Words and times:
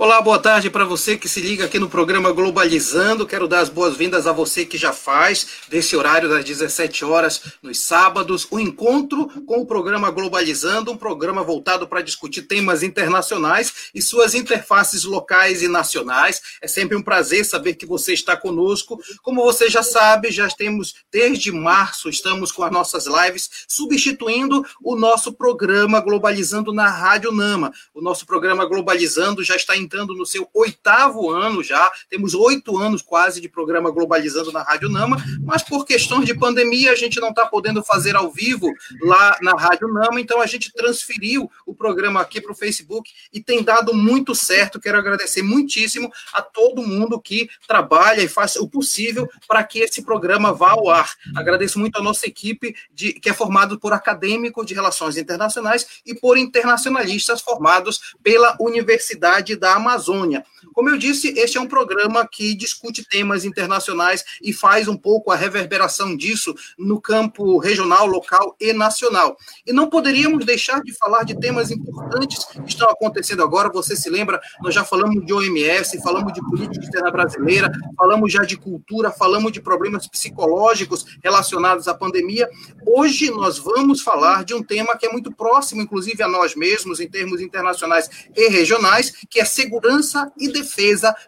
Olá, 0.00 0.20
boa 0.22 0.38
tarde 0.38 0.70
para 0.70 0.84
você 0.84 1.16
que 1.18 1.28
se 1.28 1.40
liga 1.40 1.64
aqui 1.64 1.76
no 1.76 1.90
programa 1.90 2.30
Globalizando. 2.30 3.26
Quero 3.26 3.48
dar 3.48 3.58
as 3.58 3.68
boas-vindas 3.68 4.28
a 4.28 4.32
você 4.32 4.64
que 4.64 4.78
já 4.78 4.92
faz, 4.92 5.64
desse 5.68 5.96
horário 5.96 6.28
das 6.28 6.44
17 6.44 7.04
horas, 7.04 7.42
nos 7.60 7.80
sábados, 7.80 8.46
o 8.48 8.60
encontro 8.60 9.26
com 9.44 9.60
o 9.60 9.66
programa 9.66 10.08
Globalizando, 10.12 10.92
um 10.92 10.96
programa 10.96 11.42
voltado 11.42 11.88
para 11.88 12.00
discutir 12.00 12.42
temas 12.42 12.84
internacionais 12.84 13.90
e 13.92 14.00
suas 14.00 14.36
interfaces 14.36 15.02
locais 15.02 15.64
e 15.64 15.68
nacionais. 15.68 16.42
É 16.62 16.68
sempre 16.68 16.96
um 16.96 17.02
prazer 17.02 17.44
saber 17.44 17.74
que 17.74 17.84
você 17.84 18.12
está 18.12 18.36
conosco. 18.36 19.00
Como 19.20 19.42
você 19.42 19.68
já 19.68 19.82
sabe, 19.82 20.30
já 20.30 20.48
temos, 20.48 20.94
desde 21.10 21.50
março, 21.50 22.08
estamos 22.08 22.52
com 22.52 22.62
as 22.62 22.70
nossas 22.70 23.06
lives, 23.06 23.50
substituindo 23.66 24.64
o 24.80 24.94
nosso 24.94 25.32
programa 25.32 26.00
Globalizando 26.00 26.72
na 26.72 26.88
Rádio 26.88 27.32
Nama. 27.32 27.72
O 27.92 28.00
nosso 28.00 28.24
programa 28.24 28.64
Globalizando 28.64 29.42
já 29.42 29.56
está 29.56 29.76
em 29.76 29.87
entrando 29.88 30.14
no 30.14 30.26
seu 30.26 30.46
oitavo 30.52 31.30
ano 31.30 31.62
já, 31.62 31.90
temos 32.10 32.34
oito 32.34 32.76
anos 32.76 33.00
quase 33.00 33.40
de 33.40 33.48
programa 33.48 33.90
Globalizando 33.90 34.52
na 34.52 34.62
Rádio 34.62 34.90
Nama, 34.90 35.16
mas 35.42 35.62
por 35.62 35.86
questões 35.86 36.26
de 36.26 36.34
pandemia 36.34 36.92
a 36.92 36.94
gente 36.94 37.18
não 37.18 37.30
está 37.30 37.46
podendo 37.46 37.82
fazer 37.82 38.14
ao 38.14 38.30
vivo 38.30 38.70
lá 39.00 39.38
na 39.40 39.52
Rádio 39.52 39.88
Nama, 39.88 40.20
então 40.20 40.42
a 40.42 40.46
gente 40.46 40.70
transferiu 40.74 41.50
o 41.64 41.74
programa 41.74 42.20
aqui 42.20 42.38
para 42.38 42.52
o 42.52 42.54
Facebook 42.54 43.10
e 43.32 43.42
tem 43.42 43.62
dado 43.62 43.94
muito 43.94 44.34
certo. 44.34 44.78
Quero 44.78 44.98
agradecer 44.98 45.40
muitíssimo 45.40 46.12
a 46.34 46.42
todo 46.42 46.86
mundo 46.86 47.18
que 47.18 47.48
trabalha 47.66 48.20
e 48.20 48.28
faz 48.28 48.56
o 48.56 48.68
possível 48.68 49.26
para 49.48 49.64
que 49.64 49.78
esse 49.78 50.02
programa 50.02 50.52
vá 50.52 50.72
ao 50.72 50.90
ar. 50.90 51.10
Agradeço 51.34 51.78
muito 51.78 51.98
a 51.98 52.02
nossa 52.02 52.26
equipe, 52.26 52.76
de, 52.92 53.14
que 53.14 53.30
é 53.30 53.32
formada 53.32 53.78
por 53.78 53.94
acadêmicos 53.94 54.66
de 54.66 54.74
relações 54.74 55.16
internacionais 55.16 56.02
e 56.04 56.14
por 56.14 56.36
internacionalistas 56.36 57.40
formados 57.40 58.14
pela 58.22 58.54
Universidade 58.60 59.56
da 59.56 59.77
Amazônia. 59.78 60.44
Como 60.78 60.90
eu 60.90 60.96
disse, 60.96 61.34
este 61.36 61.58
é 61.58 61.60
um 61.60 61.66
programa 61.66 62.24
que 62.24 62.54
discute 62.54 63.04
temas 63.04 63.44
internacionais 63.44 64.24
e 64.40 64.52
faz 64.52 64.86
um 64.86 64.96
pouco 64.96 65.32
a 65.32 65.34
reverberação 65.34 66.16
disso 66.16 66.54
no 66.78 67.00
campo 67.00 67.58
regional, 67.58 68.06
local 68.06 68.54
e 68.60 68.72
nacional. 68.72 69.36
E 69.66 69.72
não 69.72 69.90
poderíamos 69.90 70.46
deixar 70.46 70.80
de 70.82 70.96
falar 70.96 71.24
de 71.24 71.34
temas 71.34 71.72
importantes 71.72 72.44
que 72.44 72.68
estão 72.68 72.88
acontecendo 72.88 73.42
agora. 73.42 73.68
Você 73.72 73.96
se 73.96 74.08
lembra, 74.08 74.40
nós 74.62 74.72
já 74.72 74.84
falamos 74.84 75.26
de 75.26 75.32
OMS, 75.32 76.00
falamos 76.00 76.32
de 76.32 76.40
política 76.42 76.84
externa 76.84 77.10
brasileira, 77.10 77.72
falamos 77.96 78.32
já 78.32 78.44
de 78.44 78.56
cultura, 78.56 79.10
falamos 79.10 79.50
de 79.50 79.60
problemas 79.60 80.06
psicológicos 80.06 81.04
relacionados 81.24 81.88
à 81.88 81.94
pandemia. 81.94 82.48
Hoje 82.86 83.32
nós 83.32 83.58
vamos 83.58 84.00
falar 84.00 84.44
de 84.44 84.54
um 84.54 84.62
tema 84.62 84.96
que 84.96 85.06
é 85.06 85.10
muito 85.10 85.32
próximo, 85.32 85.82
inclusive, 85.82 86.22
a 86.22 86.28
nós 86.28 86.54
mesmos, 86.54 87.00
em 87.00 87.08
termos 87.08 87.40
internacionais 87.40 88.08
e 88.36 88.48
regionais, 88.48 89.12
que 89.28 89.40
é 89.40 89.44
segurança 89.44 90.30
e 90.38 90.46
defesa 90.46 90.67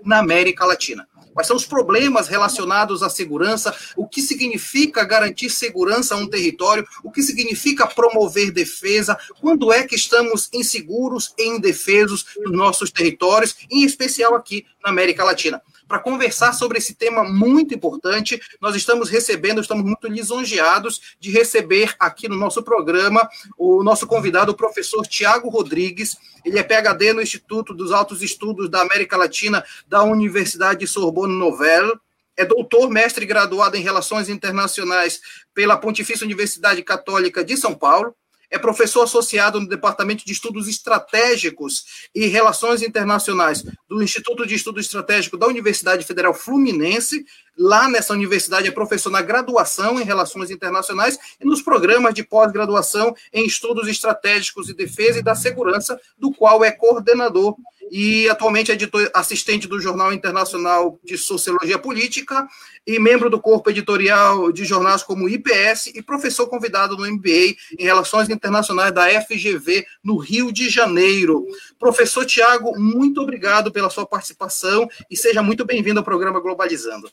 na 0.04 0.18
América 0.18 0.64
Latina. 0.64 1.06
Quais 1.32 1.46
são 1.46 1.56
os 1.56 1.64
problemas 1.64 2.28
relacionados 2.28 3.02
à 3.02 3.08
segurança? 3.08 3.74
O 3.96 4.06
que 4.06 4.20
significa 4.20 5.04
garantir 5.04 5.48
segurança 5.48 6.14
a 6.14 6.18
um 6.18 6.26
território? 6.26 6.86
O 7.04 7.10
que 7.10 7.22
significa 7.22 7.86
promover 7.86 8.50
defesa? 8.50 9.16
Quando 9.40 9.72
é 9.72 9.86
que 9.86 9.94
estamos 9.94 10.48
inseguros 10.52 11.32
e 11.38 11.48
indefesos 11.48 12.26
nos 12.38 12.52
nossos 12.52 12.90
territórios, 12.90 13.56
em 13.70 13.84
especial 13.84 14.34
aqui 14.34 14.66
na 14.82 14.90
América 14.90 15.24
Latina? 15.24 15.62
Para 15.90 15.98
conversar 15.98 16.52
sobre 16.52 16.78
esse 16.78 16.94
tema 16.94 17.24
muito 17.24 17.74
importante. 17.74 18.40
Nós 18.60 18.76
estamos 18.76 19.10
recebendo, 19.10 19.60
estamos 19.60 19.84
muito 19.84 20.06
lisonjeados 20.06 21.16
de 21.18 21.32
receber 21.32 21.96
aqui 21.98 22.28
no 22.28 22.36
nosso 22.36 22.62
programa 22.62 23.28
o 23.58 23.82
nosso 23.82 24.06
convidado, 24.06 24.52
o 24.52 24.56
professor 24.56 25.04
Tiago 25.04 25.48
Rodrigues. 25.48 26.16
Ele 26.44 26.60
é 26.60 26.62
PhD 26.62 27.12
no 27.12 27.20
Instituto 27.20 27.74
dos 27.74 27.90
Altos 27.90 28.22
Estudos 28.22 28.70
da 28.70 28.82
América 28.82 29.16
Latina 29.16 29.64
da 29.88 30.04
Universidade 30.04 30.86
Sorbonne 30.86 31.36
Nouvelle 31.36 31.98
é 32.36 32.44
doutor, 32.44 32.88
mestre 32.88 33.26
graduado 33.26 33.76
em 33.76 33.82
Relações 33.82 34.30
Internacionais 34.30 35.20
pela 35.52 35.76
Pontifícia 35.76 36.24
Universidade 36.24 36.82
Católica 36.82 37.44
de 37.44 37.54
São 37.54 37.74
Paulo, 37.74 38.14
é 38.50 38.58
professor 38.58 39.02
associado 39.02 39.60
no 39.60 39.68
Departamento 39.68 40.24
de 40.24 40.32
Estudos 40.32 40.66
Estratégicos 40.66 42.08
e 42.14 42.26
Relações 42.26 42.82
Internacionais 42.82 43.64
do 43.88 44.02
Instituto 44.02 44.46
de 44.46 44.54
Estudo 44.54 44.80
Estratégico 44.80 45.36
da 45.36 45.46
Universidade 45.46 46.04
Federal 46.04 46.34
Fluminense. 46.34 47.24
Lá 47.56 47.88
nessa 47.88 48.12
universidade 48.12 48.68
é 48.68 48.70
professor 48.70 49.10
na 49.10 49.22
graduação 49.22 50.00
em 50.00 50.04
Relações 50.04 50.50
Internacionais 50.50 51.18
e 51.40 51.44
nos 51.44 51.62
programas 51.62 52.14
de 52.14 52.24
pós-graduação 52.24 53.14
em 53.32 53.46
Estudos 53.46 53.86
Estratégicos 53.86 54.68
e 54.68 54.74
Defesa 54.74 55.20
e 55.20 55.22
da 55.22 55.34
Segurança, 55.34 56.00
do 56.18 56.32
qual 56.32 56.64
é 56.64 56.72
coordenador 56.72 57.56
e 57.90 58.28
atualmente 58.28 58.70
é 58.70 58.74
editor 58.74 59.10
assistente 59.12 59.66
do 59.66 59.80
Jornal 59.80 60.12
Internacional 60.12 60.98
de 61.04 61.18
Sociologia 61.18 61.78
Política 61.78 62.46
e 62.86 62.98
membro 62.98 63.28
do 63.28 63.40
corpo 63.40 63.68
editorial 63.70 64.52
de 64.52 64.64
jornais 64.64 65.02
como 65.02 65.28
IPS 65.28 65.88
e 65.94 66.02
professor 66.02 66.46
convidado 66.48 66.96
no 66.96 67.10
MBA 67.10 67.56
em 67.78 67.84
Relações 67.84 68.28
Internacionais 68.28 68.92
da 68.92 69.08
FGV 69.22 69.84
no 70.04 70.16
Rio 70.16 70.52
de 70.52 70.68
Janeiro. 70.68 71.44
Professor 71.78 72.24
Tiago, 72.24 72.78
muito 72.78 73.20
obrigado 73.20 73.72
pela 73.72 73.90
sua 73.90 74.06
participação 74.06 74.88
e 75.10 75.16
seja 75.16 75.42
muito 75.42 75.64
bem-vindo 75.64 75.98
ao 75.98 76.04
programa 76.04 76.40
Globalizando. 76.40 77.10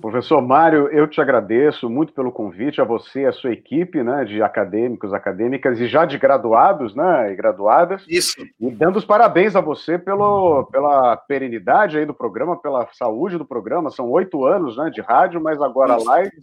Professor 0.00 0.40
Mário, 0.40 0.88
eu 0.88 1.06
te 1.06 1.20
agradeço 1.20 1.88
muito 1.88 2.12
pelo 2.12 2.32
convite, 2.32 2.80
a 2.80 2.84
você 2.84 3.20
e 3.20 3.26
a 3.26 3.32
sua 3.32 3.52
equipe, 3.52 4.02
né, 4.02 4.24
de 4.24 4.42
acadêmicos, 4.42 5.12
acadêmicas 5.12 5.78
e 5.78 5.86
já 5.86 6.04
de 6.04 6.16
graduados, 6.18 6.94
né, 6.94 7.32
e 7.32 7.36
graduadas. 7.36 8.02
Isso. 8.08 8.40
E 8.58 8.70
dando 8.70 8.98
os 8.98 9.04
parabéns 9.04 9.54
a 9.54 9.60
você 9.60 9.98
pelo, 9.98 10.64
pela 10.66 11.16
perenidade 11.16 11.98
aí 11.98 12.06
do 12.06 12.14
programa, 12.14 12.60
pela 12.60 12.88
saúde 12.92 13.36
do 13.36 13.44
programa. 13.44 13.90
São 13.90 14.10
oito 14.10 14.46
anos, 14.46 14.76
né, 14.76 14.90
de 14.90 15.00
rádio, 15.00 15.40
mas 15.40 15.60
agora 15.60 15.96
Isso. 15.96 16.06
live. 16.06 16.36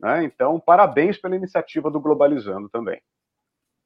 Né, 0.00 0.24
então, 0.24 0.58
parabéns 0.58 1.18
pela 1.18 1.36
iniciativa 1.36 1.90
do 1.90 2.00
Globalizando 2.00 2.68
também. 2.68 3.00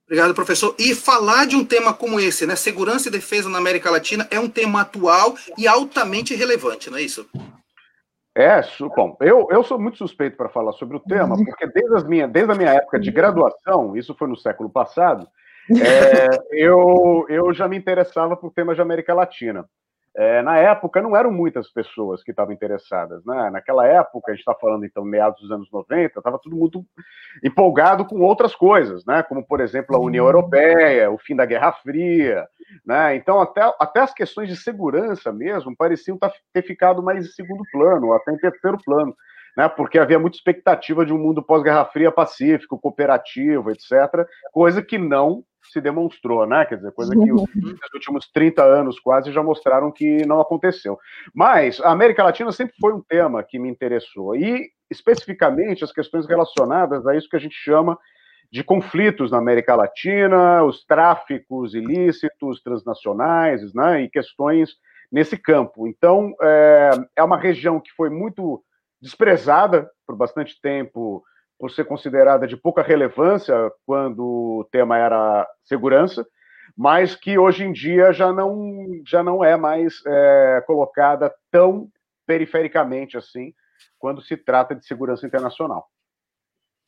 Obrigado, 0.06 0.34
professor. 0.34 0.74
E 0.78 0.94
falar 0.94 1.46
de 1.46 1.56
um 1.56 1.64
tema 1.64 1.94
como 1.94 2.20
esse, 2.20 2.46
né, 2.46 2.54
segurança 2.54 3.08
e 3.08 3.12
defesa 3.12 3.48
na 3.48 3.58
América 3.58 3.90
Latina, 3.90 4.28
é 4.30 4.38
um 4.38 4.48
tema 4.48 4.82
atual 4.82 5.34
e 5.56 5.66
altamente 5.66 6.34
relevante, 6.34 6.90
não 6.90 6.98
é 6.98 7.02
isso? 7.02 7.26
É, 8.34 8.62
bom, 8.96 9.16
eu, 9.20 9.46
eu 9.50 9.62
sou 9.62 9.78
muito 9.78 9.98
suspeito 9.98 10.38
para 10.38 10.48
falar 10.48 10.72
sobre 10.72 10.96
o 10.96 11.00
tema, 11.00 11.36
uhum. 11.36 11.44
porque 11.44 11.66
desde, 11.66 11.94
as 11.94 12.04
minha, 12.04 12.26
desde 12.26 12.50
a 12.50 12.54
minha 12.54 12.70
época 12.70 12.98
de 12.98 13.10
graduação, 13.10 13.94
isso 13.94 14.14
foi 14.14 14.26
no 14.26 14.36
século 14.36 14.70
passado, 14.70 15.28
é, 15.70 16.28
eu, 16.50 17.26
eu 17.28 17.52
já 17.52 17.68
me 17.68 17.76
interessava 17.76 18.34
por 18.34 18.50
temas 18.50 18.76
de 18.76 18.82
América 18.82 19.12
Latina. 19.12 19.68
É, 20.14 20.42
na 20.42 20.58
época, 20.58 21.00
não 21.00 21.16
eram 21.16 21.32
muitas 21.32 21.70
pessoas 21.72 22.22
que 22.22 22.32
estavam 22.32 22.52
interessadas. 22.52 23.24
Né? 23.24 23.50
Naquela 23.50 23.86
época, 23.86 24.30
a 24.30 24.34
gente 24.34 24.40
está 24.40 24.54
falando, 24.54 24.84
então, 24.84 25.02
meados 25.04 25.40
dos 25.40 25.50
anos 25.50 25.70
90, 25.72 26.18
estava 26.18 26.38
tudo 26.38 26.54
muito 26.54 26.84
empolgado 27.42 28.04
com 28.04 28.20
outras 28.20 28.54
coisas, 28.54 29.06
né? 29.06 29.22
como, 29.22 29.46
por 29.46 29.60
exemplo, 29.60 29.96
a 29.96 30.00
União 30.00 30.26
Europeia, 30.26 31.10
o 31.10 31.18
fim 31.18 31.34
da 31.34 31.46
Guerra 31.46 31.72
Fria. 31.72 32.46
Né? 32.84 33.16
Então, 33.16 33.40
até, 33.40 33.62
até 33.80 34.00
as 34.00 34.12
questões 34.12 34.48
de 34.50 34.56
segurança 34.56 35.32
mesmo 35.32 35.74
pareciam 35.74 36.18
tá, 36.18 36.30
ter 36.52 36.62
ficado 36.62 37.02
mais 37.02 37.26
em 37.26 37.30
segundo 37.30 37.62
plano, 37.72 38.12
até 38.12 38.32
em 38.32 38.38
terceiro 38.38 38.76
plano. 38.84 39.14
Né, 39.54 39.68
porque 39.68 39.98
havia 39.98 40.18
muita 40.18 40.38
expectativa 40.38 41.04
de 41.04 41.12
um 41.12 41.18
mundo 41.18 41.42
pós-Guerra 41.42 41.84
Fria 41.84 42.10
pacífico, 42.10 42.78
cooperativo, 42.78 43.70
etc., 43.70 44.26
coisa 44.50 44.80
que 44.80 44.96
não 44.96 45.44
se 45.70 45.80
demonstrou, 45.80 46.46
né? 46.46 46.64
Quer 46.64 46.76
dizer, 46.76 46.92
coisa 46.92 47.12
que 47.12 47.32
os, 47.32 47.40
uhum. 47.40 47.74
últimos 47.94 48.30
30 48.30 48.62
anos 48.62 48.98
quase 48.98 49.32
já 49.32 49.42
mostraram 49.42 49.92
que 49.92 50.24
não 50.26 50.40
aconteceu. 50.40 50.98
Mas 51.34 51.80
a 51.80 51.90
América 51.90 52.24
Latina 52.24 52.52
sempre 52.52 52.74
foi 52.80 52.92
um 52.92 53.02
tema 53.02 53.42
que 53.42 53.58
me 53.58 53.70
interessou, 53.70 54.34
e 54.36 54.70
especificamente 54.90 55.84
as 55.84 55.92
questões 55.92 56.26
relacionadas 56.26 57.06
a 57.06 57.16
isso 57.16 57.28
que 57.28 57.36
a 57.36 57.40
gente 57.40 57.54
chama 57.54 57.98
de 58.50 58.62
conflitos 58.62 59.30
na 59.30 59.38
América 59.38 59.74
Latina, 59.74 60.62
os 60.62 60.84
tráficos 60.84 61.74
ilícitos 61.74 62.60
transnacionais, 62.62 63.72
né? 63.72 64.02
E 64.02 64.10
questões 64.10 64.76
nesse 65.10 65.36
campo. 65.36 65.86
Então, 65.86 66.34
é, 66.40 66.90
é 67.16 67.22
uma 67.22 67.38
região 67.38 67.80
que 67.80 67.90
foi 67.92 68.10
muito 68.10 68.62
desprezada 69.00 69.90
por 70.06 70.16
bastante 70.16 70.60
tempo 70.60 71.22
por 71.62 71.70
ser 71.70 71.84
considerada 71.84 72.44
de 72.44 72.56
pouca 72.56 72.82
relevância 72.82 73.54
quando 73.86 74.20
o 74.24 74.68
tema 74.72 74.98
era 74.98 75.48
segurança, 75.62 76.26
mas 76.76 77.14
que 77.14 77.38
hoje 77.38 77.62
em 77.62 77.72
dia 77.72 78.12
já 78.12 78.32
não, 78.32 79.00
já 79.06 79.22
não 79.22 79.44
é 79.44 79.56
mais 79.56 80.02
é, 80.04 80.64
colocada 80.66 81.32
tão 81.52 81.88
perifericamente 82.26 83.16
assim 83.16 83.54
quando 83.96 84.20
se 84.20 84.36
trata 84.36 84.74
de 84.74 84.84
segurança 84.84 85.24
internacional. 85.24 85.88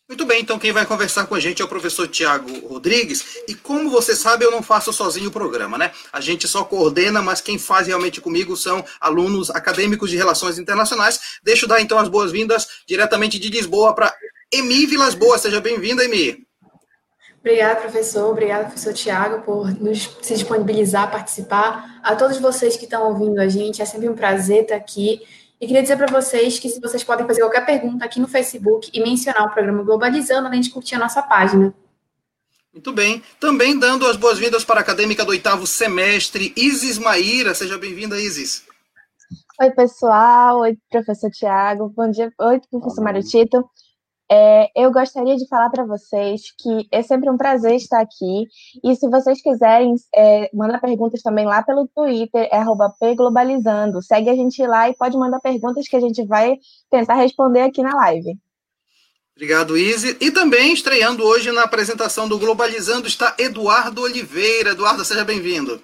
Muito 0.08 0.26
bem, 0.26 0.42
então 0.42 0.58
quem 0.58 0.72
vai 0.72 0.84
conversar 0.84 1.28
com 1.28 1.36
a 1.36 1.40
gente 1.40 1.62
é 1.62 1.64
o 1.64 1.68
professor 1.68 2.08
Tiago 2.08 2.66
Rodrigues. 2.66 3.44
E 3.46 3.54
como 3.54 3.88
você 3.88 4.16
sabe, 4.16 4.44
eu 4.44 4.50
não 4.50 4.62
faço 4.62 4.92
sozinho 4.92 5.28
o 5.28 5.32
programa, 5.32 5.78
né? 5.78 5.92
A 6.12 6.20
gente 6.20 6.48
só 6.48 6.64
coordena, 6.64 7.22
mas 7.22 7.40
quem 7.40 7.60
faz 7.60 7.86
realmente 7.86 8.20
comigo 8.20 8.56
são 8.56 8.84
alunos 9.00 9.50
acadêmicos 9.50 10.10
de 10.10 10.16
Relações 10.16 10.58
Internacionais. 10.58 11.38
Deixa 11.44 11.64
eu 11.64 11.68
dar 11.68 11.80
então 11.80 11.96
as 11.96 12.08
boas-vindas 12.08 12.82
diretamente 12.88 13.38
de 13.38 13.48
Lisboa 13.48 13.94
para 13.94 14.12
Emi 14.54 14.86
Vilas 14.86 15.14
Boas, 15.14 15.40
seja 15.40 15.60
bem-vinda, 15.60 16.04
Emi. 16.04 16.46
Obrigada, 17.40 17.80
professor. 17.80 18.30
Obrigada, 18.30 18.64
professor 18.64 18.94
Tiago, 18.94 19.42
por 19.42 19.68
nos 19.78 20.08
se 20.22 20.34
disponibilizar 20.34 21.04
a 21.04 21.06
participar. 21.08 22.00
A 22.02 22.16
todos 22.16 22.38
vocês 22.38 22.76
que 22.76 22.84
estão 22.84 23.08
ouvindo 23.08 23.40
a 23.40 23.48
gente, 23.48 23.82
é 23.82 23.84
sempre 23.84 24.08
um 24.08 24.14
prazer 24.14 24.62
estar 24.62 24.76
aqui. 24.76 25.20
E 25.60 25.66
queria 25.66 25.82
dizer 25.82 25.96
para 25.96 26.06
vocês 26.06 26.58
que 26.58 26.68
se 26.68 26.80
vocês 26.80 27.02
podem 27.02 27.26
fazer 27.26 27.40
qualquer 27.40 27.66
pergunta 27.66 28.04
aqui 28.04 28.20
no 28.20 28.28
Facebook 28.28 28.90
e 28.94 29.02
mencionar 29.02 29.44
o 29.44 29.50
programa 29.50 29.82
Globalizando, 29.82 30.46
além 30.46 30.60
de 30.60 30.70
curtir 30.70 30.94
a 30.94 30.98
nossa 30.98 31.20
página. 31.22 31.74
Muito 32.72 32.92
bem. 32.92 33.22
Também 33.38 33.78
dando 33.78 34.06
as 34.06 34.16
boas-vindas 34.16 34.64
para 34.64 34.80
a 34.80 34.82
acadêmica 34.82 35.24
do 35.24 35.30
oitavo 35.30 35.66
semestre, 35.66 36.52
Isis 36.56 36.96
Maíra. 36.96 37.54
Seja 37.54 37.76
bem-vinda, 37.76 38.20
Isis. 38.20 38.64
Oi, 39.60 39.70
pessoal. 39.70 40.60
Oi, 40.60 40.76
professor 40.90 41.30
Tiago. 41.30 41.92
Bom 41.94 42.10
dia. 42.10 42.32
Oi, 42.40 42.60
professor 42.70 43.02
Mário 43.02 43.22
Tito. 43.22 43.64
É, 44.36 44.68
eu 44.74 44.90
gostaria 44.90 45.36
de 45.36 45.46
falar 45.46 45.70
para 45.70 45.84
vocês 45.84 46.52
que 46.58 46.88
é 46.90 47.02
sempre 47.02 47.30
um 47.30 47.36
prazer 47.36 47.76
estar 47.76 48.00
aqui. 48.00 48.48
E 48.82 48.96
se 48.96 49.08
vocês 49.08 49.40
quiserem 49.40 49.94
é, 50.12 50.50
mandar 50.52 50.80
perguntas 50.80 51.22
também 51.22 51.46
lá 51.46 51.62
pelo 51.62 51.86
Twitter, 51.86 52.48
é 52.50 52.60
pglobalizando. 52.98 54.02
Segue 54.02 54.28
a 54.28 54.34
gente 54.34 54.60
lá 54.66 54.90
e 54.90 54.96
pode 54.96 55.16
mandar 55.16 55.38
perguntas 55.38 55.86
que 55.86 55.94
a 55.94 56.00
gente 56.00 56.26
vai 56.26 56.58
tentar 56.90 57.14
responder 57.14 57.60
aqui 57.60 57.80
na 57.80 57.94
live. 57.94 58.36
Obrigado, 59.36 59.78
Izzy. 59.78 60.16
E 60.20 60.32
também 60.32 60.72
estreando 60.72 61.22
hoje 61.22 61.52
na 61.52 61.62
apresentação 61.62 62.28
do 62.28 62.36
Globalizando 62.36 63.06
está 63.06 63.36
Eduardo 63.38 64.02
Oliveira. 64.02 64.70
Eduardo, 64.70 65.04
seja 65.04 65.24
bem-vindo. 65.24 65.80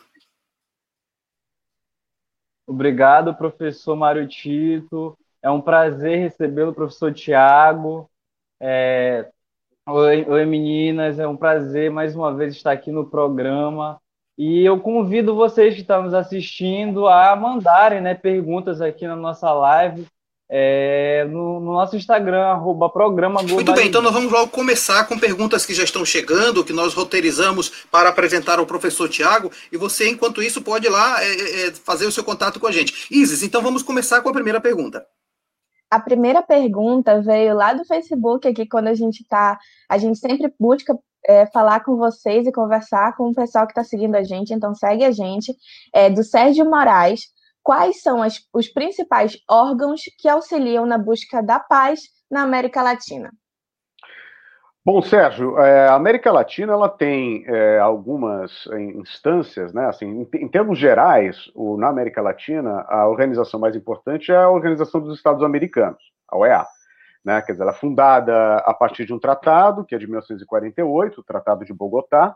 Obrigado, 2.66 3.32
professor 3.32 3.94
Mário 3.94 4.26
Tito. 4.26 5.16
É 5.40 5.48
um 5.48 5.60
prazer 5.60 6.18
recebê-lo, 6.18 6.74
professor 6.74 7.14
Tiago. 7.14 8.09
É... 8.60 9.28
Oi, 9.88 10.24
oi, 10.28 10.44
meninas. 10.44 11.18
É 11.18 11.26
um 11.26 11.36
prazer 11.36 11.90
mais 11.90 12.14
uma 12.14 12.34
vez 12.34 12.54
estar 12.54 12.72
aqui 12.72 12.92
no 12.92 13.08
programa. 13.08 14.00
E 14.38 14.64
eu 14.64 14.78
convido 14.80 15.34
vocês 15.34 15.74
que 15.74 15.80
estão 15.80 16.02
nos 16.02 16.14
assistindo 16.14 17.06
a 17.08 17.34
mandarem 17.36 18.00
né, 18.00 18.14
perguntas 18.14 18.80
aqui 18.80 19.06
na 19.06 19.16
nossa 19.16 19.52
live 19.52 20.06
é, 20.52 21.24
no, 21.30 21.60
no, 21.60 21.72
nosso 21.72 21.94
Instagram, 21.94 22.42
arroba 22.42 22.88
programa 22.88 23.40
Muito 23.40 23.72
bem, 23.72 23.86
então 23.86 24.02
nós 24.02 24.12
vamos 24.12 24.32
logo 24.32 24.48
começar 24.48 25.04
com 25.04 25.16
perguntas 25.16 25.64
que 25.64 25.72
já 25.72 25.84
estão 25.84 26.04
chegando, 26.04 26.64
que 26.64 26.72
nós 26.72 26.92
roteirizamos 26.92 27.70
para 27.88 28.08
apresentar 28.08 28.58
ao 28.58 28.66
professor 28.66 29.08
Tiago, 29.08 29.52
e 29.70 29.76
você, 29.76 30.08
enquanto 30.08 30.42
isso, 30.42 30.60
pode 30.60 30.86
ir 30.86 30.90
lá 30.90 31.22
é, 31.22 31.28
é, 31.28 31.66
é, 31.68 31.72
fazer 31.72 32.04
o 32.04 32.10
seu 32.10 32.24
contato 32.24 32.58
com 32.58 32.66
a 32.66 32.72
gente. 32.72 33.06
Isis, 33.12 33.44
então 33.44 33.62
vamos 33.62 33.84
começar 33.84 34.22
com 34.22 34.28
a 34.28 34.32
primeira 34.32 34.60
pergunta. 34.60 35.06
A 35.90 35.98
primeira 35.98 36.40
pergunta 36.42 37.20
veio 37.20 37.54
lá 37.54 37.72
do 37.72 37.84
Facebook, 37.84 38.46
aqui 38.46 38.66
quando 38.66 38.88
a 38.88 38.94
gente 38.94 39.22
está, 39.22 39.58
a 39.88 39.98
gente 39.98 40.18
sempre 40.18 40.54
busca 40.58 40.96
é, 41.26 41.46
falar 41.46 41.80
com 41.84 41.96
vocês 41.96 42.46
e 42.46 42.52
conversar 42.52 43.16
com 43.16 43.28
o 43.28 43.34
pessoal 43.34 43.66
que 43.66 43.72
está 43.72 43.82
seguindo 43.82 44.14
a 44.14 44.22
gente, 44.22 44.54
então 44.54 44.74
segue 44.74 45.04
a 45.04 45.10
gente, 45.10 45.54
é 45.92 46.08
do 46.08 46.22
Sérgio 46.22 46.64
Moraes, 46.64 47.22
quais 47.62 48.02
são 48.02 48.22
as, 48.22 48.40
os 48.52 48.68
principais 48.68 49.36
órgãos 49.48 50.02
que 50.18 50.28
auxiliam 50.28 50.86
na 50.86 50.96
busca 50.96 51.42
da 51.42 51.58
paz 51.58 52.00
na 52.30 52.42
América 52.42 52.82
Latina? 52.82 53.30
Bom, 54.82 55.02
Sérgio, 55.02 55.58
é, 55.58 55.88
a 55.88 55.94
América 55.94 56.32
Latina 56.32 56.72
ela 56.72 56.88
tem 56.88 57.44
é, 57.46 57.78
algumas 57.78 58.66
instâncias, 58.96 59.74
né? 59.74 59.86
Assim, 59.86 60.26
em, 60.34 60.48
termos 60.48 60.78
gerais, 60.78 61.50
na 61.76 61.88
América 61.88 62.22
Latina, 62.22 62.86
a 62.88 63.06
organização 63.06 63.60
mais 63.60 63.76
importante 63.76 64.32
é 64.32 64.36
a 64.36 64.48
Organização 64.48 65.02
dos 65.02 65.18
Estados 65.18 65.42
Americanos, 65.42 66.02
a 66.26 66.38
OEA. 66.38 66.66
Né? 67.22 67.42
Quer 67.42 67.52
dizer, 67.52 67.62
ela 67.62 67.72
é 67.72 67.74
fundada 67.74 68.56
a 68.56 68.72
partir 68.72 69.04
de 69.04 69.12
um 69.12 69.18
tratado, 69.18 69.84
que 69.84 69.94
é 69.94 69.98
de 69.98 70.06
1948, 70.06 71.20
o 71.20 71.24
Tratado 71.24 71.62
de 71.62 71.74
Bogotá, 71.74 72.34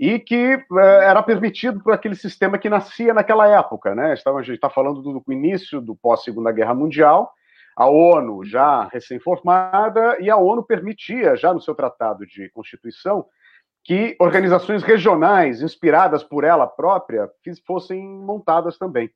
e 0.00 0.18
que 0.18 0.58
é, 0.78 1.04
era 1.04 1.22
permitido 1.22 1.80
por 1.80 1.92
aquele 1.92 2.16
sistema 2.16 2.58
que 2.58 2.68
nascia 2.68 3.14
naquela 3.14 3.46
época, 3.46 3.94
né? 3.94 4.12
a 4.12 4.42
gente 4.42 4.56
está 4.56 4.68
falando 4.68 5.00
do 5.00 5.32
início 5.32 5.80
do 5.80 5.94
pós-Segunda 5.94 6.50
Guerra 6.50 6.74
Mundial, 6.74 7.32
a 7.76 7.86
ONU 7.86 8.42
já 8.44 8.84
recém-formada, 8.84 10.16
e 10.18 10.30
a 10.30 10.36
ONU 10.36 10.62
permitia, 10.62 11.36
já 11.36 11.52
no 11.52 11.60
seu 11.60 11.74
tratado 11.74 12.26
de 12.26 12.48
Constituição, 12.50 13.26
que 13.84 14.16
organizações 14.18 14.82
regionais 14.82 15.62
inspiradas 15.62 16.24
por 16.24 16.42
ela 16.42 16.66
própria 16.66 17.30
fossem 17.66 18.02
montadas 18.02 18.78
também. 18.78 19.10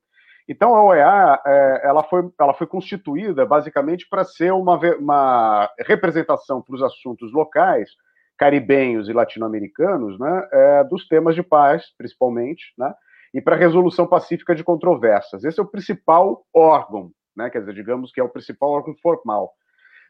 Então 0.47 0.75
a 0.75 0.83
OEA 0.83 1.41
é, 1.45 1.81
ela 1.83 2.03
foi, 2.03 2.29
ela 2.39 2.53
foi 2.53 2.67
constituída 2.67 3.45
basicamente 3.45 4.07
para 4.09 4.23
ser 4.23 4.51
uma, 4.53 4.77
uma 4.97 5.69
representação 5.79 6.61
para 6.61 6.75
os 6.75 6.83
assuntos 6.83 7.33
locais 7.33 7.89
caribenhos 8.37 9.07
e 9.07 9.13
latino-americanos, 9.13 10.17
né, 10.19 10.47
é, 10.51 10.83
dos 10.85 11.07
temas 11.07 11.35
de 11.35 11.43
paz, 11.43 11.85
principalmente, 11.97 12.73
né, 12.77 12.91
e 13.33 13.39
para 13.39 13.55
resolução 13.55 14.07
pacífica 14.07 14.55
de 14.55 14.63
controvérsias. 14.63 15.43
Esse 15.43 15.59
é 15.59 15.63
o 15.63 15.67
principal 15.67 16.43
órgão, 16.53 17.11
né, 17.35 17.49
quer 17.49 17.59
dizer, 17.59 17.73
digamos 17.73 18.11
que 18.11 18.19
é 18.19 18.23
o 18.23 18.29
principal 18.29 18.69
órgão 18.69 18.95
formal. 19.01 19.53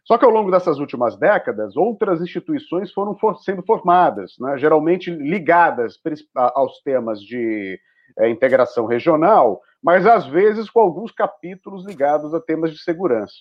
Só 0.03 0.17
que 0.17 0.25
ao 0.25 0.31
longo 0.31 0.49
dessas 0.49 0.79
últimas 0.79 1.17
décadas, 1.17 1.75
outras 1.77 2.21
instituições 2.21 2.91
foram 2.91 3.15
for 3.17 3.37
sendo 3.37 3.63
formadas, 3.63 4.33
né, 4.39 4.57
geralmente 4.57 5.11
ligadas 5.11 5.99
aos 6.35 6.81
temas 6.81 7.21
de 7.21 7.79
é, 8.17 8.29
integração 8.29 8.85
regional, 8.85 9.61
mas 9.81 10.05
às 10.05 10.25
vezes 10.25 10.69
com 10.69 10.79
alguns 10.79 11.11
capítulos 11.11 11.85
ligados 11.85 12.33
a 12.33 12.41
temas 12.41 12.71
de 12.71 12.81
segurança. 12.81 13.33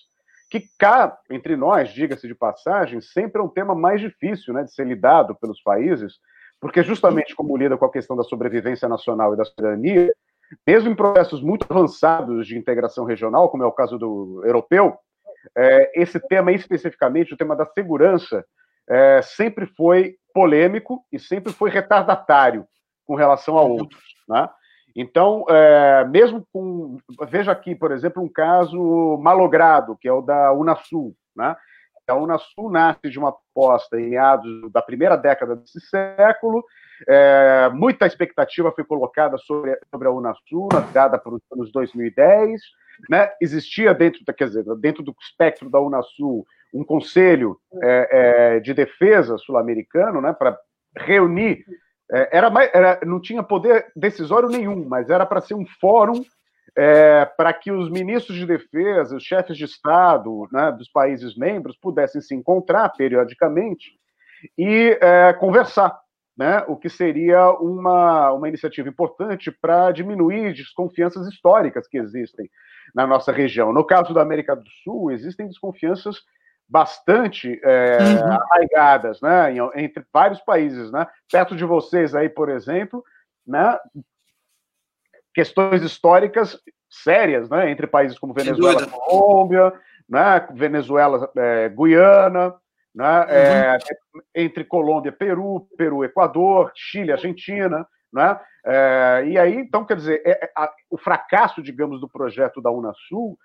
Que 0.49 0.61
cá 0.77 1.17
entre 1.29 1.55
nós, 1.55 1.89
diga-se 1.93 2.27
de 2.27 2.35
passagem, 2.35 2.99
sempre 3.01 3.41
é 3.41 3.43
um 3.43 3.49
tema 3.49 3.73
mais 3.73 4.01
difícil 4.01 4.53
né, 4.53 4.63
de 4.63 4.73
ser 4.73 4.85
lidado 4.85 5.35
pelos 5.35 5.61
países, 5.61 6.15
porque 6.59 6.83
justamente 6.83 7.35
como 7.35 7.57
lida 7.57 7.77
com 7.77 7.85
a 7.85 7.91
questão 7.91 8.15
da 8.15 8.23
sobrevivência 8.23 8.87
nacional 8.87 9.33
e 9.33 9.37
da 9.37 9.45
soberania, 9.45 10.13
mesmo 10.67 10.89
em 10.89 10.95
processos 10.95 11.41
muito 11.41 11.65
avançados 11.69 12.47
de 12.47 12.57
integração 12.57 13.05
regional, 13.05 13.49
como 13.49 13.63
é 13.63 13.65
o 13.65 13.71
caso 13.71 13.97
do 13.97 14.41
europeu, 14.45 14.97
é, 15.57 16.01
esse 16.01 16.19
tema 16.19 16.51
especificamente, 16.51 17.33
o 17.33 17.37
tema 17.37 17.55
da 17.55 17.65
segurança, 17.65 18.45
é, 18.89 19.21
sempre 19.21 19.65
foi 19.65 20.15
polêmico 20.33 21.03
e 21.11 21.19
sempre 21.19 21.51
foi 21.51 21.69
retardatário 21.69 22.65
com 23.05 23.15
relação 23.15 23.57
a 23.57 23.61
outros. 23.61 24.03
Né? 24.27 24.49
Então, 24.95 25.45
é, 25.49 26.05
mesmo 26.05 26.45
com. 26.51 26.97
Veja 27.27 27.51
aqui, 27.51 27.75
por 27.75 27.91
exemplo, 27.91 28.21
um 28.21 28.29
caso 28.29 29.17
malogrado, 29.21 29.97
que 29.99 30.07
é 30.07 30.13
o 30.13 30.21
da 30.21 30.53
Unasul. 30.53 31.15
Né? 31.35 31.55
A 32.07 32.15
Unasul 32.15 32.69
nasce 32.69 33.09
de 33.09 33.17
uma 33.17 33.29
aposta 33.29 33.99
em 33.99 34.09
meados 34.09 34.71
da 34.71 34.81
primeira 34.81 35.15
década 35.15 35.55
desse 35.55 35.79
século. 35.81 36.63
É, 37.07 37.69
muita 37.73 38.05
expectativa 38.05 38.71
foi 38.71 38.83
colocada 38.83 39.37
sobre, 39.37 39.77
sobre 39.89 40.07
a 40.07 40.11
Unasul, 40.11 40.69
dada 40.93 41.17
para 41.17 41.33
os 41.33 41.41
anos 41.51 41.71
2010. 41.71 42.61
Né? 43.09 43.31
Existia 43.41 43.93
dentro, 43.93 44.21
quer 44.33 44.47
dizer, 44.47 44.63
dentro 44.79 45.03
do 45.03 45.15
espectro 45.19 45.69
da 45.69 45.79
Unasul 45.79 46.45
um 46.73 46.83
conselho 46.83 47.57
é, 47.83 48.09
é, 48.11 48.59
de 48.59 48.73
defesa 48.73 49.37
sul-americano 49.37 50.21
né, 50.21 50.31
para 50.31 50.57
reunir 50.97 51.65
é, 52.11 52.37
era, 52.37 52.49
mais, 52.49 52.69
era, 52.73 52.99
não 53.05 53.21
tinha 53.21 53.41
poder 53.41 53.87
decisório 53.95 54.49
nenhum, 54.49 54.85
mas 54.87 55.09
era 55.09 55.25
para 55.25 55.41
ser 55.41 55.53
um 55.53 55.65
fórum 55.79 56.21
é, 56.75 57.25
para 57.25 57.53
que 57.53 57.71
os 57.71 57.89
ministros 57.89 58.37
de 58.37 58.45
defesa, 58.45 59.15
os 59.15 59.23
chefes 59.23 59.57
de 59.57 59.65
Estado 59.65 60.47
né, 60.51 60.71
dos 60.71 60.89
países 60.89 61.35
membros 61.35 61.77
pudessem 61.77 62.21
se 62.21 62.35
encontrar 62.35 62.89
periodicamente 62.89 63.91
e 64.57 64.97
é, 65.01 65.33
conversar, 65.33 65.97
né, 66.41 66.63
o 66.67 66.75
que 66.75 66.89
seria 66.89 67.51
uma, 67.51 68.31
uma 68.31 68.49
iniciativa 68.49 68.89
importante 68.89 69.51
para 69.51 69.91
diminuir 69.91 70.55
desconfianças 70.55 71.27
históricas 71.27 71.87
que 71.87 71.99
existem 71.99 72.49
na 72.95 73.05
nossa 73.05 73.31
região. 73.31 73.71
No 73.71 73.85
caso 73.85 74.11
da 74.11 74.23
América 74.23 74.55
do 74.55 74.67
Sul, 74.83 75.11
existem 75.11 75.47
desconfianças 75.47 76.17
bastante 76.67 77.61
é, 77.63 77.99
uhum. 78.01 78.33
arraigadas, 78.33 79.21
né, 79.21 79.53
entre 79.75 80.03
vários 80.11 80.41
países, 80.41 80.91
né, 80.91 81.05
perto 81.31 81.55
de 81.55 81.63
vocês 81.63 82.15
aí, 82.15 82.27
por 82.27 82.49
exemplo, 82.49 83.03
né, 83.45 83.77
questões 85.35 85.83
históricas 85.83 86.59
sérias, 86.89 87.51
né, 87.51 87.69
entre 87.69 87.85
países 87.85 88.17
como 88.17 88.33
Venezuela, 88.33 88.87
Colômbia, 88.87 89.71
né, 90.09 90.47
Venezuela, 90.55 91.31
é, 91.37 91.69
Guiana, 91.69 92.55
né, 92.93 93.25
é, 93.29 93.77
uhum. 94.13 94.21
é, 94.35 94.43
entre 94.43 94.63
Colômbia, 94.65 95.11
Peru, 95.11 95.67
Peru, 95.77 96.03
Equador, 96.03 96.71
Chile, 96.75 97.11
Argentina, 97.11 97.87
né, 98.11 98.39
é, 98.65 99.23
e 99.27 99.37
aí, 99.37 99.55
então, 99.55 99.85
quer 99.85 99.95
dizer, 99.95 100.21
é, 100.25 100.51
a, 100.55 100.71
o 100.89 100.97
fracasso, 100.97 101.61
digamos, 101.61 101.99
do 101.99 102.09
projeto 102.09 102.61
da 102.61 102.71
Unasul 102.71 103.37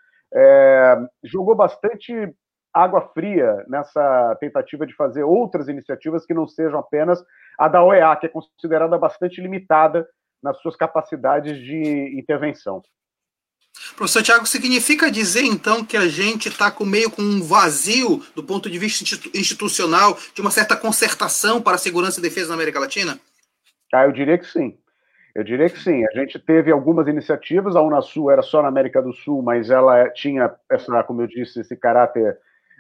jogou 1.25 1.55
bastante 1.55 2.13
água 2.75 3.01
fria 3.15 3.65
nessa 3.69 4.37
tentativa 4.39 4.87
de 4.87 4.95
fazer 4.95 5.23
outras 5.23 5.67
iniciativas 5.67 6.27
que 6.27 6.35
não 6.35 6.47
sejam 6.47 6.79
apenas 6.79 7.25
a 7.59 7.69
da 7.69 7.83
OEA, 7.83 8.15
que 8.17 8.27
é 8.27 8.29
considerada 8.29 8.99
bastante 8.99 9.41
limitada 9.41 10.07
nas 10.43 10.59
suas 10.61 10.77
capacidades 10.77 11.57
de 11.59 12.19
intervenção. 12.19 12.83
Professor 13.97 14.23
Tiago, 14.23 14.47
significa 14.47 15.11
dizer 15.11 15.43
então 15.43 15.85
que 15.85 15.97
a 15.97 16.09
gente 16.09 16.49
está 16.49 16.71
com 16.71 16.85
meio 16.85 17.11
com 17.11 17.23
um 17.23 17.43
vazio 17.43 18.23
do 18.35 18.43
ponto 18.43 18.69
de 18.71 18.79
vista 18.79 19.05
institucional 19.35 20.19
de 20.35 20.41
uma 20.41 20.51
certa 20.51 20.77
concertação 20.77 21.63
para 21.63 21.77
a 21.77 21.79
segurança 21.79 22.19
e 22.19 22.23
defesa 22.23 22.49
na 22.49 22.55
América 22.55 22.81
Latina? 22.81 23.19
Ah, 23.93 24.05
eu 24.05 24.13
diria 24.13 24.37
que 24.37 24.47
sim. 24.47 24.77
Eu 25.35 25.45
diria 25.45 25.69
que 25.69 25.79
sim. 25.79 26.05
A 26.07 26.19
gente 26.19 26.39
teve 26.39 26.73
algumas 26.73 27.07
iniciativas, 27.09 27.77
a 27.77 27.83
Unasul 27.83 28.31
era 28.31 28.43
só 28.43 28.63
na 28.63 28.69
América 28.69 29.03
do 29.03 29.13
Sul, 29.13 29.43
mas 29.43 29.71
ela 29.71 30.09
tinha 30.11 30.55
essa, 30.71 31.03
como 31.05 31.23
eu 31.23 31.27
disse, 31.27 31.61
esse 31.61 31.77
caráter 31.77 32.39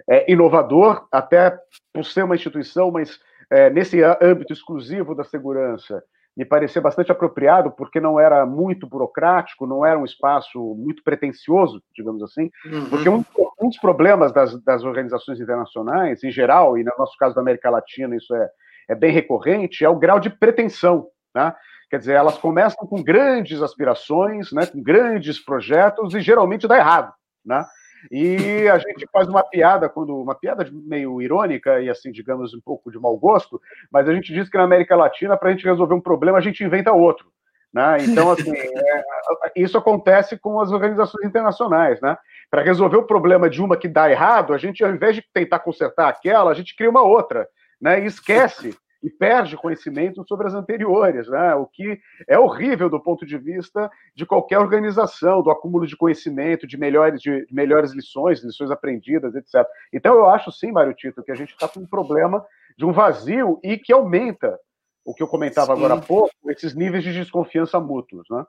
é, 0.08 0.30
inovador, 0.30 1.06
até 1.12 1.58
por 1.92 2.04
ser 2.04 2.24
uma 2.24 2.34
instituição, 2.34 2.90
mas 2.90 3.20
é, 3.50 3.70
nesse 3.70 4.02
âmbito 4.02 4.52
exclusivo 4.52 5.14
da 5.14 5.24
segurança, 5.24 6.02
me 6.36 6.44
parecia 6.44 6.82
bastante 6.82 7.10
apropriado, 7.10 7.70
porque 7.70 7.98
não 7.98 8.20
era 8.20 8.44
muito 8.44 8.86
burocrático, 8.86 9.66
não 9.66 9.86
era 9.86 9.98
um 9.98 10.04
espaço 10.04 10.58
muito 10.76 11.02
pretencioso, 11.02 11.82
digamos 11.94 12.22
assim, 12.22 12.50
uhum. 12.66 12.90
porque 12.90 13.08
um, 13.08 13.24
um, 13.60 13.68
dos 13.68 13.78
problemas 13.78 14.32
das, 14.32 14.62
das, 14.62 14.84
organizações 14.84 15.40
internacionais, 15.40 16.22
em 16.22 16.30
geral, 16.30 16.76
e 16.76 16.84
no 16.84 16.92
nosso 16.98 17.16
caso 17.18 17.34
da 17.34 17.40
América 17.40 17.70
Latina 17.70 18.14
isso 18.14 18.34
é, 18.34 18.48
é 18.90 18.94
bem 18.94 19.12
recorrente, 19.12 19.84
é 19.84 19.88
o 19.88 19.98
grau 19.98 20.20
de 20.20 20.28
pretensão, 20.28 21.06
né? 21.34 21.54
Quer 21.88 21.98
dizer, 22.00 22.14
elas 22.14 22.36
começam 22.36 22.84
com 22.84 23.00
grandes 23.00 23.62
aspirações, 23.62 24.50
né, 24.52 24.66
com 24.66 24.82
grandes 24.82 25.38
projetos, 25.38 26.14
e 26.14 26.20
geralmente 26.20 26.66
dá 26.66 26.76
errado, 26.76 27.12
né? 27.44 27.64
E 28.10 28.68
a 28.68 28.78
gente 28.78 29.06
faz 29.12 29.28
uma 29.28 29.42
piada, 29.42 29.88
quando 29.88 30.16
uma 30.16 30.34
piada 30.34 30.68
meio 30.72 31.20
irônica 31.20 31.80
e 31.80 31.90
assim, 31.90 32.12
digamos, 32.12 32.54
um 32.54 32.60
pouco 32.60 32.90
de 32.90 32.98
mau 32.98 33.16
gosto, 33.16 33.60
mas 33.90 34.08
a 34.08 34.14
gente 34.14 34.32
diz 34.32 34.48
que 34.48 34.56
na 34.56 34.64
América 34.64 34.96
Latina, 34.96 35.36
para 35.36 35.48
a 35.48 35.52
gente 35.52 35.64
resolver 35.64 35.94
um 35.94 36.00
problema, 36.00 36.38
a 36.38 36.42
gente 36.42 36.62
inventa 36.62 36.92
outro. 36.92 37.26
Né? 37.72 37.98
Então, 38.04 38.30
assim, 38.30 38.56
é, 38.56 39.04
isso 39.54 39.76
acontece 39.76 40.38
com 40.38 40.60
as 40.60 40.70
organizações 40.70 41.26
internacionais. 41.26 42.00
Né? 42.00 42.16
Para 42.50 42.62
resolver 42.62 42.96
o 42.96 43.06
problema 43.06 43.50
de 43.50 43.60
uma 43.60 43.76
que 43.76 43.88
dá 43.88 44.10
errado, 44.10 44.54
a 44.54 44.58
gente, 44.58 44.82
ao 44.82 44.90
invés 44.90 45.14
de 45.14 45.24
tentar 45.32 45.58
consertar 45.58 46.08
aquela, 46.08 46.50
a 46.50 46.54
gente 46.54 46.74
cria 46.74 46.88
uma 46.88 47.02
outra. 47.02 47.46
Né? 47.80 48.00
E 48.02 48.06
esquece 48.06 48.76
e 49.02 49.10
perde 49.10 49.56
conhecimento 49.56 50.24
sobre 50.26 50.46
as 50.46 50.54
anteriores, 50.54 51.28
né? 51.28 51.54
o 51.54 51.66
que 51.66 51.98
é 52.28 52.38
horrível 52.38 52.88
do 52.88 53.00
ponto 53.00 53.26
de 53.26 53.36
vista 53.38 53.90
de 54.14 54.24
qualquer 54.26 54.58
organização, 54.58 55.42
do 55.42 55.50
acúmulo 55.50 55.86
de 55.86 55.96
conhecimento, 55.96 56.66
de 56.66 56.76
melhores, 56.76 57.20
de 57.20 57.46
melhores 57.50 57.92
lições, 57.92 58.42
lições 58.42 58.70
aprendidas, 58.70 59.34
etc. 59.34 59.66
Então, 59.92 60.14
eu 60.14 60.26
acho 60.26 60.50
sim, 60.50 60.72
Mário 60.72 60.94
Tito, 60.94 61.22
que 61.22 61.32
a 61.32 61.36
gente 61.36 61.50
está 61.50 61.68
com 61.68 61.80
um 61.80 61.86
problema 61.86 62.44
de 62.76 62.84
um 62.84 62.92
vazio 62.92 63.58
e 63.62 63.78
que 63.78 63.92
aumenta 63.92 64.58
o 65.04 65.14
que 65.14 65.22
eu 65.22 65.28
comentava 65.28 65.68
sim. 65.68 65.72
agora 65.72 65.94
há 65.94 66.00
pouco, 66.00 66.30
esses 66.48 66.74
níveis 66.74 67.04
de 67.04 67.12
desconfiança 67.12 67.78
mútuos. 67.78 68.26
Né? 68.30 68.44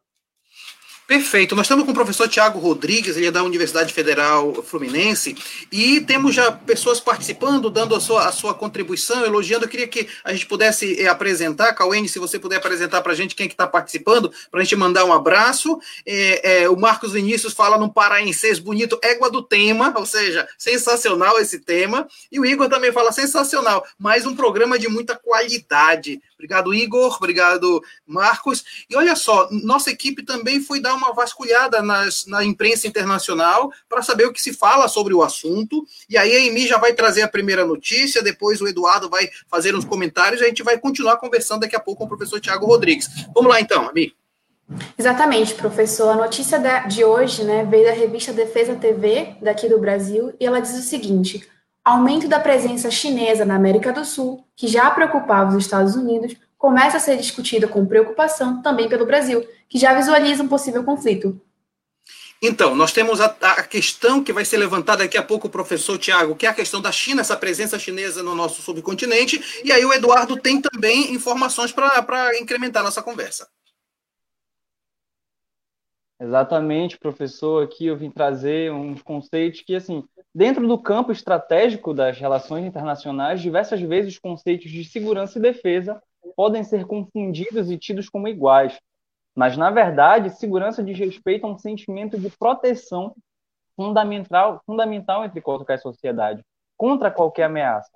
Perfeito. 1.08 1.56
Nós 1.56 1.68
estamos 1.68 1.86
com 1.86 1.92
o 1.92 1.94
professor 1.94 2.28
Tiago 2.28 2.60
Rodrigues, 2.60 3.16
ele 3.16 3.28
é 3.28 3.32
da 3.32 3.42
Universidade 3.42 3.94
Federal 3.94 4.62
Fluminense, 4.62 5.38
e 5.72 6.02
temos 6.02 6.36
já 6.36 6.52
pessoas 6.52 7.00
participando, 7.00 7.70
dando 7.70 7.96
a 7.96 8.00
sua, 8.02 8.28
a 8.28 8.32
sua 8.34 8.54
contribuição, 8.54 9.26
elogiando. 9.26 9.64
Eu 9.64 9.70
queria 9.70 9.88
que 9.88 10.10
a 10.22 10.34
gente 10.34 10.46
pudesse 10.46 11.02
é, 11.02 11.08
apresentar, 11.08 11.74
Cauene, 11.74 12.10
se 12.10 12.20
você 12.20 12.38
puder 12.38 12.58
apresentar 12.58 13.02
para 13.02 13.14
a 13.14 13.16
gente 13.16 13.36
quem 13.36 13.46
é 13.46 13.48
que 13.48 13.54
está 13.54 13.66
participando, 13.66 14.34
para 14.52 14.60
a 14.60 14.64
gente 14.64 14.76
mandar 14.76 15.06
um 15.06 15.14
abraço. 15.14 15.80
É, 16.06 16.64
é, 16.64 16.70
o 16.70 16.76
Marcos 16.76 17.14
Vinícius 17.14 17.54
fala 17.54 17.78
num 17.78 17.88
paraenseis 17.88 18.60
bonito, 18.60 19.00
égua 19.02 19.32
do 19.32 19.42
tema, 19.42 19.94
ou 19.96 20.06
seja, 20.06 20.46
sensacional 20.58 21.40
esse 21.40 21.60
tema. 21.60 22.06
E 22.30 22.38
o 22.38 22.46
Igor 22.46 22.68
também 22.68 22.92
fala 22.92 23.14
sensacional, 23.14 23.88
mais 23.98 24.26
um 24.26 24.36
programa 24.36 24.78
de 24.78 24.90
muita 24.90 25.16
qualidade. 25.16 26.22
Obrigado, 26.38 26.72
Igor. 26.72 27.16
Obrigado, 27.18 27.82
Marcos. 28.06 28.64
E 28.88 28.96
olha 28.96 29.16
só, 29.16 29.50
nossa 29.52 29.90
equipe 29.90 30.24
também 30.24 30.62
foi 30.62 30.80
dar 30.80 30.94
uma 30.94 31.12
vasculhada 31.12 31.82
nas, 31.82 32.28
na 32.28 32.46
imprensa 32.46 32.88
internacional 32.88 33.72
para 33.90 34.04
saber 34.04 34.28
o 34.28 34.32
que 34.32 34.42
se 34.42 34.54
fala 34.54 34.88
sobre 34.88 35.16
o 35.16 35.24
assunto. 35.24 35.84
E 36.08 36.16
aí 36.16 36.32
a 36.32 36.46
Emi 36.46 36.68
já 36.68 36.78
vai 36.78 36.94
trazer 36.94 37.24
a 37.24 37.28
primeira 37.28 37.66
notícia, 37.66 38.22
depois 38.22 38.62
o 38.62 38.68
Eduardo 38.68 39.10
vai 39.10 39.28
fazer 39.50 39.76
uns 39.76 39.84
comentários 39.84 40.40
e 40.40 40.46
a 40.46 40.48
gente 40.48 40.62
vai 40.62 40.78
continuar 40.78 41.18
conversando 41.18 41.62
daqui 41.62 41.76
a 41.76 41.80
pouco 41.80 42.00
com 42.00 42.06
o 42.06 42.10
professor 42.10 42.40
Tiago 42.40 42.68
Rodrigues. 42.68 43.10
Vamos 43.34 43.50
lá 43.50 43.60
então, 43.60 43.90
Emi. 43.90 44.14
Exatamente, 44.98 45.56
professor. 45.56 46.10
A 46.10 46.16
notícia 46.16 46.60
de 46.88 47.04
hoje 47.04 47.44
né, 47.44 47.66
veio 47.66 47.86
da 47.86 47.94
revista 47.94 48.32
Defesa 48.32 48.76
TV, 48.76 49.36
daqui 49.42 49.68
do 49.68 49.80
Brasil, 49.80 50.34
e 50.40 50.46
ela 50.46 50.60
diz 50.60 50.78
o 50.78 50.82
seguinte 50.82 51.48
aumento 51.88 52.28
da 52.28 52.40
presença 52.40 52.92
chinesa 52.92 53.46
na 53.46 53.56
América 53.56 53.94
do 53.94 54.04
Sul, 54.04 54.46
que 54.56 54.68
já 54.68 54.92
preocupava 54.92 55.56
os 55.56 55.64
Estados 55.64 55.96
Unidos, 55.96 56.36
começa 56.58 56.98
a 56.98 57.00
ser 57.00 57.16
discutido 57.16 57.70
com 57.70 57.86
preocupação 57.86 58.62
também 58.62 58.90
pelo 58.90 59.06
Brasil, 59.06 59.48
que 59.70 59.80
já 59.80 59.94
visualiza 59.94 60.44
um 60.44 60.50
possível 60.50 60.84
conflito. 60.84 61.40
Então, 62.42 62.76
nós 62.76 62.92
temos 62.92 63.22
a, 63.22 63.26
a, 63.26 63.64
questão 63.64 64.22
que 64.22 64.34
vai 64.34 64.44
ser 64.44 64.58
levantada 64.58 65.04
daqui 65.04 65.18
a 65.18 65.24
pouco 65.24 65.48
o 65.48 65.50
professor 65.50 65.98
Tiago, 65.98 66.36
que 66.36 66.46
é 66.46 66.50
a 66.50 66.54
questão 66.54 66.82
da 66.82 66.92
China, 66.92 67.22
essa 67.22 67.38
presença 67.38 67.80
chinesa 67.80 68.22
no 68.22 68.36
nosso 68.36 68.62
subcontinente, 68.62 69.62
e 69.64 69.72
aí 69.72 69.84
o 69.86 69.94
Eduardo 69.94 70.38
tem 70.38 70.62
também 70.62 71.14
informações 71.14 71.72
para 71.72 72.38
incrementar 72.40 72.84
nossa 72.84 73.02
conversa. 73.02 73.48
Exatamente, 76.20 76.98
professor. 76.98 77.64
Aqui 77.64 77.86
eu 77.88 77.98
vim 77.98 78.12
trazer 78.12 78.72
uns 78.72 79.02
conceitos 79.02 79.62
que, 79.62 79.76
assim, 79.76 80.04
dentro 80.38 80.68
do 80.68 80.78
campo 80.78 81.12
estratégico 81.12 81.96
das 81.96 82.20
relações 82.20 82.64
internacionais, 82.64 83.42
diversas 83.42 83.82
vezes 83.82 84.14
os 84.14 84.20
conceitos 84.20 84.70
de 84.70 84.86
segurança 84.86 85.40
e 85.40 85.42
defesa 85.42 86.00
podem 86.36 86.64
ser 86.64 86.86
confundidos 86.86 87.72
e 87.72 87.78
tidos 87.80 88.08
como 88.08 88.28
iguais. 88.28 88.80
Mas, 89.36 89.58
na 89.58 89.72
verdade, 89.72 90.30
segurança 90.30 90.84
diz 90.84 90.96
respeito 91.00 91.48
a 91.48 91.50
um 91.50 91.58
sentimento 91.58 92.20
de 92.20 92.30
proteção 92.30 93.16
fundamental, 93.76 94.62
fundamental 94.64 95.26
entre 95.26 95.42
qualquer 95.42 95.80
sociedade, 95.80 96.46
contra 96.78 97.10
qualquer 97.10 97.46
ameaça. 97.46 97.90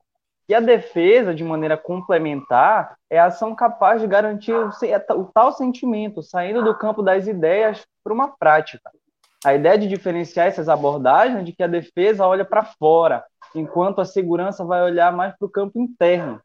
E 0.49 0.55
a 0.55 0.59
defesa, 0.59 1.35
de 1.35 1.43
maneira 1.43 1.77
complementar, 1.77 2.97
é 3.07 3.19
a 3.19 3.25
ação 3.25 3.53
capaz 3.53 4.01
de 4.01 4.07
garantir 4.07 4.53
o, 4.53 4.71
o 5.19 5.25
tal 5.25 5.51
sentimento, 5.51 6.23
saindo 6.23 6.63
do 6.63 6.75
campo 6.75 7.03
das 7.03 7.27
ideias 7.27 7.85
para 8.03 8.11
uma 8.11 8.35
prática. 8.35 8.89
A 9.43 9.55
ideia 9.55 9.77
de 9.77 9.87
diferenciar 9.87 10.47
essas 10.47 10.69
abordagens 10.69 11.39
é 11.39 11.43
de 11.43 11.51
que 11.51 11.63
a 11.63 11.67
defesa 11.67 12.27
olha 12.27 12.45
para 12.45 12.63
fora, 12.63 13.23
enquanto 13.55 13.99
a 13.99 14.05
segurança 14.05 14.63
vai 14.63 14.83
olhar 14.83 15.11
mais 15.11 15.35
para 15.35 15.45
o 15.45 15.49
campo 15.49 15.79
interno. 15.79 16.39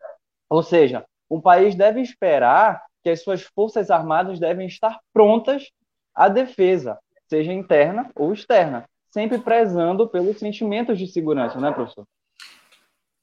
Ou 0.49 0.63
seja, 0.63 1.05
um 1.31 1.41
país 1.41 1.75
deve 1.75 2.01
esperar 2.01 2.83
que 3.03 3.11
as 3.11 3.23
suas 3.23 3.43
forças 3.43 3.91
armadas 3.91 4.41
devem 4.41 4.67
estar 4.67 4.99
prontas 5.13 5.71
à 6.15 6.29
defesa, 6.29 6.99
seja 7.29 7.53
interna 7.53 8.11
ou 8.15 8.33
externa, 8.33 8.89
sempre 9.11 9.39
prezando 9.39 10.09
pelos 10.09 10.39
sentimentos 10.39 10.99
de 10.99 11.07
segurança, 11.07 11.61
né, 11.61 11.71
professor? 11.71 12.05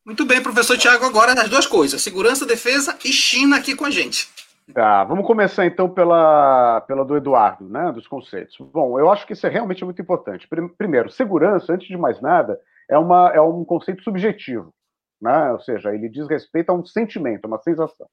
Muito 0.06 0.26
bem, 0.26 0.44
professor 0.44 0.78
Tiago, 0.78 1.06
agora 1.06 1.34
as 1.34 1.50
duas 1.50 1.66
coisas: 1.66 2.02
segurança, 2.02 2.46
defesa 2.46 2.98
e 3.04 3.12
China 3.12 3.58
aqui 3.58 3.76
com 3.76 3.86
a 3.86 3.90
gente. 3.90 4.30
Tá, 4.72 5.04
vamos 5.04 5.26
começar 5.26 5.66
então 5.66 5.90
pela, 5.90 6.80
pela 6.82 7.04
do 7.04 7.18
Eduardo, 7.18 7.68
né, 7.68 7.92
dos 7.92 8.08
conceitos. 8.08 8.56
Bom, 8.60 8.98
eu 8.98 9.12
acho 9.12 9.28
que 9.28 9.34
isso 9.34 9.46
é 9.46 9.50
realmente 9.50 9.84
muito 9.84 10.02
importante. 10.02 10.48
Primeiro, 10.78 11.12
segurança, 11.12 11.74
antes 11.74 11.88
de 11.88 11.98
mais 11.98 12.22
nada, 12.22 12.58
é, 12.90 12.98
uma, 12.98 13.30
é 13.34 13.42
um 13.42 13.66
conceito 13.66 14.02
subjetivo, 14.04 14.74
né, 15.22 15.52
ou 15.52 15.60
seja, 15.60 15.94
ele 15.94 16.08
diz 16.08 16.28
respeito 16.30 16.70
a 16.70 16.74
um 16.74 16.86
sentimento, 16.86 17.46
uma 17.46 17.60
sensação. 17.60 18.08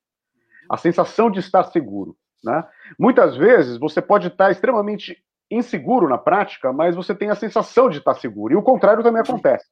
A 0.69 0.77
sensação 0.77 1.31
de 1.31 1.39
estar 1.39 1.65
seguro. 1.65 2.17
Né? 2.43 2.67
Muitas 2.99 3.37
vezes 3.37 3.77
você 3.77 4.01
pode 4.03 4.29
estar 4.29 4.51
extremamente 4.51 5.23
inseguro 5.51 6.09
na 6.09 6.19
prática, 6.19 6.73
mas 6.73 6.97
você 6.97 7.15
tem 7.15 7.31
a 7.31 7.35
sensação 7.35 7.89
de 7.89 7.99
estar 7.99 8.15
seguro, 8.15 8.55
e 8.55 8.57
o 8.57 8.63
contrário 8.63 9.03
também 9.03 9.23
acontece. 9.23 9.67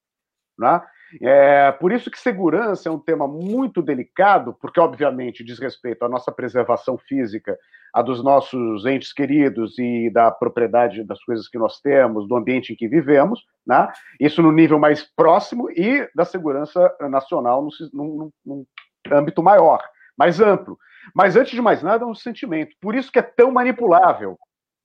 Né? 0.59 0.81
É, 1.23 1.73
por 1.73 1.91
isso 1.93 2.11
que 2.11 2.19
segurança 2.19 2.89
é 2.89 2.93
um 2.93 2.99
tema 2.99 3.27
muito 3.27 3.81
delicado, 3.81 4.55
porque, 4.61 4.79
obviamente, 4.79 5.43
diz 5.43 5.59
respeito 5.59 6.05
à 6.05 6.09
nossa 6.09 6.31
preservação 6.31 6.99
física, 6.99 7.59
a 7.93 8.03
dos 8.03 8.23
nossos 8.23 8.85
entes 8.85 9.13
queridos 9.13 9.79
e 9.79 10.11
da 10.11 10.31
propriedade 10.31 11.03
das 11.03 11.23
coisas 11.25 11.49
que 11.49 11.59
nós 11.59 11.81
temos, 11.81 12.29
do 12.29 12.37
ambiente 12.37 12.73
em 12.73 12.77
que 12.77 12.87
vivemos, 12.87 13.43
né? 13.67 13.91
isso 14.21 14.43
no 14.43 14.53
nível 14.53 14.79
mais 14.79 15.03
próximo, 15.03 15.71
e 15.71 16.09
da 16.15 16.25
segurança 16.25 16.95
nacional 17.09 17.67
num, 17.93 18.31
num 18.45 18.67
âmbito 19.11 19.43
maior, 19.43 19.83
mais 20.17 20.41
amplo. 20.41 20.79
Mas, 21.15 21.37
antes 21.37 21.53
de 21.53 21.63
mais 21.63 21.83
nada, 21.83 22.05
é 22.05 22.07
um 22.07 22.15
sentimento. 22.15 22.77
Por 22.81 22.95
isso 22.95 23.11
que 23.11 23.19
é 23.19 23.23
tão 23.23 23.51
manipulável. 23.51 24.39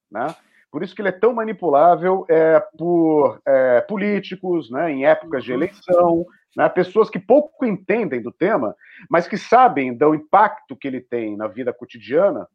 Né? 0.10 0.27
Por 0.74 0.82
isso 0.82 0.96
que 0.96 1.03
ele 1.03 1.10
é 1.10 1.12
tão 1.12 1.36
manipulável 1.36 2.25
é, 2.27 2.60
por 2.75 3.39
é, 3.46 3.82
políticos, 3.82 4.72
né, 4.72 4.92
em 4.92 5.06
épocas 5.06 5.44
de 5.44 5.51
uhum. 5.51 5.58
eleição, 5.60 6.25
né, 6.58 6.68
pessoas 6.68 7.12
que 7.12 7.20
pouco 7.20 7.63
entendem 7.63 8.20
do 8.20 8.32
tema, 8.32 8.75
mas 9.08 9.27
que 9.27 9.38
sabem 9.38 9.96
do 9.96 10.15
impacto 10.15 10.75
que 10.75 10.88
ele 10.88 11.00
tem 11.00 11.38
na 11.38 11.48
vida 11.48 11.72
cotidiana 11.72 12.48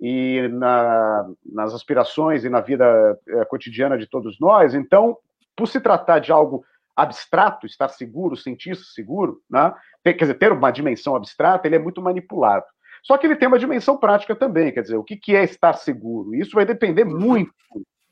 e 0.00 0.48
na, 0.54 1.28
nas 1.44 1.74
aspirações 1.74 2.46
e 2.46 2.48
na 2.48 2.62
vida 2.62 3.20
é, 3.28 3.44
cotidiana 3.44 3.98
de 3.98 4.06
todos 4.06 4.40
nós. 4.40 4.74
Então, 4.74 5.18
por 5.54 5.68
se 5.68 5.78
tratar 5.78 6.20
de 6.20 6.32
algo 6.32 6.64
abstrato, 6.96 7.66
estar 7.66 7.88
seguro, 7.90 8.38
sentir-se 8.38 8.94
seguro, 8.94 9.42
né, 9.50 9.74
ter, 10.02 10.14
quer 10.14 10.24
dizer, 10.24 10.38
ter 10.38 10.50
uma 10.50 10.70
dimensão 10.70 11.14
abstrata, 11.14 11.68
ele 11.68 11.76
é 11.76 11.78
muito 11.78 12.00
manipulado. 12.00 12.64
Só 13.06 13.16
que 13.16 13.24
ele 13.24 13.36
tem 13.36 13.46
uma 13.46 13.58
dimensão 13.58 13.96
prática 13.96 14.34
também, 14.34 14.72
quer 14.72 14.82
dizer, 14.82 14.96
o 14.96 15.04
que, 15.04 15.16
que 15.16 15.36
é 15.36 15.44
estar 15.44 15.74
seguro? 15.74 16.34
Isso 16.34 16.56
vai 16.56 16.66
depender 16.66 17.04
muito 17.04 17.54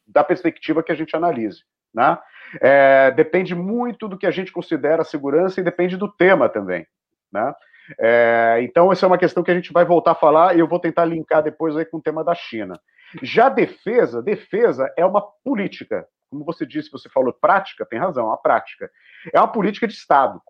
da 0.06 0.22
perspectiva 0.22 0.84
que 0.84 0.92
a 0.92 0.94
gente 0.94 1.16
analise. 1.16 1.64
Né? 1.92 2.16
É, 2.60 3.10
depende 3.10 3.56
muito 3.56 4.06
do 4.06 4.16
que 4.16 4.24
a 4.24 4.30
gente 4.30 4.52
considera 4.52 5.02
segurança 5.02 5.60
e 5.60 5.64
depende 5.64 5.96
do 5.96 6.06
tema 6.06 6.48
também. 6.48 6.86
Né? 7.32 7.52
É, 7.98 8.60
então, 8.62 8.92
essa 8.92 9.04
é 9.04 9.08
uma 9.08 9.18
questão 9.18 9.42
que 9.42 9.50
a 9.50 9.54
gente 9.54 9.72
vai 9.72 9.84
voltar 9.84 10.12
a 10.12 10.14
falar 10.14 10.54
e 10.54 10.60
eu 10.60 10.68
vou 10.68 10.78
tentar 10.78 11.04
linkar 11.06 11.42
depois 11.42 11.76
aí 11.76 11.84
com 11.84 11.96
o 11.96 12.02
tema 12.02 12.22
da 12.22 12.34
China. 12.36 12.80
Já 13.20 13.48
defesa, 13.48 14.22
defesa 14.22 14.92
é 14.96 15.04
uma 15.04 15.20
política. 15.44 16.06
Como 16.30 16.44
você 16.44 16.64
disse, 16.64 16.88
você 16.88 17.08
falou 17.08 17.32
prática, 17.32 17.84
tem 17.84 17.98
razão, 17.98 18.30
a 18.30 18.36
prática. 18.36 18.88
É 19.32 19.40
uma 19.40 19.48
política 19.48 19.88
de 19.88 19.94
Estado. 19.94 20.40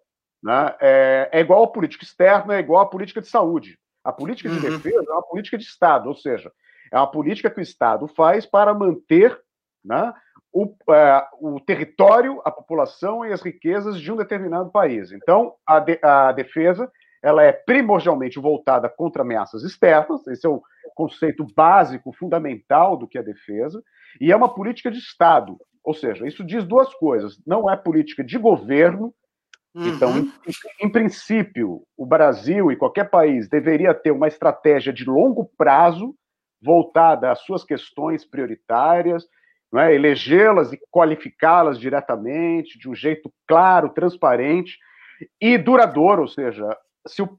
Né? 0.43 0.75
É, 0.83 1.31
é, 1.33 1.41
igual 1.41 1.65
a 1.65 1.73
política 1.73 2.05
externa, 2.05 2.57
é 2.57 2.59
igual 2.59 2.83
a 2.83 2.91
política 2.91 3.23
de 3.23 3.29
saúde. 3.29 3.79
A 4.05 4.13
política 4.13 4.49
de 4.49 4.57
uhum. 4.57 4.63
defesa 4.63 5.05
é 5.09 5.13
uma 5.13 5.23
política 5.23 5.57
de 5.57 5.65
Estado, 5.65 6.09
ou 6.09 6.15
seja, 6.15 6.53
é 6.93 6.99
uma 6.99 7.11
política 7.11 7.51
que 7.51 7.59
o 7.59 7.63
Estado 7.63 8.07
faz 8.07 8.45
para 8.45 8.75
manter 8.75 9.37
né, 9.85 10.13
o, 10.53 10.73
é, 10.91 11.27
o, 11.41 11.59
território, 11.61 12.41
a 12.45 12.51
população 12.51 13.25
e 13.25 13.33
as 13.33 13.43
riquezas 13.43 13.99
de 13.99 14.13
um 14.13 14.17
determinado 14.17 14.71
país. 14.71 15.11
Então, 15.11 15.55
a, 15.67 15.81
de, 15.81 15.99
a 16.03 16.33
defesa 16.33 16.91
ela 17.23 17.43
é 17.43 17.53
primordialmente 17.53 18.39
voltada 18.39 18.87
contra 18.87 19.23
ameaças 19.23 19.63
externas, 19.65 20.27
esse 20.27 20.47
é 20.47 20.51
o 20.51 20.63
conceito 20.95 21.47
básico, 21.57 22.13
fundamental 22.13 22.99
do 22.99 23.09
que 23.09 23.17
é 23.17 23.23
defesa, 23.23 23.83
e 24.21 24.31
é 24.31 24.37
uma 24.37 24.55
política 24.55 24.91
de 24.91 24.99
Estado, 24.99 25.57
ou 25.83 25.95
seja, 25.95 26.27
isso 26.27 26.45
diz 26.45 26.65
duas 26.65 26.93
coisas, 26.95 27.41
não 27.47 27.71
é 27.71 27.77
política 27.77 28.23
de 28.23 28.39
governo, 28.39 29.15
uhum. 29.75 29.89
então, 29.89 30.19
em, 30.19 30.87
em, 30.87 30.89
princípio, 30.89 31.83
o 31.97 32.07
Brasil 32.07 32.71
e 32.71 32.77
qualquer 32.77 33.11
país 33.11 33.49
deveria 33.49 33.95
ter 33.95 34.11
uma 34.11 34.29
estratégia 34.29 34.93
de 34.93 35.05
longo 35.05 35.51
prazo 35.57 36.15
voltada 36.63 37.31
às 37.31 37.41
suas 37.41 37.65
questões 37.65 38.25
prioritárias, 38.25 39.27
é? 39.77 39.95
elegê-las 39.95 40.73
e 40.73 40.81
qualificá-las 40.91 41.79
diretamente, 41.79 42.79
de 42.79 42.89
um 42.89 42.95
jeito 42.95 43.33
claro, 43.47 43.89
transparente 43.91 44.79
e 45.41 45.59
duradouro, 45.59 46.23
ou 46.23 46.29
seja, 46.29 46.65
se 47.07 47.23
o 47.23 47.39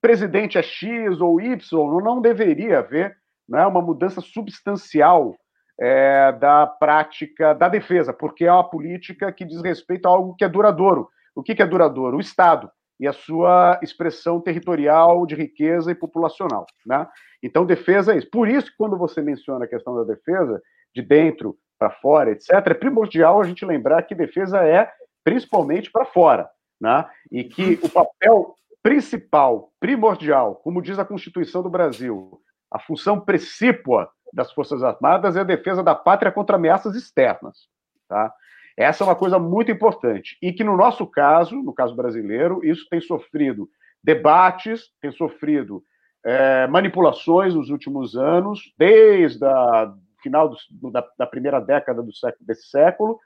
presidente 0.00 0.58
é 0.58 0.62
X 0.62 1.20
ou 1.20 1.40
Y, 1.40 1.58
não 2.02 2.20
deveria 2.20 2.78
haver 2.78 3.16
né, 3.48 3.64
uma 3.66 3.80
mudança 3.80 4.20
substancial 4.20 5.36
é, 5.78 6.32
da 6.32 6.66
prática 6.66 7.54
da 7.54 7.68
defesa, 7.68 8.12
porque 8.12 8.44
é 8.44 8.52
uma 8.52 8.68
política 8.68 9.30
que 9.32 9.44
diz 9.44 9.60
respeito 9.62 10.06
a 10.06 10.10
algo 10.10 10.34
que 10.34 10.44
é 10.44 10.48
duradouro. 10.48 11.08
O 11.36 11.42
que, 11.42 11.54
que 11.54 11.62
é 11.62 11.66
duradouro? 11.66 12.16
O 12.16 12.20
Estado 12.20 12.70
e 12.98 13.06
a 13.06 13.12
sua 13.12 13.78
expressão 13.82 14.40
territorial 14.40 15.26
de 15.26 15.34
riqueza 15.34 15.92
e 15.92 15.94
populacional. 15.94 16.64
Né? 16.84 17.06
Então, 17.42 17.66
defesa 17.66 18.14
é 18.14 18.18
isso. 18.18 18.30
Por 18.30 18.48
isso 18.48 18.70
que 18.70 18.76
quando 18.78 18.96
você 18.96 19.20
menciona 19.20 19.66
a 19.66 19.68
questão 19.68 19.94
da 19.94 20.02
defesa, 20.02 20.60
de 20.94 21.02
dentro 21.02 21.56
para 21.78 21.90
fora, 21.90 22.30
etc., 22.30 22.50
é 22.52 22.74
primordial 22.74 23.40
a 23.40 23.44
gente 23.44 23.66
lembrar 23.66 24.02
que 24.02 24.14
defesa 24.14 24.64
é 24.64 24.90
principalmente 25.22 25.90
para 25.92 26.06
fora. 26.06 26.48
Né? 26.80 27.04
E 27.30 27.44
que 27.44 27.78
o 27.82 27.88
papel 27.88 28.54
principal, 28.82 29.72
primordial, 29.78 30.56
como 30.56 30.80
diz 30.80 30.98
a 30.98 31.04
Constituição 31.04 31.62
do 31.62 31.68
Brasil, 31.68 32.40
a 32.70 32.78
função 32.78 33.20
precípua 33.20 34.08
das 34.32 34.52
Forças 34.52 34.82
Armadas 34.82 35.36
é 35.36 35.40
a 35.40 35.44
defesa 35.44 35.82
da 35.82 35.94
pátria 35.94 36.32
contra 36.32 36.56
ameaças 36.56 36.94
externas. 36.94 37.68
Tá? 38.08 38.32
Essa 38.76 39.04
é 39.04 39.06
uma 39.06 39.16
coisa 39.16 39.38
muito 39.38 39.70
importante. 39.70 40.36
E 40.42 40.52
que, 40.52 40.62
no 40.62 40.76
nosso 40.76 41.06
caso, 41.06 41.62
no 41.62 41.72
caso 41.72 41.94
brasileiro, 41.94 42.60
isso 42.64 42.86
tem 42.90 43.00
sofrido 43.00 43.68
debates, 44.04 44.90
tem 45.00 45.10
sofrido 45.10 45.82
é, 46.24 46.66
manipulações 46.66 47.54
nos 47.54 47.70
últimos 47.70 48.16
anos, 48.16 48.60
desde 48.76 49.44
o 49.44 49.94
final 50.22 50.48
do, 50.48 50.90
da, 50.90 51.06
da, 51.18 51.26
primeira 51.26 51.60
década 51.60 52.02
do 52.02 52.14
século, 52.14 52.44
desse 52.46 52.68
século, 52.68 53.18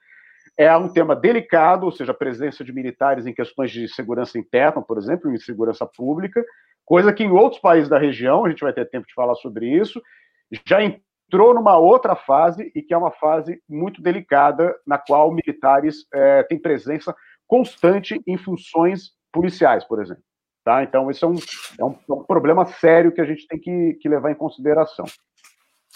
é 0.56 0.74
um 0.76 0.92
tema 0.92 1.16
delicado, 1.16 1.86
ou 1.86 1.92
seja, 1.92 2.12
a 2.12 2.14
presença 2.14 2.62
de 2.62 2.72
militares 2.72 3.26
em 3.26 3.32
questões 3.32 3.70
de 3.70 3.88
segurança 3.88 4.38
interna, 4.38 4.82
por 4.82 4.98
exemplo, 4.98 5.30
em 5.32 5.38
segurança 5.38 5.86
pública, 5.86 6.44
coisa 6.84 7.12
que 7.12 7.24
em 7.24 7.30
outros 7.30 7.60
países 7.60 7.88
da 7.88 7.98
região, 7.98 8.44
a 8.44 8.50
gente 8.50 8.62
vai 8.62 8.72
ter 8.72 8.88
tempo 8.88 9.06
de 9.06 9.14
falar 9.14 9.34
sobre 9.36 9.66
isso, 9.66 10.00
já 10.66 10.82
entrou 11.30 11.54
numa 11.54 11.78
outra 11.78 12.16
fase 12.16 12.72
e 12.74 12.82
que 12.82 12.92
é 12.92 12.96
uma 12.96 13.12
fase 13.12 13.62
muito 13.68 14.02
delicada, 14.02 14.74
na 14.84 14.98
qual 14.98 15.32
militares 15.32 16.04
é, 16.12 16.42
têm 16.42 16.58
presença 16.58 17.14
constante 17.46 18.20
em 18.26 18.36
funções 18.36 19.12
policiais, 19.32 19.84
por 19.84 20.02
exemplo. 20.02 20.24
Tá? 20.64 20.82
Então, 20.82 21.08
isso 21.08 21.24
é 21.24 21.28
um, 21.28 21.36
é 21.78 21.84
um, 21.84 21.92
é 21.92 22.12
um 22.12 22.24
problema 22.24 22.66
sério 22.66 23.12
que 23.12 23.20
a 23.20 23.24
gente 23.24 23.46
tem 23.46 23.60
que, 23.60 23.94
que 24.00 24.08
levar 24.08 24.32
em 24.32 24.34
consideração. 24.34 25.06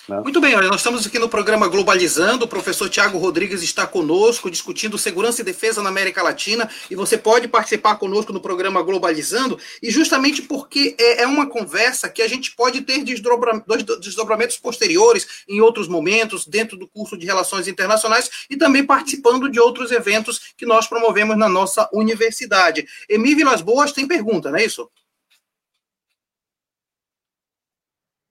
Né? 0.08 0.20
Muito 0.20 0.40
bem, 0.40 0.54
olha, 0.54 0.68
nós 0.68 0.80
estamos 0.80 1.06
aqui 1.06 1.18
no 1.18 1.28
programa 1.28 1.66
Globalizando. 1.66 2.44
O 2.44 2.48
professor 2.48 2.88
Tiago 2.90 3.16
Rodrigues 3.16 3.62
está 3.62 3.86
conosco 3.86 4.50
discutindo 4.50 4.98
segurança 4.98 5.40
e 5.40 5.44
defesa 5.44 5.82
na 5.82 5.88
América 5.88 6.22
Latina. 6.22 6.68
E 6.90 6.94
você 6.94 7.16
pode 7.16 7.48
participar 7.48 7.96
conosco 7.96 8.32
no 8.32 8.40
programa 8.40 8.82
Globalizando. 8.82 9.58
E 9.82 9.90
justamente 9.90 10.42
porque 10.42 10.94
é, 10.98 11.22
é 11.22 11.26
uma 11.26 11.48
conversa 11.48 12.08
que 12.08 12.20
a 12.20 12.28
gente 12.28 12.54
pode 12.54 12.82
ter 12.82 13.02
desdobra, 13.02 13.64
desdobramentos 14.00 14.58
posteriores 14.58 15.26
em 15.48 15.60
outros 15.60 15.88
momentos, 15.88 16.46
dentro 16.46 16.76
do 16.76 16.86
curso 16.86 17.16
de 17.16 17.24
Relações 17.24 17.66
Internacionais 17.66 18.30
e 18.50 18.56
também 18.56 18.84
participando 18.84 19.50
de 19.50 19.58
outros 19.58 19.90
eventos 19.90 20.52
que 20.56 20.66
nós 20.66 20.86
promovemos 20.86 21.36
na 21.36 21.48
nossa 21.48 21.88
universidade. 21.92 22.86
Emi 23.08 23.34
Vilas 23.34 23.62
Boas 23.62 23.92
tem 23.92 24.06
pergunta, 24.06 24.50
não 24.50 24.58
é 24.58 24.64
isso? 24.64 24.88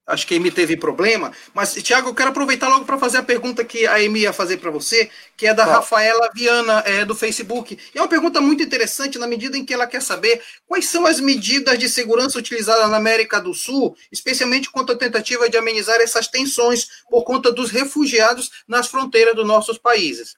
Acho 0.06 0.28
que 0.28 0.34
a 0.34 0.38
Amy 0.38 0.52
teve 0.52 0.76
problema. 0.76 1.32
Mas, 1.54 1.74
Tiago, 1.76 2.10
eu 2.10 2.14
quero 2.14 2.30
aproveitar 2.30 2.68
logo 2.68 2.84
para 2.84 2.98
fazer 2.98 3.20
a 3.20 3.24
pergunta 3.24 3.64
que 3.64 3.88
a 3.88 3.96
Amy 3.96 4.22
ia 4.22 4.34
fazer 4.34 4.58
para 4.58 4.70
você, 4.70 5.10
que 5.38 5.48
é 5.48 5.54
da 5.54 5.64
ah. 5.64 5.76
Rafaela 5.76 6.30
Viana, 6.36 6.84
é, 6.86 7.06
do 7.06 7.16
Facebook. 7.16 7.78
E 7.96 7.98
é 7.98 8.02
uma 8.02 8.08
pergunta 8.08 8.42
muito 8.42 8.62
interessante 8.62 9.18
na 9.18 9.26
medida 9.26 9.58
em 9.58 9.64
que 9.64 9.74
ela 9.74 9.88
quer 9.88 10.02
saber 10.02 10.42
quais 10.68 10.88
são 10.90 11.06
as 11.06 11.22
medidas 11.22 11.80
de 11.80 11.88
segurança 11.88 12.38
utilizadas 12.38 12.90
na 12.90 12.98
América 12.98 13.40
do 13.40 13.54
Sul, 13.54 13.96
especialmente 14.12 14.70
quanto 14.70 14.92
à 14.92 14.98
tentativa 14.98 15.50
de 15.50 15.56
amenizar 15.56 16.02
essas 16.02 16.28
tensões 16.28 16.88
por 17.10 17.24
conta 17.24 17.50
dos 17.50 17.72
refugiados 17.72 18.52
nas 18.68 18.88
fronteiras 18.88 19.36
dos 19.36 19.48
nossos 19.48 19.78
países. 19.78 20.36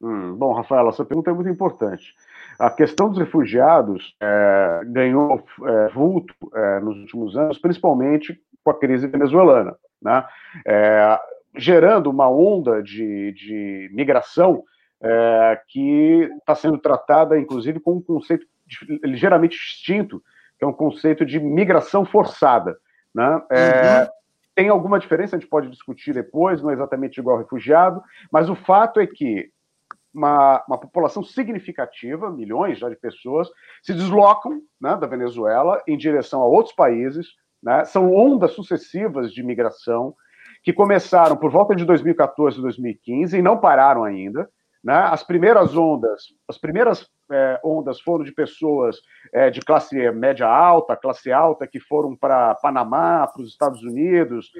Hum, 0.00 0.34
bom, 0.34 0.52
Rafaela, 0.52 0.90
essa 0.90 1.04
pergunta 1.04 1.30
é 1.30 1.34
muito 1.34 1.48
importante. 1.48 2.14
A 2.58 2.70
questão 2.70 3.08
dos 3.08 3.18
refugiados 3.18 4.14
é, 4.20 4.80
ganhou 4.86 5.44
é, 5.64 5.88
vulto 5.88 6.34
é, 6.54 6.80
nos 6.80 6.96
últimos 6.98 7.36
anos, 7.36 7.58
principalmente 7.58 8.40
com 8.62 8.70
a 8.70 8.78
crise 8.78 9.06
venezuelana, 9.06 9.76
né? 10.00 10.24
É, 10.66 11.18
gerando 11.56 12.10
uma 12.10 12.28
onda 12.28 12.82
de, 12.82 13.32
de 13.32 13.90
migração 13.92 14.64
é, 15.00 15.60
que 15.68 16.30
está 16.38 16.54
sendo 16.54 16.78
tratada, 16.78 17.38
inclusive, 17.38 17.78
com 17.78 17.94
um 17.94 18.02
conceito 18.02 18.46
ligeiramente 19.04 19.56
distinto, 19.56 20.22
que 20.58 20.64
é 20.64 20.66
um 20.66 20.72
conceito 20.72 21.24
de 21.24 21.38
migração 21.38 22.04
forçada. 22.04 22.76
Né? 23.14 23.42
É, 23.50 24.00
uhum. 24.00 24.08
Tem 24.54 24.68
alguma 24.68 24.98
diferença, 24.98 25.36
a 25.36 25.38
gente 25.38 25.48
pode 25.48 25.68
discutir 25.68 26.14
depois, 26.14 26.62
não 26.62 26.70
é 26.70 26.74
exatamente 26.74 27.18
igual 27.18 27.36
ao 27.36 27.42
refugiado, 27.42 28.02
mas 28.32 28.48
o 28.48 28.54
fato 28.54 28.98
é 28.98 29.06
que 29.06 29.50
uma, 30.14 30.64
uma, 30.68 30.78
população 30.78 31.22
significativa, 31.22 32.30
milhões 32.30 32.78
já 32.78 32.88
de 32.88 32.96
pessoas, 32.96 33.48
se 33.82 33.92
deslocam 33.92 34.60
né, 34.80 34.96
da 34.96 35.06
Venezuela 35.06 35.82
em 35.86 35.98
direção 35.98 36.40
a 36.40 36.46
outros 36.46 36.74
países, 36.74 37.28
né? 37.62 37.84
São 37.86 38.14
ondas 38.14 38.52
sucessivas 38.52 39.32
de 39.32 39.42
migração 39.42 40.14
que 40.62 40.72
começaram 40.72 41.36
por 41.36 41.50
volta 41.50 41.74
de 41.74 41.84
2014 41.84 42.58
e 42.58 42.62
2015 42.62 43.38
e 43.38 43.42
não 43.42 43.58
pararam 43.58 44.04
ainda. 44.04 44.48
Né? 44.82 44.94
As 44.94 45.22
primeiras 45.22 45.74
ondas, 45.74 46.24
as 46.46 46.58
primeiras 46.58 47.08
é, 47.32 47.58
ondas 47.64 48.00
foram 48.02 48.22
de 48.22 48.32
pessoas 48.32 48.96
é, 49.32 49.48
de 49.48 49.60
classe 49.60 50.10
média 50.12 50.46
alta, 50.46 50.94
classe 50.94 51.32
alta, 51.32 51.66
que 51.66 51.80
foram 51.80 52.14
para 52.14 52.54
Panamá, 52.56 53.26
para 53.26 53.42
os 53.42 53.48
Estados 53.48 53.82
Unidos, 53.82 54.50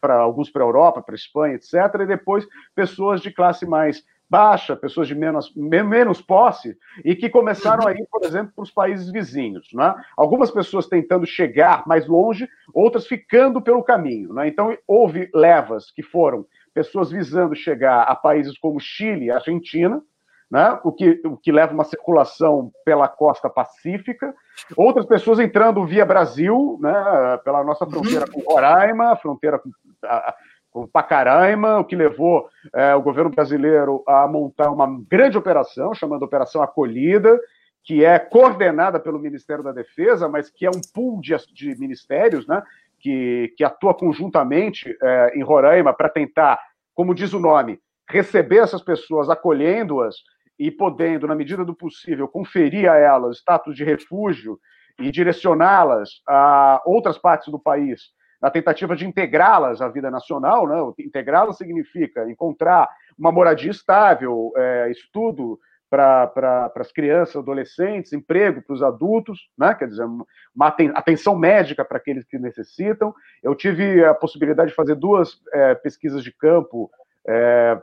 para 0.00 0.14
alguns 0.16 0.50
para 0.50 0.64
a 0.64 0.66
Europa, 0.66 1.02
para 1.02 1.14
a 1.14 1.16
Espanha, 1.16 1.54
etc. 1.54 1.74
E 2.00 2.06
depois 2.06 2.44
pessoas 2.74 3.20
de 3.20 3.32
classe 3.32 3.64
mais 3.64 4.02
baixa, 4.30 4.76
pessoas 4.76 5.08
de 5.08 5.14
menos, 5.14 5.52
menos 5.56 6.22
posse, 6.22 6.78
e 7.04 7.16
que 7.16 7.28
começaram 7.28 7.88
a 7.88 7.92
ir, 7.92 8.06
por 8.08 8.24
exemplo, 8.24 8.52
para 8.54 8.62
os 8.62 8.70
países 8.70 9.10
vizinhos. 9.10 9.68
Né? 9.74 9.92
Algumas 10.16 10.52
pessoas 10.52 10.86
tentando 10.86 11.26
chegar 11.26 11.82
mais 11.84 12.06
longe, 12.06 12.48
outras 12.72 13.08
ficando 13.08 13.60
pelo 13.60 13.82
caminho. 13.82 14.32
Né? 14.32 14.46
Então, 14.46 14.76
houve 14.86 15.28
levas 15.34 15.90
que 15.90 16.02
foram 16.02 16.46
pessoas 16.72 17.10
visando 17.10 17.56
chegar 17.56 18.02
a 18.02 18.14
países 18.14 18.56
como 18.56 18.78
Chile 18.78 19.26
e 19.26 19.30
Argentina, 19.32 20.00
né? 20.48 20.78
o, 20.84 20.92
que, 20.92 21.20
o 21.24 21.36
que 21.36 21.50
leva 21.50 21.74
uma 21.74 21.84
circulação 21.84 22.70
pela 22.84 23.08
costa 23.08 23.50
pacífica, 23.50 24.32
outras 24.76 25.06
pessoas 25.06 25.40
entrando 25.40 25.84
via 25.84 26.04
Brasil, 26.04 26.78
né? 26.80 27.38
pela 27.44 27.64
nossa 27.64 27.84
fronteira 27.84 28.26
com 28.30 28.40
Roraima, 28.40 29.16
fronteira 29.16 29.58
com. 29.58 29.70
A, 30.04 30.34
com 30.70 30.86
Pacaraima, 30.86 31.78
o 31.78 31.84
que 31.84 31.96
levou 31.96 32.48
é, 32.74 32.94
o 32.94 33.02
governo 33.02 33.30
brasileiro 33.30 34.02
a 34.06 34.26
montar 34.28 34.70
uma 34.70 34.86
grande 35.08 35.36
operação, 35.36 35.92
chamada 35.92 36.24
Operação 36.24 36.62
Acolhida, 36.62 37.38
que 37.82 38.04
é 38.04 38.18
coordenada 38.18 39.00
pelo 39.00 39.18
Ministério 39.18 39.64
da 39.64 39.72
Defesa, 39.72 40.28
mas 40.28 40.48
que 40.50 40.64
é 40.64 40.70
um 40.70 40.80
pool 40.94 41.20
de, 41.20 41.34
de 41.52 41.78
ministérios, 41.78 42.46
né, 42.46 42.62
que, 43.00 43.52
que 43.56 43.64
atua 43.64 43.94
conjuntamente 43.94 44.96
é, 45.02 45.32
em 45.34 45.42
Roraima 45.42 45.92
para 45.92 46.08
tentar, 46.08 46.60
como 46.94 47.14
diz 47.14 47.32
o 47.32 47.40
nome, 47.40 47.80
receber 48.08 48.58
essas 48.58 48.82
pessoas, 48.82 49.30
acolhendo-as 49.30 50.16
e 50.58 50.70
podendo, 50.70 51.26
na 51.26 51.34
medida 51.34 51.64
do 51.64 51.74
possível, 51.74 52.28
conferir 52.28 52.88
a 52.90 52.96
elas 52.96 53.38
status 53.38 53.74
de 53.74 53.82
refúgio 53.82 54.58
e 54.98 55.10
direcioná-las 55.10 56.20
a 56.28 56.82
outras 56.84 57.16
partes 57.16 57.50
do 57.50 57.58
país, 57.58 58.10
na 58.40 58.50
tentativa 58.50 58.96
de 58.96 59.06
integrá-las 59.06 59.80
à 59.80 59.88
vida 59.88 60.10
nacional. 60.10 60.66
Né? 60.66 60.76
Integrá-las 60.98 61.56
significa 61.56 62.28
encontrar 62.30 62.88
uma 63.18 63.30
moradia 63.30 63.70
estável, 63.70 64.52
é, 64.56 64.90
estudo 64.90 65.58
para 65.90 66.28
pra, 66.28 66.72
as 66.76 66.92
crianças, 66.92 67.36
adolescentes, 67.36 68.12
emprego 68.12 68.62
para 68.62 68.74
os 68.74 68.82
adultos, 68.82 69.50
né? 69.58 69.74
quer 69.74 69.88
dizer, 69.88 70.04
uma 70.04 70.68
atenção 70.94 71.36
médica 71.36 71.84
para 71.84 71.98
aqueles 71.98 72.24
que 72.24 72.38
necessitam. 72.38 73.12
Eu 73.42 73.54
tive 73.54 74.04
a 74.04 74.14
possibilidade 74.14 74.70
de 74.70 74.76
fazer 74.76 74.94
duas 74.94 75.40
é, 75.52 75.74
pesquisas 75.74 76.22
de 76.22 76.32
campo 76.32 76.88
é, 77.26 77.76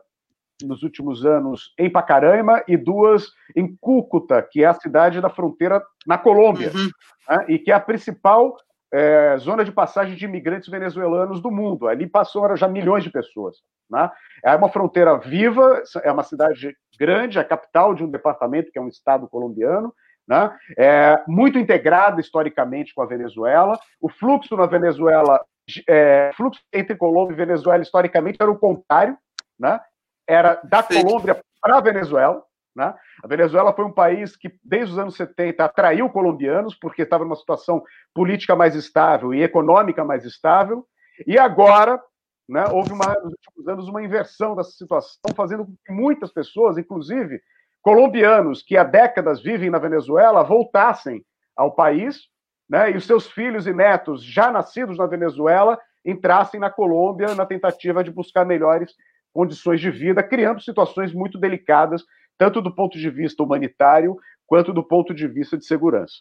nos 0.63 0.83
últimos 0.83 1.25
anos 1.25 1.73
em 1.77 1.89
Pacaraima 1.89 2.63
e 2.67 2.77
duas 2.77 3.27
em 3.55 3.75
Cúcuta, 3.75 4.41
que 4.41 4.63
é 4.63 4.67
a 4.67 4.73
cidade 4.73 5.21
da 5.21 5.29
fronteira 5.29 5.83
na 6.05 6.17
Colômbia, 6.17 6.71
uhum. 6.73 6.89
né, 7.29 7.45
e 7.49 7.59
que 7.59 7.71
é 7.71 7.75
a 7.75 7.79
principal 7.79 8.55
é, 8.93 9.37
zona 9.37 9.63
de 9.63 9.71
passagem 9.71 10.15
de 10.15 10.25
imigrantes 10.25 10.69
venezuelanos 10.69 11.41
do 11.41 11.51
mundo. 11.51 11.87
Ali 11.87 12.07
passou 12.07 12.55
já 12.55 12.67
milhões 12.67 13.03
de 13.03 13.09
pessoas. 13.09 13.57
Né? 13.89 14.09
É 14.43 14.55
uma 14.55 14.69
fronteira 14.69 15.17
viva, 15.17 15.81
é 16.03 16.11
uma 16.11 16.23
cidade 16.23 16.75
grande, 16.99 17.39
a 17.39 17.43
capital 17.43 17.93
de 17.93 18.03
um 18.03 18.09
departamento 18.09 18.71
que 18.71 18.79
é 18.79 18.81
um 18.81 18.87
estado 18.87 19.27
colombiano, 19.27 19.93
né? 20.27 20.55
é 20.77 21.21
muito 21.27 21.57
integrada 21.57 22.19
historicamente 22.19 22.93
com 22.93 23.01
a 23.01 23.05
Venezuela. 23.05 23.79
O 24.01 24.09
fluxo 24.09 24.55
na 24.55 24.65
Venezuela, 24.65 25.43
é, 25.87 26.31
fluxo 26.35 26.61
entre 26.73 26.95
Colômbia 26.95 27.33
e 27.33 27.37
Venezuela 27.37 27.81
historicamente 27.81 28.37
era 28.39 28.51
o 28.51 28.59
contrário, 28.59 29.17
né? 29.59 29.79
era 30.27 30.59
da 30.63 30.83
Colômbia 30.83 31.39
para 31.61 31.77
a 31.77 31.81
Venezuela. 31.81 32.43
Né? 32.77 32.93
A 33.23 33.27
Venezuela 33.27 33.73
foi 33.73 33.83
um 33.85 33.91
país 33.91 34.37
que, 34.37 34.53
desde 34.63 34.93
os 34.93 34.99
anos 34.99 35.15
70, 35.15 35.65
atraiu 35.65 36.07
colombianos, 36.11 36.75
porque 36.75 37.01
estava 37.01 37.23
numa 37.23 37.35
situação 37.35 37.83
política 38.13 38.55
mais 38.55 38.75
estável 38.75 39.33
e 39.33 39.41
econômica 39.41 40.05
mais 40.05 40.23
estável, 40.23 40.85
e 41.25 41.39
agora 41.39 41.99
né, 42.47 42.65
houve, 42.71 42.93
uma, 42.93 43.15
nos 43.15 43.33
últimos 43.33 43.67
anos, 43.67 43.87
uma 43.89 44.03
inversão 44.03 44.55
dessa 44.55 44.69
situação, 44.69 45.19
fazendo 45.35 45.65
com 45.65 45.73
que 45.83 45.91
muitas 45.91 46.31
pessoas, 46.31 46.77
inclusive 46.77 47.41
colombianos 47.81 48.61
que 48.61 48.77
há 48.77 48.83
décadas 48.83 49.41
vivem 49.41 49.71
na 49.71 49.79
Venezuela, 49.79 50.43
voltassem 50.43 51.25
ao 51.55 51.71
país, 51.71 52.27
né, 52.69 52.91
e 52.91 52.97
os 52.97 53.07
seus 53.07 53.25
filhos 53.27 53.65
e 53.65 53.73
netos, 53.73 54.23
já 54.23 54.51
nascidos 54.51 54.99
na 54.99 55.07
Venezuela, 55.07 55.79
entrassem 56.05 56.59
na 56.59 56.69
Colômbia 56.69 57.33
na 57.33 57.45
tentativa 57.45 58.03
de 58.03 58.11
buscar 58.11 58.45
melhores 58.45 58.93
condições 59.33 59.81
de 59.81 59.89
vida, 59.89 60.21
criando 60.21 60.61
situações 60.61 61.11
muito 61.11 61.39
delicadas, 61.39 62.03
tanto 62.37 62.61
do 62.61 62.73
ponto 62.73 62.97
de 62.97 63.09
vista 63.09 63.43
humanitário 63.43 64.17
quanto 64.45 64.73
do 64.73 64.83
ponto 64.83 65.13
de 65.13 65.27
vista 65.27 65.57
de 65.57 65.65
segurança. 65.65 66.15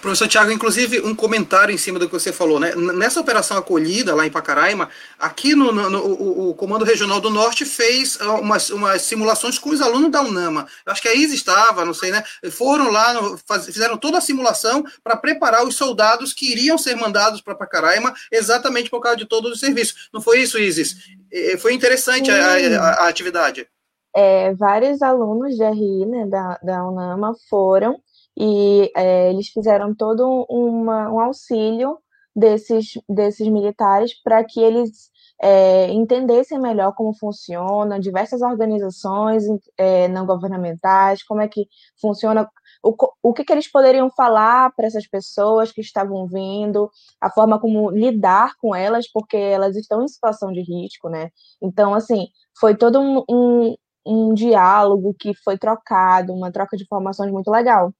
Professor 0.00 0.26
Tiago, 0.26 0.50
inclusive 0.50 1.00
um 1.00 1.14
comentário 1.14 1.72
em 1.72 1.78
cima 1.78 1.98
do 1.98 2.06
que 2.06 2.12
você 2.12 2.32
falou, 2.32 2.58
né? 2.58 2.74
Nessa 2.74 3.20
operação 3.20 3.56
acolhida 3.56 4.14
lá 4.14 4.26
em 4.26 4.30
Pacaraima, 4.30 4.88
aqui 5.18 5.54
no, 5.54 5.72
no, 5.72 5.90
no 5.90 6.04
o, 6.04 6.50
o, 6.50 6.54
Comando 6.54 6.84
Regional 6.84 7.20
do 7.20 7.30
Norte 7.30 7.64
fez 7.64 8.18
ah, 8.20 8.34
umas, 8.34 8.70
umas, 8.70 9.02
simulações 9.02 9.58
com 9.58 9.70
os 9.70 9.80
alunos 9.80 10.10
da 10.10 10.22
UNAMA. 10.22 10.66
Acho 10.86 11.02
que 11.02 11.08
a 11.08 11.14
Isa 11.14 11.34
estava, 11.34 11.84
não 11.84 11.94
sei, 11.94 12.10
né? 12.10 12.24
Foram 12.50 12.90
lá, 12.90 13.14
faz, 13.46 13.66
fizeram 13.66 13.96
toda 13.96 14.18
a 14.18 14.22
simulação 14.22 14.84
para 15.04 15.16
preparar 15.16 15.64
os 15.64 15.76
soldados 15.76 16.32
que 16.32 16.50
iriam 16.50 16.78
ser 16.78 16.96
mandados 16.96 17.40
para 17.40 17.54
Pacaraima, 17.54 18.14
exatamente 18.32 18.90
por 18.90 19.00
causa 19.00 19.18
de 19.18 19.26
todos 19.26 19.52
os 19.52 19.60
serviços. 19.60 20.08
Não 20.12 20.20
foi 20.20 20.40
isso, 20.40 20.58
Isis? 20.58 20.96
Foi 21.60 21.72
interessante 21.72 22.30
a, 22.30 22.54
a, 22.54 22.88
a, 23.04 23.08
atividade. 23.08 23.68
É, 24.20 24.52
vários 24.54 25.00
alunos 25.00 25.54
de 25.54 25.64
RI, 25.64 26.04
né, 26.06 26.26
da, 26.26 26.58
da 26.60 26.84
UNAMA, 26.88 27.34
foram 27.48 27.96
e 28.36 28.90
é, 28.96 29.30
eles 29.30 29.48
fizeram 29.48 29.94
todo 29.94 30.44
uma, 30.50 31.08
um 31.08 31.20
auxílio 31.20 31.98
desses, 32.34 32.94
desses 33.08 33.46
militares 33.46 34.12
para 34.22 34.42
que 34.44 34.60
eles 34.60 35.08
é, 35.40 35.92
entendessem 35.92 36.58
melhor 36.58 36.94
como 36.96 37.16
funciona, 37.16 38.00
diversas 38.00 38.42
organizações 38.42 39.44
é, 39.76 40.08
não 40.08 40.26
governamentais, 40.26 41.22
como 41.22 41.40
é 41.40 41.46
que 41.46 41.68
funciona, 42.00 42.48
o, 42.82 42.94
o 43.22 43.32
que, 43.32 43.44
que 43.44 43.52
eles 43.52 43.70
poderiam 43.70 44.10
falar 44.10 44.72
para 44.74 44.86
essas 44.86 45.06
pessoas 45.06 45.70
que 45.70 45.80
estavam 45.80 46.26
vindo, 46.26 46.90
a 47.20 47.30
forma 47.30 47.60
como 47.60 47.90
lidar 47.90 48.54
com 48.60 48.74
elas, 48.74 49.08
porque 49.10 49.36
elas 49.36 49.76
estão 49.76 50.02
em 50.02 50.08
situação 50.08 50.52
de 50.52 50.60
risco, 50.60 51.08
né? 51.08 51.30
Então, 51.62 51.94
assim, 51.94 52.26
foi 52.58 52.76
todo 52.76 53.00
um, 53.00 53.24
um, 53.30 53.76
um 54.04 54.34
diálogo 54.34 55.14
que 55.18 55.34
foi 55.34 55.58
trocado, 55.58 56.32
uma 56.32 56.50
troca 56.50 56.76
de 56.76 56.84
informações 56.84 57.30
muito 57.30 57.50
legal. 57.50 57.92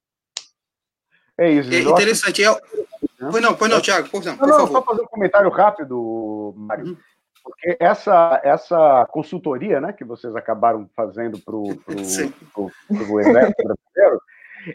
É 1.36 1.50
isso. 1.50 1.72
É 1.72 1.80
interessante. 1.80 2.44
Acho... 2.44 2.58
É... 2.58 3.30
Pois 3.30 3.42
não, 3.42 3.54
pois 3.54 3.70
não, 3.70 3.80
Tiago, 3.80 4.08
por, 4.08 4.24
não, 4.24 4.36
por 4.36 4.48
não, 4.48 4.66
Só 4.66 4.82
fazer 4.82 5.02
um 5.02 5.06
comentário 5.06 5.50
rápido, 5.50 6.54
Mário. 6.56 6.86
Uhum. 6.86 6.96
Porque 7.42 7.76
essa, 7.80 8.40
essa 8.44 9.06
consultoria 9.10 9.80
né, 9.80 9.92
que 9.92 10.04
vocês 10.04 10.34
acabaram 10.36 10.88
fazendo 10.94 11.38
para 11.38 11.54
o 11.56 11.70
Exército 11.88 12.34
Brasileiro 12.54 14.20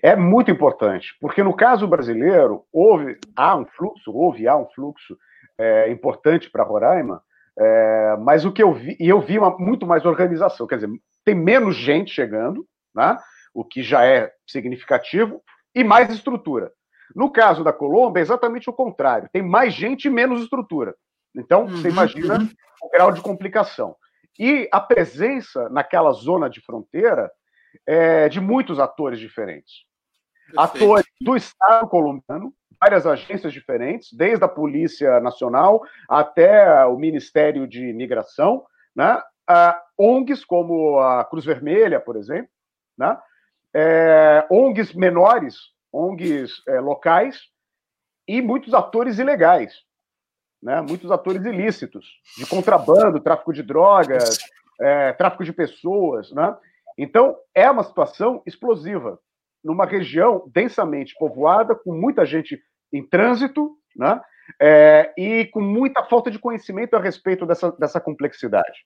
é 0.01 0.15
muito 0.15 0.49
importante, 0.49 1.15
porque 1.19 1.43
no 1.43 1.53
caso 1.53 1.88
brasileiro, 1.88 2.65
houve, 2.71 3.19
há 3.36 3.55
um 3.55 3.65
fluxo, 3.65 4.12
houve, 4.12 4.47
há 4.47 4.57
um 4.57 4.65
fluxo 4.67 5.17
é, 5.57 5.91
importante 5.91 6.49
para 6.49 6.63
Roraima, 6.63 7.21
é, 7.57 8.17
mas 8.19 8.45
o 8.45 8.51
que 8.51 8.63
eu 8.63 8.73
vi, 8.73 8.97
e 8.99 9.07
eu 9.07 9.21
vi 9.21 9.37
uma, 9.37 9.57
muito 9.57 9.85
mais 9.85 10.05
organização, 10.05 10.67
quer 10.67 10.75
dizer, 10.75 10.89
tem 11.23 11.35
menos 11.35 11.75
gente 11.75 12.11
chegando, 12.11 12.65
né, 12.95 13.17
o 13.53 13.63
que 13.63 13.83
já 13.83 14.05
é 14.05 14.31
significativo, 14.47 15.41
e 15.75 15.83
mais 15.83 16.09
estrutura. 16.09 16.71
No 17.15 17.31
caso 17.31 17.63
da 17.63 17.71
Colômbia, 17.71 18.21
é 18.21 18.23
exatamente 18.23 18.69
o 18.69 18.73
contrário. 18.73 19.29
Tem 19.31 19.41
mais 19.41 19.73
gente 19.73 20.05
e 20.05 20.09
menos 20.09 20.41
estrutura. 20.41 20.95
Então, 21.35 21.63
uhum, 21.63 21.67
você 21.67 21.89
imagina 21.89 22.39
uhum. 22.39 22.49
o 22.81 22.89
grau 22.89 23.11
de 23.11 23.21
complicação. 23.21 23.95
E 24.39 24.67
a 24.71 24.79
presença 24.79 25.69
naquela 25.69 26.11
zona 26.11 26.49
de 26.49 26.61
fronteira 26.61 27.31
é 27.85 28.29
de 28.29 28.39
muitos 28.39 28.79
atores 28.79 29.19
diferentes. 29.19 29.85
Perfeito. 30.47 30.59
Atores 30.59 31.05
do 31.21 31.35
Estado 31.35 31.87
colombiano, 31.87 32.53
várias 32.84 33.08
agências 33.08 33.54
diferentes, 33.54 34.12
desde 34.12 34.43
a 34.43 34.48
Polícia 34.48 35.22
Nacional 35.22 35.82
até 36.10 36.86
o 36.86 36.98
Ministério 36.98 37.65
de 37.65 37.88
Imigração, 37.88 38.65
né? 38.93 39.22
Uh, 39.50 39.76
ONGs 39.98 40.43
como 40.43 41.00
a 41.00 41.24
Cruz 41.26 41.46
Vermelha, 41.46 42.00
por 42.00 42.17
exemplo, 42.17 42.50
né? 42.98 43.17
é, 43.74 44.46
ONGs 44.50 44.93
menores, 44.93 45.56
ONGs 45.91 46.62
é, 46.67 46.80
locais 46.80 47.41
e 48.28 48.41
muitos 48.41 48.74
atores 48.74 49.17
ilegais, 49.17 49.74
né? 50.62 50.82
muitos 50.82 51.12
atores 51.12 51.43
ilícitos, 51.46 52.06
de 52.38 52.46
contrabando, 52.46 53.19
tráfico 53.19 53.52
de 53.52 53.63
drogas, 53.63 54.38
é, 54.80 55.12
tráfico 55.13 55.43
de 55.43 55.52
pessoas. 55.52 56.32
Né? 56.32 56.56
Então, 56.98 57.36
é 57.54 57.69
uma 57.69 57.84
situação 57.84 58.41
explosiva, 58.46 59.19
numa 59.63 59.86
região 59.86 60.50
densamente 60.54 61.15
povoada, 61.17 61.74
com 61.76 61.93
muita 61.93 62.26
gente 62.26 62.62
em 62.93 63.06
trânsito, 63.06 63.75
né? 63.95 64.21
É, 64.62 65.13
e 65.17 65.45
com 65.45 65.62
muita 65.62 66.03
falta 66.03 66.29
de 66.29 66.38
conhecimento 66.38 66.95
a 66.95 67.01
respeito 67.01 67.45
dessa, 67.45 67.71
dessa 67.71 67.99
complexidade. 67.99 68.86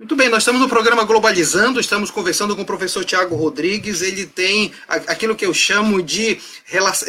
Muito 0.00 0.16
bem, 0.16 0.30
nós 0.30 0.44
estamos 0.44 0.62
no 0.62 0.66
programa 0.66 1.04
Globalizando, 1.04 1.78
estamos 1.78 2.10
conversando 2.10 2.56
com 2.56 2.62
o 2.62 2.64
professor 2.64 3.04
Tiago 3.04 3.36
Rodrigues. 3.36 4.00
Ele 4.00 4.24
tem 4.24 4.72
aquilo 4.88 5.36
que 5.36 5.44
eu 5.44 5.52
chamo 5.52 6.00
de, 6.02 6.40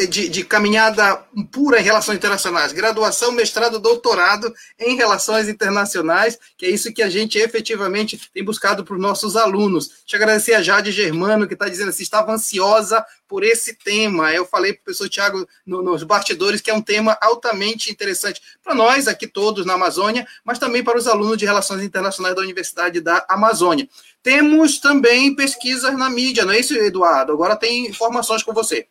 de, 0.09 0.27
de, 0.27 0.43
caminhada 0.43 1.15
pura 1.53 1.79
em 1.79 1.83
relações 1.83 2.17
internacionais, 2.17 2.73
graduação, 2.73 3.31
mestrado, 3.31 3.79
doutorado 3.79 4.53
em 4.77 4.97
relações 4.97 5.47
internacionais, 5.47 6.37
que 6.57 6.65
é 6.65 6.69
isso 6.69 6.93
que 6.93 7.01
a 7.01 7.09
gente 7.09 7.37
efetivamente 7.37 8.29
tem 8.33 8.43
buscado 8.43 8.83
para 8.83 8.93
os 8.93 9.01
nossos 9.01 9.37
alunos. 9.37 10.03
Eu 10.11 10.17
agradecer 10.17 10.53
a 10.53 10.61
Jade 10.61 10.91
Germano, 10.91 11.47
que 11.47 11.53
está 11.53 11.69
dizendo 11.69 11.91
assim: 11.91 12.03
estava 12.03 12.33
ansiosa 12.33 13.05
por 13.25 13.45
esse 13.45 13.73
tema. 13.73 14.33
Eu 14.33 14.45
falei 14.45 14.73
para 14.73 14.81
o 14.81 14.83
professor 14.83 15.07
Tiago 15.07 15.47
no, 15.65 15.81
nos 15.81 16.03
bastidores 16.03 16.59
que 16.59 16.69
é 16.69 16.73
um 16.73 16.81
tema 16.81 17.17
altamente 17.21 17.89
interessante 17.89 18.41
para 18.61 18.75
nós 18.75 19.07
aqui 19.07 19.25
todos 19.25 19.65
na 19.65 19.75
Amazônia, 19.75 20.27
mas 20.43 20.59
também 20.59 20.83
para 20.83 20.97
os 20.97 21.07
alunos 21.07 21.37
de 21.37 21.45
Relações 21.45 21.81
Internacionais 21.81 22.35
da 22.35 22.41
Universidade 22.41 22.80
da 22.89 23.25
Amazônia. 23.29 23.87
Temos 24.23 24.79
também 24.79 25.35
pesquisas 25.35 25.97
na 25.97 26.09
mídia, 26.09 26.45
não 26.45 26.53
é 26.53 26.59
isso, 26.59 26.73
Eduardo? 26.75 27.33
Agora 27.33 27.55
tem 27.55 27.87
informações 27.87 28.43
com 28.43 28.53
você. 28.53 28.87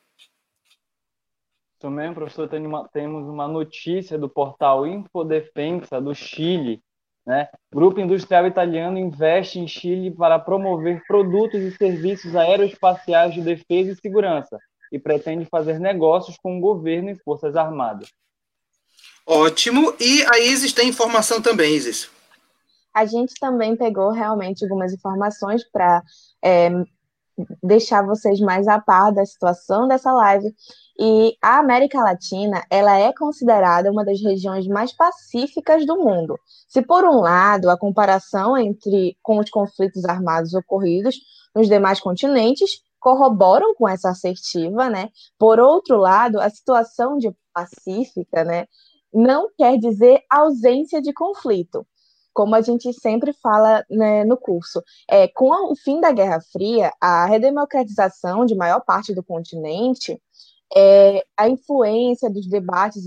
Também, 1.79 2.13
professor, 2.13 2.47
tem 2.47 2.67
uma, 2.67 2.87
temos 2.89 3.27
uma 3.27 3.49
notícia 3.49 4.19
do 4.19 4.29
portal 4.29 4.87
Infodefensa 4.87 6.01
do 6.01 6.15
Chile, 6.15 6.83
né? 7.27 7.49
Grupo 7.73 8.01
Industrial 8.01 8.47
Italiano 8.47 8.99
investe 8.99 9.59
em 9.59 9.67
Chile 9.67 10.11
para 10.11 10.39
promover 10.39 11.03
produtos 11.07 11.61
e 11.63 11.71
serviços 11.77 12.37
aeroespaciais 12.37 13.33
de 13.33 13.41
defesa 13.41 13.93
e 13.93 13.97
segurança 13.97 14.59
e 14.93 14.99
pretende 14.99 15.45
fazer 15.45 15.79
negócios 15.79 16.37
com 16.43 16.59
o 16.59 16.61
governo 16.61 17.11
e 17.11 17.17
forças 17.17 17.57
armadas. 17.57 18.09
Ótimo. 19.25 19.95
E 20.01 20.25
a 20.25 20.41
Isis 20.41 20.73
tem 20.73 20.89
informação 20.89 21.41
também, 21.41 21.75
Isis. 21.75 22.11
A 22.95 23.05
gente 23.07 23.35
também 23.41 23.77
pegou 23.77 24.11
realmente 24.11 24.65
algumas 24.65 24.93
informações 24.93 25.63
para 25.71 26.03
é, 26.45 26.71
deixar 27.63 28.05
vocês 28.05 28.41
mais 28.41 28.69
a 28.69 28.81
par 28.81 29.13
da 29.13 29.25
situação 29.25 29.89
dessa 29.89 30.13
live. 30.13 30.55
E 30.99 31.37
a 31.43 31.59
América 31.59 32.03
Latina, 32.03 32.65
ela 32.71 32.99
é 32.99 33.13
considerada 33.13 33.91
uma 33.91 34.05
das 34.05 34.21
regiões 34.21 34.67
mais 34.67 34.93
pacíficas 34.93 35.87
do 35.87 35.97
mundo. 35.97 36.39
Se 36.69 36.83
por 36.83 37.05
um 37.05 37.21
lado, 37.21 37.71
a 37.71 37.79
comparação 37.79 38.57
entre 38.57 39.17
com 39.23 39.39
os 39.39 39.51
conflitos 39.51 40.05
armados 40.05 40.53
ocorridos 40.55 41.17
nos 41.55 41.69
demais 41.69 42.01
continentes 42.01 42.83
corroboram 42.99 43.75
com 43.75 43.89
essa 43.89 44.11
assertiva, 44.11 44.91
né? 44.91 45.09
Por 45.39 45.59
outro 45.59 45.97
lado, 45.97 46.39
a 46.39 46.51
situação 46.51 47.17
de 47.17 47.35
pacífica, 47.53 48.45
né, 48.45 48.67
não 49.13 49.49
quer 49.57 49.79
dizer 49.79 50.23
ausência 50.31 51.01
de 51.03 51.13
conflito 51.13 51.85
como 52.33 52.55
a 52.55 52.61
gente 52.61 52.93
sempre 52.93 53.33
fala 53.33 53.85
né, 53.91 54.25
no 54.25 54.37
curso, 54.37 54.83
é, 55.09 55.29
com 55.29 55.73
o 55.73 55.77
fim 55.77 56.01
da 56.01 56.13
Guerra 56.13 56.41
Fria, 56.53 56.93
a 57.01 57.27
redemocratização 57.27 58.45
de 58.45 58.55
maior 58.55 58.81
parte 58.81 59.15
do 59.15 59.23
continente, 59.23 60.21
é, 60.75 61.25
a 61.37 61.49
influência 61.49 62.31
dos 62.31 62.47
debates 62.49 63.03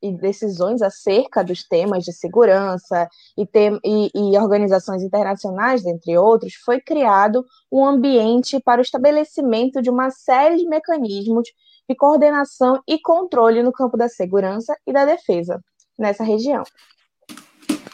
e 0.00 0.12
decisões 0.12 0.80
acerca 0.80 1.42
dos 1.42 1.64
temas 1.66 2.04
de 2.04 2.12
segurança 2.12 3.08
e, 3.36 3.44
tem, 3.44 3.80
e, 3.84 4.10
e 4.14 4.38
organizações 4.38 5.02
internacionais, 5.02 5.84
entre 5.84 6.16
outros, 6.16 6.54
foi 6.64 6.80
criado 6.80 7.44
um 7.70 7.84
ambiente 7.84 8.60
para 8.60 8.80
o 8.80 8.82
estabelecimento 8.82 9.82
de 9.82 9.90
uma 9.90 10.10
série 10.10 10.56
de 10.58 10.68
mecanismos 10.68 11.48
de 11.88 11.96
coordenação 11.96 12.80
e 12.86 13.00
controle 13.00 13.62
no 13.62 13.72
campo 13.72 13.96
da 13.96 14.08
segurança 14.08 14.76
e 14.86 14.92
da 14.92 15.04
defesa 15.04 15.60
nessa 15.98 16.22
região. 16.22 16.62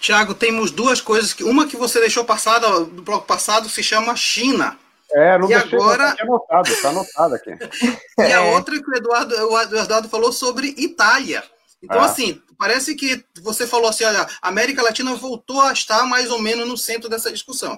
Tiago, 0.07 0.37
temos 0.37 0.71
duas 0.71 1.01
coisas. 1.01 1.35
que 1.35 1.43
Uma 1.43 1.67
que 1.67 1.77
você 1.77 1.99
deixou 1.99 2.25
passada 2.25 2.85
do 2.85 3.03
bloco 3.03 3.27
passado 3.27 3.69
se 3.69 3.83
chama 3.83 4.15
China. 4.15 4.79
É, 5.11 5.37
não 5.37 5.47
e 5.47 5.55
deixei, 5.55 5.77
agora... 5.77 6.15
Tá 6.15 6.23
anotado, 6.23 6.69
está 6.69 6.89
anotado 6.91 7.35
aqui. 7.35 7.51
e 8.19 8.23
a 8.23 8.45
é. 8.45 8.55
outra 8.55 8.81
que 8.81 8.89
o 8.89 8.97
Eduardo, 8.97 9.35
o 9.35 9.61
Eduardo 9.61 10.09
falou 10.09 10.31
sobre 10.31 10.69
Itália. 10.79 11.43
Então, 11.83 12.01
ah. 12.01 12.05
assim, 12.05 12.41
parece 12.57 12.95
que 12.95 13.25
você 13.43 13.67
falou 13.67 13.89
assim, 13.89 14.05
olha, 14.05 14.25
a 14.41 14.49
América 14.49 14.81
Latina 14.81 15.13
voltou 15.17 15.61
a 15.61 15.73
estar 15.73 16.07
mais 16.07 16.31
ou 16.31 16.41
menos 16.41 16.69
no 16.69 16.77
centro 16.77 17.11
dessa 17.11 17.33
discussão. 17.33 17.77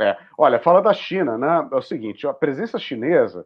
É, 0.00 0.16
olha, 0.38 0.58
fala 0.58 0.80
da 0.80 0.94
China, 0.94 1.36
né? 1.36 1.68
É 1.70 1.76
o 1.76 1.82
seguinte, 1.82 2.26
a 2.26 2.32
presença 2.32 2.78
chinesa, 2.78 3.44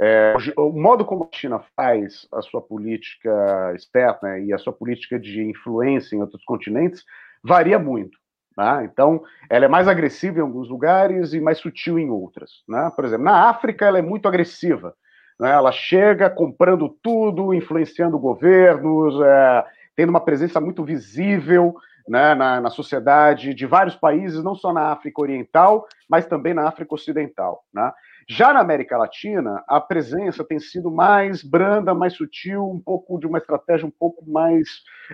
é, 0.00 0.34
o 0.56 0.72
modo 0.72 1.04
como 1.04 1.28
a 1.30 1.36
China 1.36 1.62
faz 1.76 2.26
a 2.32 2.40
sua 2.40 2.62
política 2.62 3.72
externa 3.76 4.38
e 4.38 4.50
a 4.50 4.56
sua 4.56 4.72
política 4.72 5.20
de 5.20 5.42
influência 5.42 6.16
em 6.16 6.22
outros 6.22 6.42
continentes 6.44 7.04
varia 7.44 7.78
muito. 7.78 8.18
Né? 8.56 8.88
Então, 8.90 9.22
ela 9.50 9.64
é 9.64 9.68
mais 9.68 9.88
agressiva 9.88 10.38
em 10.38 10.42
alguns 10.42 10.68
lugares 10.68 11.32
e 11.32 11.40
mais 11.40 11.58
sutil 11.58 11.98
em 11.98 12.10
outras. 12.10 12.62
Né? 12.68 12.90
Por 12.94 13.04
exemplo, 13.04 13.24
na 13.24 13.48
África, 13.48 13.84
ela 13.84 13.98
é 13.98 14.02
muito 14.02 14.28
agressiva. 14.28 14.94
Né? 15.38 15.50
Ela 15.50 15.72
chega 15.72 16.30
comprando 16.30 16.88
tudo, 17.02 17.52
influenciando 17.52 18.18
governos, 18.18 19.20
é, 19.20 19.64
tendo 19.96 20.10
uma 20.10 20.20
presença 20.20 20.60
muito 20.60 20.84
visível 20.84 21.74
né, 22.08 22.34
na, 22.34 22.60
na, 22.60 22.70
sociedade 22.70 23.54
de 23.54 23.66
vários 23.66 23.96
países, 23.96 24.44
não 24.44 24.54
só 24.54 24.72
na 24.72 24.92
África 24.92 25.22
Oriental, 25.22 25.86
mas 26.08 26.26
também 26.26 26.54
na 26.54 26.68
África 26.68 26.94
Ocidental. 26.94 27.64
Né? 27.72 27.90
Já 28.28 28.52
na 28.52 28.60
América 28.60 28.96
Latina, 28.96 29.64
a 29.66 29.80
presença 29.80 30.44
tem 30.44 30.58
sido 30.58 30.90
mais 30.90 31.42
branda, 31.42 31.94
mais 31.94 32.14
sutil, 32.14 32.70
um 32.70 32.80
pouco 32.80 33.18
de 33.18 33.26
uma 33.26 33.38
estratégia 33.38 33.86
um 33.86 33.90
pouco 33.90 34.24
mais 34.30 34.68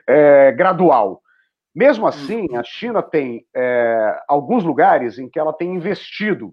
é, 0.06 0.52
gradual. 0.52 1.22
Mesmo 1.74 2.06
assim, 2.06 2.48
uhum. 2.50 2.58
a 2.58 2.64
China 2.64 3.02
tem 3.02 3.46
é, 3.54 4.22
alguns 4.28 4.64
lugares 4.64 5.18
em 5.18 5.28
que 5.28 5.38
ela 5.38 5.52
tem 5.52 5.74
investido 5.74 6.52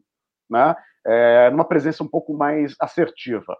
né, 0.50 0.76
é, 1.06 1.50
numa 1.50 1.66
presença 1.66 2.04
um 2.04 2.08
pouco 2.08 2.34
mais 2.34 2.76
assertiva. 2.80 3.58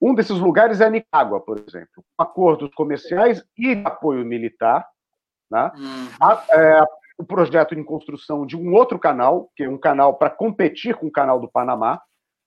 Um 0.00 0.14
desses 0.14 0.38
lugares 0.38 0.80
é 0.80 0.86
a 0.86 0.90
Nicarágua, 0.90 1.40
por 1.40 1.58
exemplo, 1.58 2.04
acordos 2.16 2.72
comerciais 2.74 3.44
e 3.58 3.82
apoio 3.84 4.24
militar. 4.24 4.86
Né? 5.50 5.70
Uhum. 5.76 6.08
A, 6.22 6.44
é, 6.52 6.80
o 7.18 7.24
projeto 7.24 7.74
em 7.74 7.84
construção 7.84 8.46
de 8.46 8.56
um 8.56 8.72
outro 8.72 8.98
canal, 8.98 9.50
que 9.56 9.64
é 9.64 9.68
um 9.68 9.76
canal 9.76 10.14
para 10.14 10.30
competir 10.30 10.94
com 10.94 11.08
o 11.08 11.12
canal 11.12 11.40
do 11.40 11.50
Panamá. 11.50 12.00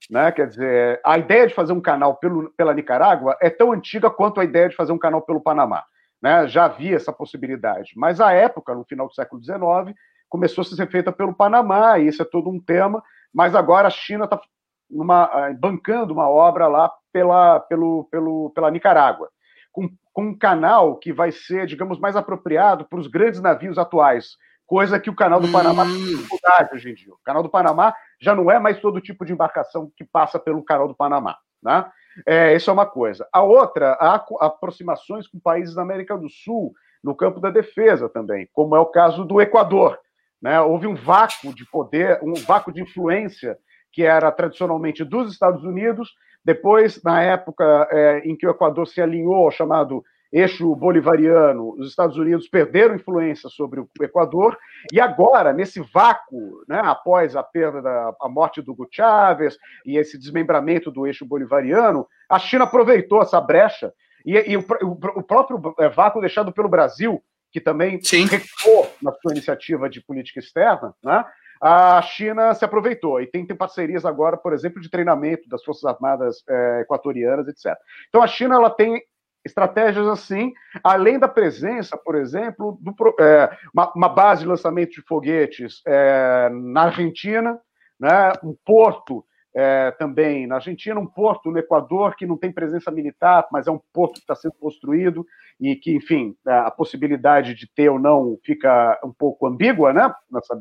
Né? 0.10 0.32
Quer 0.32 0.48
dizer, 0.48 1.02
a 1.06 1.18
ideia 1.18 1.48
de 1.48 1.54
fazer 1.54 1.74
um 1.74 1.82
canal 1.82 2.16
pelo, 2.16 2.50
pela 2.58 2.74
Nicarágua 2.74 3.38
é 3.42 3.50
tão 3.50 3.74
antiga 3.74 4.10
quanto 4.10 4.40
a 4.40 4.44
ideia 4.44 4.70
de 4.70 4.76
fazer 4.76 4.94
um 4.94 4.98
canal 4.98 5.22
pelo 5.22 5.42
Panamá 5.42 5.84
né, 6.24 6.48
já 6.48 6.64
havia 6.64 6.96
essa 6.96 7.12
possibilidade. 7.12 7.92
Mas 7.98 8.22
a 8.22 8.32
época, 8.32 8.74
no 8.74 8.86
final 8.86 9.08
do 9.10 9.14
século 9.14 9.44
XIX, 9.44 9.94
começou 10.30 10.62
a 10.62 10.66
ser 10.66 10.90
feita 10.90 11.12
pelo 11.12 11.36
Panamá, 11.36 12.00
e 12.00 12.08
isso 12.08 12.22
é 12.22 12.26
todo 12.26 12.50
um 12.50 12.62
tema, 12.62 13.04
mas 13.34 13.54
agora 13.54 13.90
a 13.90 13.92
China 13.92 14.24
está 14.24 14.40
eh, 14.40 15.54
bancando 15.56 16.14
uma 16.14 16.30
obra 16.30 16.68
lá 16.68 16.90
pela, 17.12 17.60
pelo, 17.60 18.06
pelo, 18.06 18.52
pela 18.52 18.72
Nicarágua, 18.72 19.30
com, 19.70 19.90
com 20.14 20.28
um 20.28 20.38
canal 20.38 20.96
que 20.96 21.12
vai 21.12 21.30
ser, 21.30 21.68
digamos, 21.68 22.00
mais 22.00 22.16
apropriado 22.16 22.86
para 22.86 23.00
os 23.00 23.08
grandes 23.08 23.42
navios 23.42 23.78
atuais, 23.78 24.38
coisa 24.66 25.02
que 25.02 25.10
o 25.10 25.16
canal 25.16 25.42
do 25.42 25.52
Panamá 25.52 25.84
tem 25.84 25.94
hum. 25.94 26.06
dificuldade 26.06 26.74
hoje 26.74 26.90
em 26.90 26.96
dia. 26.96 27.14
O 27.14 27.20
canal 27.26 27.44
do 27.44 27.50
Panamá 27.50 27.94
já 28.22 28.34
não 28.34 28.50
é 28.50 28.58
mais 28.58 28.80
todo 28.80 29.02
tipo 29.02 29.26
de 29.26 29.34
embarcação 29.34 29.92
que 29.98 30.06
passa 30.06 30.40
pelo 30.40 30.64
canal 30.64 30.88
do 30.88 30.96
Panamá. 30.96 31.38
Né? 31.62 31.86
É, 32.26 32.56
isso 32.56 32.70
é 32.70 32.74
uma 32.74 32.86
coisa. 32.86 33.28
A 33.32 33.42
outra, 33.42 33.94
há 34.00 34.16
aproximações 34.42 35.28
com 35.28 35.40
países 35.40 35.76
da 35.76 35.82
América 35.82 36.18
do 36.18 36.30
Sul, 36.30 36.74
no 37.04 37.14
campo 37.14 37.40
da 37.40 37.50
defesa 37.50 38.08
também, 38.08 38.48
como 38.54 38.76
é 38.76 38.80
o 38.80 38.86
caso 38.86 39.26
do 39.26 39.42
Equador. 39.42 40.00
Né? 40.42 40.60
Houve 40.62 40.88
um 40.88 40.96
vácuo 40.96 41.54
de 41.54 41.66
poder, 41.70 42.20
um 42.24 42.34
vácuo 42.34 42.72
de 42.72 42.82
influência 42.82 43.58
que 43.92 44.04
era 44.04 44.32
tradicionalmente 44.32 45.04
dos 45.04 45.32
Estados 45.32 45.64
Unidos. 45.64 46.14
Depois, 46.44 47.02
na 47.04 47.22
época 47.22 47.88
é, 47.92 48.20
em 48.20 48.36
que 48.36 48.48
o 48.48 48.50
Equador 48.50 48.88
se 48.88 49.02
alinhou 49.02 49.36
ao 49.36 49.52
chamado 49.52 50.04
eixo 50.34 50.76
bolivariano, 50.76 51.76
os 51.78 51.90
Estados 51.90 52.18
Unidos 52.18 52.48
perderam 52.48 52.96
influência 52.96 53.48
sobre 53.50 53.80
o 53.80 53.88
Equador, 54.02 54.58
e 54.92 55.00
agora, 55.00 55.54
nesse 55.54 55.80
vácuo, 55.94 56.64
né, 56.68 56.82
após 56.84 57.36
a 57.36 57.44
perda 57.44 57.84
da 57.84 58.16
a 58.20 58.28
morte 58.28 58.60
do 58.60 58.72
Hugo 58.72 58.88
Chávez 58.92 59.56
e 59.86 59.96
esse 59.96 60.18
desmembramento 60.18 60.90
do 60.90 61.06
eixo 61.06 61.24
bolivariano, 61.24 62.08
a 62.28 62.40
China 62.40 62.64
aproveitou 62.64 63.22
essa 63.22 63.40
brecha, 63.40 63.94
e, 64.26 64.34
e 64.52 64.58
o, 64.58 64.66
o, 64.82 65.20
o, 65.20 65.24
próprio 65.24 65.62
é, 65.80 65.88
vácuo 65.88 66.20
deixado 66.20 66.52
pelo 66.52 66.68
Brasil, 66.68 67.22
que 67.52 67.62
também 67.62 68.00
recuou 68.26 68.92
na 69.00 69.12
sua 69.12 69.34
iniciativa 69.34 69.88
de 69.88 70.02
política 70.02 70.40
externa, 70.40 70.96
né, 71.04 71.24
a 71.62 72.02
China 72.02 72.54
se 72.54 72.66
aproveitou 72.66 73.22
e 73.22 73.28
tem, 73.28 73.46
tem, 73.46 73.56
parcerias 73.56 74.04
agora, 74.04 74.36
por 74.36 74.52
exemplo, 74.52 74.82
de 74.82 74.90
treinamento 74.90 75.48
das 75.48 75.64
Forças 75.64 75.86
Armadas 75.86 76.44
é, 76.50 76.82
equatorianas, 76.82 77.48
etc. 77.48 77.78
Então 78.10 78.22
a 78.22 78.28
China 78.28 78.56
ela 78.56 78.70
tem 78.70 79.02
estratégias 79.46 80.08
assim, 80.08 80.54
além 80.84 81.20
da 81.20 81.28
presença, 81.28 81.98
por 81.98 82.16
exemplo, 82.16 82.78
do, 82.82 82.94
é, 83.20 83.50
uma, 83.74 83.92
uma, 83.94 84.10
base 84.10 84.42
de 84.42 84.48
lançamento 84.48 84.92
de 84.92 85.02
foguetes 85.02 85.82
é, 85.86 86.50
na 86.50 86.84
Argentina, 86.84 87.60
né, 88.00 88.34
um 88.44 88.56
porto 88.66 89.26
é, 89.56 89.92
também 89.92 90.48
na 90.48 90.56
Argentina, 90.56 91.00
um 91.00 91.06
porto 91.06 91.52
no 91.52 91.60
Equador 91.60 92.16
que 92.16 92.26
não 92.26 92.38
tem 92.38 92.52
presença 92.52 92.90
militar, 92.90 93.48
mas 93.52 93.68
é 93.68 93.72
um 93.72 93.80
porto 93.94 94.14
que 94.14 94.22
está 94.22 94.36
sendo 94.36 94.54
construído 94.54 95.26
e 95.60 95.76
que, 95.76 95.96
enfim, 95.96 96.36
a 96.46 96.72
possibilidade 96.72 97.54
de 97.54 97.68
ter 97.68 97.90
ou 97.90 98.00
não 98.00 98.38
fica 98.44 99.00
um 99.04 99.12
pouco 99.12 99.46
ambígua, 99.46 99.94
né? 99.94 100.14
Nossa, 100.30 100.60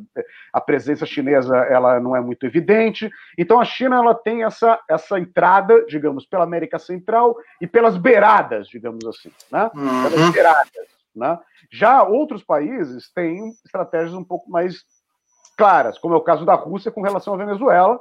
a 0.53 0.61
presença 0.61 1.07
chinesa 1.07 1.57
ela 1.57 1.99
não 1.99 2.15
é 2.15 2.21
muito 2.21 2.45
evidente. 2.45 3.11
Então 3.39 3.59
a 3.59 3.65
China 3.65 3.97
ela 3.97 4.15
tem 4.15 4.45
essa, 4.45 4.79
essa 4.89 5.19
entrada, 5.19 5.85
digamos, 5.87 6.27
pela 6.27 6.45
América 6.45 6.79
Central 6.79 7.37
e 7.61 7.67
pelas 7.67 7.97
beiradas, 7.97 8.69
digamos 8.69 9.05
assim, 9.07 9.31
né? 9.51 9.71
Uhum. 9.75 10.11
Pelas 10.11 10.31
beiradas. 10.31 10.93
Né? 11.15 11.39
Já 11.71 12.03
outros 12.03 12.43
países 12.43 13.11
têm 13.13 13.51
estratégias 13.65 14.15
um 14.15 14.25
pouco 14.25 14.51
mais 14.51 14.85
claras, 15.57 15.99
como 15.99 16.15
é 16.15 16.17
o 16.17 16.23
caso 16.23 16.45
da 16.45 16.55
Rússia 16.55 16.91
com 16.91 17.03
relação 17.03 17.35
à 17.35 17.37
Venezuela, 17.37 18.01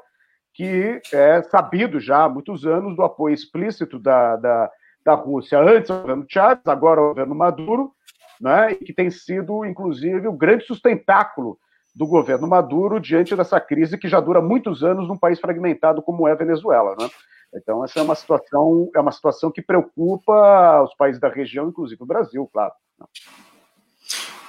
que 0.53 1.01
é 1.13 1.41
sabido 1.43 1.99
já 1.99 2.23
há 2.23 2.29
muitos 2.29 2.65
anos 2.65 2.95
do 2.95 3.03
apoio 3.03 3.33
explícito 3.33 3.97
da, 3.97 4.35
da, 4.35 4.71
da 5.05 5.13
Rússia, 5.13 5.59
antes 5.59 5.89
o 5.89 6.01
governo 6.01 6.25
Chávez, 6.27 6.65
agora 6.65 7.01
o 7.01 7.09
governo 7.09 7.35
Maduro, 7.35 7.91
né, 8.39 8.71
e 8.73 8.75
que 8.75 8.93
tem 8.93 9.09
sido, 9.09 9.65
inclusive, 9.65 10.27
o 10.27 10.33
grande 10.33 10.65
sustentáculo 10.65 11.57
do 11.93 12.07
governo 12.07 12.47
Maduro 12.47 12.99
diante 12.99 13.35
dessa 13.35 13.59
crise 13.59 13.97
que 13.97 14.07
já 14.07 14.19
dura 14.19 14.41
muitos 14.41 14.83
anos 14.83 15.07
num 15.07 15.17
país 15.17 15.39
fragmentado 15.39 16.01
como 16.01 16.27
é 16.27 16.31
a 16.31 16.35
Venezuela. 16.35 16.95
Né? 16.99 17.09
Então, 17.53 17.83
essa 17.83 17.99
é 17.99 18.03
uma 18.03 18.15
situação, 18.15 18.89
é 18.95 18.99
uma 18.99 19.11
situação 19.11 19.51
que 19.51 19.61
preocupa 19.61 20.81
os 20.83 20.95
países 20.95 21.19
da 21.19 21.29
região, 21.29 21.67
inclusive 21.67 22.01
o 22.01 22.07
Brasil, 22.07 22.49
claro. 22.51 22.73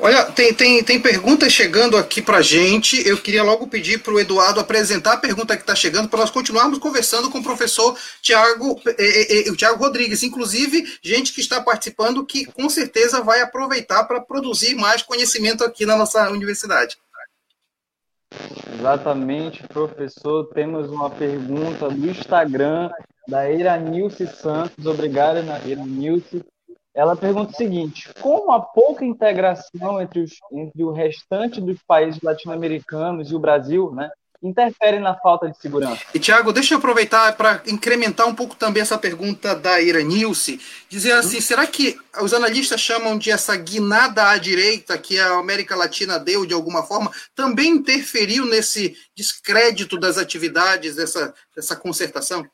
Olha, 0.05 0.25
tem, 0.33 0.53
tem, 0.53 0.83
tem 0.83 1.01
perguntas 1.01 1.53
chegando 1.53 1.97
aqui 1.97 2.21
para 2.21 2.43
gente. 2.43 3.07
Eu 3.07 3.17
queria 3.23 3.45
logo 3.45 3.69
pedir 3.69 4.03
para 4.03 4.13
o 4.13 4.19
Eduardo 4.19 4.59
apresentar 4.59 5.13
a 5.13 5.17
pergunta 5.17 5.55
que 5.55 5.63
está 5.63 5.77
chegando 5.77 6.09
para 6.09 6.19
nós 6.19 6.31
continuarmos 6.31 6.81
conversando 6.81 7.31
com 7.31 7.39
o 7.39 7.43
professor 7.43 7.97
Tiago 8.21 8.81
eh, 8.85 9.49
eh, 9.49 9.55
Tiago 9.55 9.79
Rodrigues. 9.79 10.25
Inclusive, 10.25 10.99
gente 11.01 11.33
que 11.33 11.41
está 11.41 11.61
participando 11.61 12.27
que 12.27 12.47
com 12.47 12.69
certeza 12.69 13.23
vai 13.23 13.43
aproveitar 13.43 14.03
para 14.03 14.21
produzir 14.21 14.75
mais 14.75 15.03
conhecimento 15.03 15.63
aqui 15.63 15.87
na 15.87 15.97
nossa 15.97 16.29
universidade. 16.31 16.97
Exatamente, 18.75 19.63
professor. 19.69 20.49
Temos 20.53 20.91
uma 20.91 21.11
pergunta 21.11 21.89
do 21.89 22.11
Instagram 22.11 22.91
da 23.29 23.49
Iranilce 23.49 24.27
Santos. 24.27 24.85
Obrigado, 24.85 25.39
Iranilce. 25.65 26.45
Ela 26.95 27.17
pergunta 27.17 27.53
o 27.53 27.57
seguinte: 27.57 28.09
como 28.21 28.53
a 28.53 28.61
pouca 28.61 29.05
integração 29.05 30.01
entre, 30.01 30.21
os, 30.21 30.33
entre 30.53 30.85
o 30.85 30.93
restante 30.93 31.61
dos 31.61 31.81
países 31.83 32.21
latino-americanos 32.23 33.31
e 33.31 33.35
o 33.35 33.39
Brasil, 33.39 33.91
né, 33.93 34.11
interfere 34.43 34.99
na 34.99 35.15
falta 35.15 35.49
de 35.49 35.59
segurança? 35.59 36.03
E, 36.13 36.19
Tiago, 36.19 36.53
deixa 36.53 36.75
eu 36.75 36.79
aproveitar 36.79 37.35
para 37.35 37.63
incrementar 37.67 38.27
um 38.27 38.35
pouco 38.35 38.55
também 38.57 38.83
essa 38.83 38.99
pergunta 38.99 39.55
da 39.55 39.81
Iranilce, 39.81 40.61
dizer 40.89 41.13
assim, 41.13 41.39
hum. 41.39 41.43
será 41.43 41.67
que 41.67 41.99
os 42.21 42.35
analistas 42.35 42.81
chamam 42.81 43.17
de 43.17 43.31
essa 43.31 43.57
guinada 43.57 44.29
à 44.29 44.37
direita 44.37 44.99
que 44.99 45.19
a 45.19 45.39
América 45.39 45.75
Latina 45.75 46.19
deu 46.19 46.45
de 46.45 46.53
alguma 46.53 46.83
forma, 46.83 47.11
também 47.35 47.71
interferiu 47.71 48.45
nesse 48.45 48.95
descrédito 49.17 49.99
das 49.99 50.19
atividades 50.19 50.97
dessa, 50.97 51.33
dessa 51.57 51.75
concertação? 51.75 52.47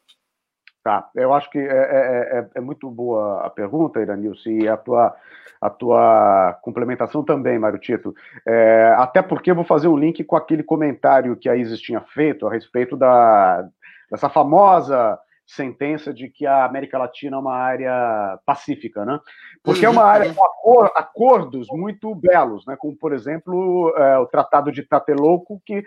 Tá, 0.88 1.06
eu 1.14 1.34
acho 1.34 1.50
que 1.50 1.58
é, 1.58 1.62
é, 1.62 2.38
é, 2.38 2.48
é 2.54 2.60
muito 2.62 2.90
boa 2.90 3.44
a 3.44 3.50
pergunta, 3.50 4.00
Iranilce, 4.00 4.48
e 4.48 4.66
a 4.66 4.74
tua, 4.74 5.14
a 5.60 5.68
tua 5.68 6.58
complementação 6.62 7.22
também, 7.22 7.58
Mário 7.58 7.78
Tito. 7.78 8.14
É, 8.46 8.94
até 8.96 9.20
porque 9.20 9.50
eu 9.50 9.54
vou 9.54 9.64
fazer 9.64 9.86
um 9.86 9.98
link 9.98 10.24
com 10.24 10.34
aquele 10.34 10.62
comentário 10.62 11.36
que 11.36 11.46
a 11.46 11.54
Isis 11.54 11.78
tinha 11.78 12.00
feito 12.00 12.46
a 12.46 12.50
respeito 12.50 12.96
da, 12.96 13.68
dessa 14.10 14.30
famosa 14.30 15.18
sentença 15.46 16.10
de 16.14 16.30
que 16.30 16.46
a 16.46 16.64
América 16.64 16.96
Latina 16.96 17.36
é 17.36 17.40
uma 17.40 17.54
área 17.54 18.38
pacífica, 18.46 19.04
né? 19.04 19.20
Porque 19.62 19.84
é 19.84 19.90
uma 19.90 20.04
uhum. 20.04 20.08
área 20.08 20.34
com 20.62 20.80
acordos 20.96 21.66
muito 21.70 22.14
belos, 22.14 22.64
né? 22.66 22.76
Como, 22.78 22.96
por 22.96 23.12
exemplo, 23.12 23.92
é, 23.94 24.18
o 24.20 24.24
Tratado 24.24 24.72
de 24.72 24.82
Tlatelolco, 24.84 25.60
que 25.66 25.84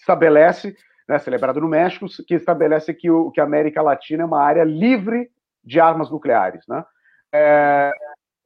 estabelece 0.00 0.74
né, 1.08 1.18
celebrado 1.18 1.60
no 1.60 1.68
México, 1.68 2.06
que 2.26 2.34
estabelece 2.34 2.94
que, 2.94 3.10
o, 3.10 3.30
que 3.30 3.40
a 3.40 3.44
América 3.44 3.82
Latina 3.82 4.22
é 4.22 4.26
uma 4.26 4.42
área 4.42 4.64
livre 4.64 5.30
de 5.64 5.80
armas 5.80 6.10
nucleares. 6.10 6.64
Né? 6.68 6.84
É, 7.32 7.92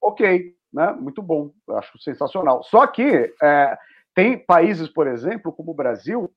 ok, 0.00 0.54
né, 0.72 0.92
muito 0.92 1.22
bom, 1.22 1.52
acho 1.70 1.98
sensacional. 1.98 2.62
Só 2.64 2.86
que 2.86 3.34
é, 3.42 3.78
tem 4.14 4.38
países, 4.38 4.88
por 4.88 5.06
exemplo, 5.06 5.52
como 5.52 5.72
o 5.72 5.74
Brasil, 5.74 6.30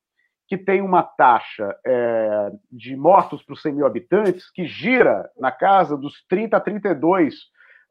que 0.50 0.58
tem 0.58 0.82
uma 0.82 1.02
taxa 1.02 1.76
é, 1.86 2.50
de 2.70 2.96
mortos 2.96 3.42
por 3.42 3.56
100 3.56 3.72
mil 3.72 3.86
habitantes 3.86 4.50
que 4.50 4.66
gira 4.66 5.30
na 5.38 5.52
casa 5.52 5.96
dos 5.96 6.26
30 6.28 6.56
a 6.56 6.60
32 6.60 7.36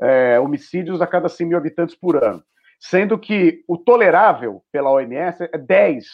é, 0.02 0.40
homicídios 0.40 1.02
a 1.02 1.08
cada 1.08 1.30
100 1.30 1.48
mil 1.48 1.58
habitantes 1.58 1.96
por 1.96 2.22
ano, 2.22 2.44
sendo 2.78 3.18
que 3.18 3.64
o 3.66 3.78
tolerável 3.78 4.62
pela 4.72 4.92
OMS 4.92 5.42
é 5.42 5.58
10 5.58 6.06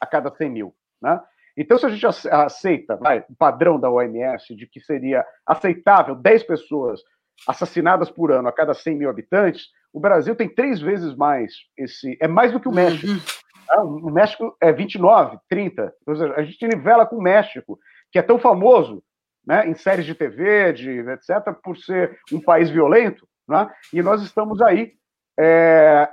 a 0.00 0.06
cada 0.06 0.34
100 0.34 0.50
mil. 0.50 0.74
Né? 1.00 1.20
Então, 1.58 1.76
se 1.76 1.84
a 1.84 1.88
gente 1.88 2.06
aceita 2.30 2.94
vai, 2.94 3.24
o 3.28 3.34
padrão 3.36 3.80
da 3.80 3.90
OMS 3.90 4.54
de 4.54 4.64
que 4.64 4.80
seria 4.80 5.26
aceitável 5.44 6.14
10 6.14 6.44
pessoas 6.44 7.00
assassinadas 7.48 8.08
por 8.08 8.30
ano 8.30 8.46
a 8.46 8.52
cada 8.52 8.72
100 8.72 8.96
mil 8.96 9.10
habitantes, 9.10 9.66
o 9.92 9.98
Brasil 9.98 10.36
tem 10.36 10.48
três 10.48 10.80
vezes 10.80 11.16
mais 11.16 11.52
esse. 11.76 12.16
É 12.20 12.28
mais 12.28 12.52
do 12.52 12.60
que 12.60 12.68
o 12.68 12.74
México. 12.74 13.10
Uhum. 13.10 13.18
Tá? 13.66 13.82
O 13.82 14.10
México 14.10 14.56
é 14.60 14.72
29, 14.72 15.36
30. 15.48 15.92
Então, 16.02 16.32
a 16.34 16.42
gente 16.44 16.68
nivela 16.68 17.04
com 17.04 17.16
o 17.16 17.22
México, 17.22 17.76
que 18.12 18.20
é 18.20 18.22
tão 18.22 18.38
famoso 18.38 19.02
né, 19.44 19.68
em 19.68 19.74
séries 19.74 20.06
de 20.06 20.14
TV, 20.14 20.72
de, 20.72 20.90
etc., 21.10 21.52
por 21.60 21.76
ser 21.76 22.20
um 22.32 22.40
país 22.40 22.70
violento. 22.70 23.26
Né? 23.48 23.68
E 23.92 24.00
nós 24.00 24.22
estamos 24.22 24.62
aí. 24.62 24.92
É, 25.40 26.08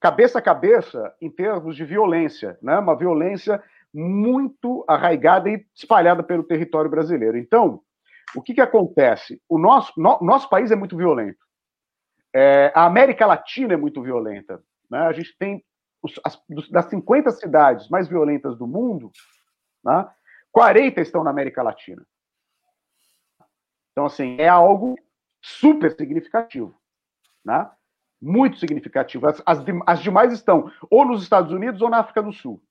cabeça 0.00 0.38
a 0.38 0.42
cabeça 0.42 1.12
em 1.20 1.30
termos 1.30 1.76
de 1.76 1.84
violência, 1.84 2.56
né? 2.62 2.78
uma 2.78 2.96
violência 2.96 3.62
muito 3.92 4.84
arraigada 4.88 5.48
e 5.48 5.64
espalhada 5.74 6.22
pelo 6.22 6.44
território 6.44 6.90
brasileiro. 6.90 7.38
Então, 7.38 7.82
o 8.34 8.42
que, 8.42 8.54
que 8.54 8.60
acontece? 8.60 9.40
O 9.48 9.58
nosso, 9.58 9.92
no, 9.96 10.18
nosso 10.20 10.48
país 10.48 10.70
é 10.70 10.76
muito 10.76 10.96
violento. 10.96 11.38
É, 12.34 12.72
a 12.74 12.84
América 12.84 13.26
Latina 13.26 13.74
é 13.74 13.76
muito 13.76 14.02
violenta. 14.02 14.62
Né? 14.90 14.98
A 14.98 15.12
gente 15.12 15.36
tem, 15.38 15.64
os, 16.02 16.20
as, 16.24 16.40
das 16.70 16.86
50 16.86 17.30
cidades 17.32 17.88
mais 17.88 18.06
violentas 18.08 18.56
do 18.56 18.66
mundo, 18.66 19.10
né, 19.84 20.08
40 20.52 21.00
estão 21.00 21.24
na 21.24 21.30
América 21.30 21.62
Latina. 21.62 22.06
Então, 23.92 24.06
assim, 24.06 24.36
é 24.38 24.48
algo 24.48 24.96
super 25.40 25.90
significativo. 25.92 26.78
Né? 27.44 27.68
Muito 28.20 28.58
significativo. 28.58 29.26
As, 29.26 29.42
as, 29.46 29.58
as 29.86 30.02
demais 30.02 30.32
estão 30.32 30.70
ou 30.90 31.04
nos 31.04 31.22
Estados 31.22 31.52
Unidos 31.52 31.80
ou 31.80 31.88
na 31.88 31.98
África 31.98 32.22
do 32.22 32.32
Sul. 32.32 32.62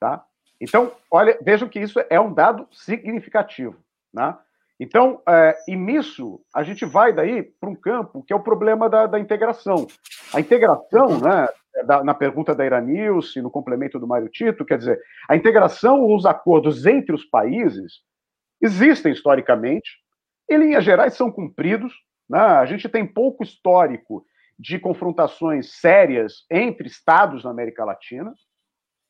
Tá? 0.00 0.26
Então, 0.62 0.92
olha, 1.10 1.36
vejam 1.42 1.68
que 1.68 1.80
isso 1.80 1.98
é 2.08 2.20
um 2.20 2.32
dado 2.32 2.68
significativo. 2.70 3.76
Né? 4.14 4.32
Então, 4.78 5.20
é, 5.28 5.58
e 5.66 5.74
nisso, 5.74 6.40
a 6.54 6.62
gente 6.62 6.84
vai 6.84 7.12
daí 7.12 7.42
para 7.42 7.68
um 7.68 7.74
campo 7.74 8.22
que 8.22 8.32
é 8.32 8.36
o 8.36 8.42
problema 8.42 8.88
da, 8.88 9.08
da 9.08 9.18
integração. 9.18 9.88
A 10.32 10.38
integração, 10.38 11.18
né, 11.18 11.48
da, 11.84 12.04
na 12.04 12.14
pergunta 12.14 12.54
da 12.54 12.64
Iranilce, 12.64 13.42
no 13.42 13.50
complemento 13.50 13.98
do 13.98 14.06
Mário 14.06 14.28
Tito, 14.28 14.64
quer 14.64 14.78
dizer, 14.78 15.00
a 15.28 15.34
integração, 15.34 16.06
os 16.14 16.24
acordos 16.24 16.86
entre 16.86 17.12
os 17.12 17.24
países 17.24 18.00
existem 18.60 19.12
historicamente, 19.12 19.90
em 20.48 20.58
linhas 20.58 20.84
gerais 20.84 21.14
são 21.14 21.28
cumpridos, 21.28 21.92
né? 22.30 22.38
a 22.38 22.64
gente 22.66 22.88
tem 22.88 23.04
pouco 23.04 23.42
histórico 23.42 24.24
de 24.56 24.78
confrontações 24.78 25.80
sérias 25.80 26.44
entre 26.48 26.86
estados 26.86 27.42
na 27.42 27.50
América 27.50 27.84
Latina, 27.84 28.32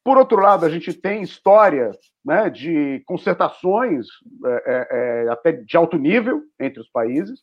por 0.04 0.18
outro 0.18 0.40
lado, 0.40 0.66
a 0.66 0.68
gente 0.68 0.92
tem 0.92 1.22
história 1.22 1.90
né, 2.24 2.50
de 2.50 3.02
concertações 3.06 4.06
é, 4.44 4.62
é, 4.66 4.88
é, 5.26 5.28
até 5.30 5.52
de 5.52 5.76
alto 5.76 5.96
nível 5.96 6.42
entre 6.58 6.80
os 6.80 6.88
países, 6.88 7.40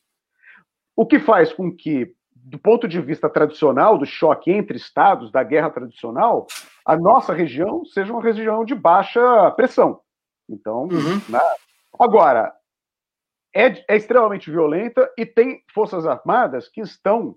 o 0.94 1.06
que 1.06 1.18
faz 1.18 1.52
com 1.52 1.74
que, 1.74 2.14
do 2.34 2.58
ponto 2.58 2.86
de 2.86 3.00
vista 3.00 3.30
tradicional, 3.30 3.96
do 3.96 4.04
choque 4.04 4.50
entre 4.50 4.76
estados, 4.76 5.32
da 5.32 5.42
guerra 5.42 5.70
tradicional, 5.70 6.46
a 6.84 6.96
nossa 6.96 7.32
região 7.32 7.84
seja 7.84 8.12
uma 8.12 8.22
região 8.22 8.64
de 8.64 8.74
baixa 8.74 9.50
pressão. 9.52 10.00
Então, 10.48 10.82
uhum. 10.82 11.20
né? 11.28 11.40
agora, 11.98 12.52
é, 13.54 13.68
é 13.88 13.96
extremamente 13.96 14.50
violenta 14.50 15.10
e 15.16 15.24
tem 15.24 15.62
forças 15.72 16.06
armadas 16.06 16.68
que 16.68 16.80
estão 16.80 17.36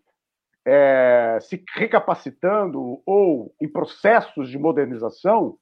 é, 0.65 1.37
se 1.41 1.63
recapacitando 1.75 3.01
ou 3.05 3.53
em 3.61 3.67
processos 3.67 4.49
de 4.49 4.57
modernização 4.57 5.57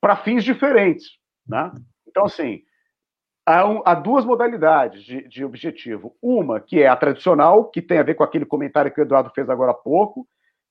para 0.00 0.16
fins 0.16 0.42
diferentes. 0.42 1.18
Né? 1.46 1.70
Então, 2.08 2.24
assim, 2.24 2.62
há, 3.46 3.68
um, 3.68 3.82
há 3.84 3.94
duas 3.94 4.24
modalidades 4.24 5.02
de, 5.02 5.28
de, 5.28 5.44
objetivo. 5.44 6.16
Uma, 6.20 6.60
que 6.60 6.82
é 6.82 6.88
a 6.88 6.96
tradicional, 6.96 7.66
que 7.66 7.82
tem 7.82 7.98
a 7.98 8.02
ver 8.02 8.14
com 8.14 8.24
aquele 8.24 8.46
comentário 8.46 8.92
que 8.92 9.00
o 9.00 9.02
Eduardo 9.02 9.30
fez 9.34 9.48
agora 9.48 9.72
há 9.72 9.74
pouco, 9.74 10.26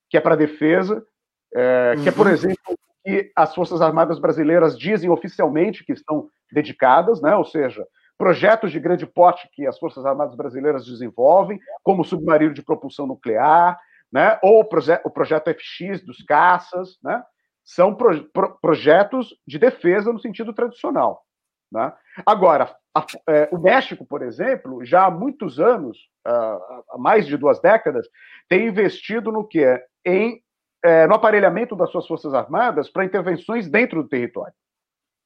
que 0.10 0.18
é 0.18 0.22
para 0.22 0.36
defesa, 0.36 1.06
é, 1.54 1.96
que 2.02 2.10
é, 2.10 2.12
por 2.12 2.28
uhum. 2.28 2.34
exemplo, 2.34 2.78
que 3.04 3.32
as 3.36 3.54
Forças 3.54 3.82
Armadas 3.82 4.20
Brasileiras 4.20 4.78
dizem 4.78 5.10
oficialmente 5.10 5.84
que 5.84 5.94
estão 5.94 6.30
dedicadas, 6.52 7.22
né? 7.22 7.36
ou 7.36 7.46
seja, 7.46 7.86
projetos 8.22 8.72
de 8.72 8.80
grande 8.80 9.08
porte 9.08 9.50
que 9.52 9.66
as 9.66 9.80
Forças 9.80 10.06
Armadas 10.06 10.36
Brasileiras 10.36 10.86
desenvolvem, 10.86 11.60
como 11.82 12.04
o 12.04 12.06
submarino 12.06 12.54
de 12.54 12.62
propulsão 12.62 13.08
nuclear, 13.08 13.80
né, 14.14 14.38
ou 14.44 14.60
o, 14.60 14.64
proje 14.64 15.02
o 15.04 15.10
projeto 15.10 15.50
FX 15.50 16.06
dos 16.06 16.22
caças, 16.22 17.00
né, 17.04 17.24
são 17.66 17.96
pro 17.96 18.24
pro 18.30 18.60
projetos 18.62 19.36
de 19.48 19.58
defesa 19.58 20.14
no 20.14 20.20
sentido 20.20 20.54
tradicional. 20.54 21.26
Né? 21.72 21.92
Agora, 22.24 22.76
a, 22.96 23.04
é, 23.28 23.50
o 23.52 23.58
México, 23.58 24.06
por 24.06 24.22
exemplo, 24.22 24.86
já 24.86 25.06
há 25.06 25.10
muitos 25.10 25.60
anos, 25.60 25.98
há 26.24 26.98
mais 27.00 27.26
de 27.26 27.36
duas 27.36 27.60
décadas, 27.60 28.08
tem 28.48 28.68
investido 28.68 29.32
no 29.32 29.48
que 29.48 29.66
em 30.06 30.44
é, 30.86 31.08
no 31.08 31.16
aparelhamento 31.16 31.76
das 31.76 31.90
suas 31.90 32.06
forças 32.06 32.36
armadas 32.36 32.88
para 32.88 33.04
intervenções 33.04 33.68
dentro 33.68 34.04
do 34.04 34.10
território. 34.10 34.54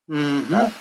Uhum. 0.08 0.47
Né? 0.49 0.71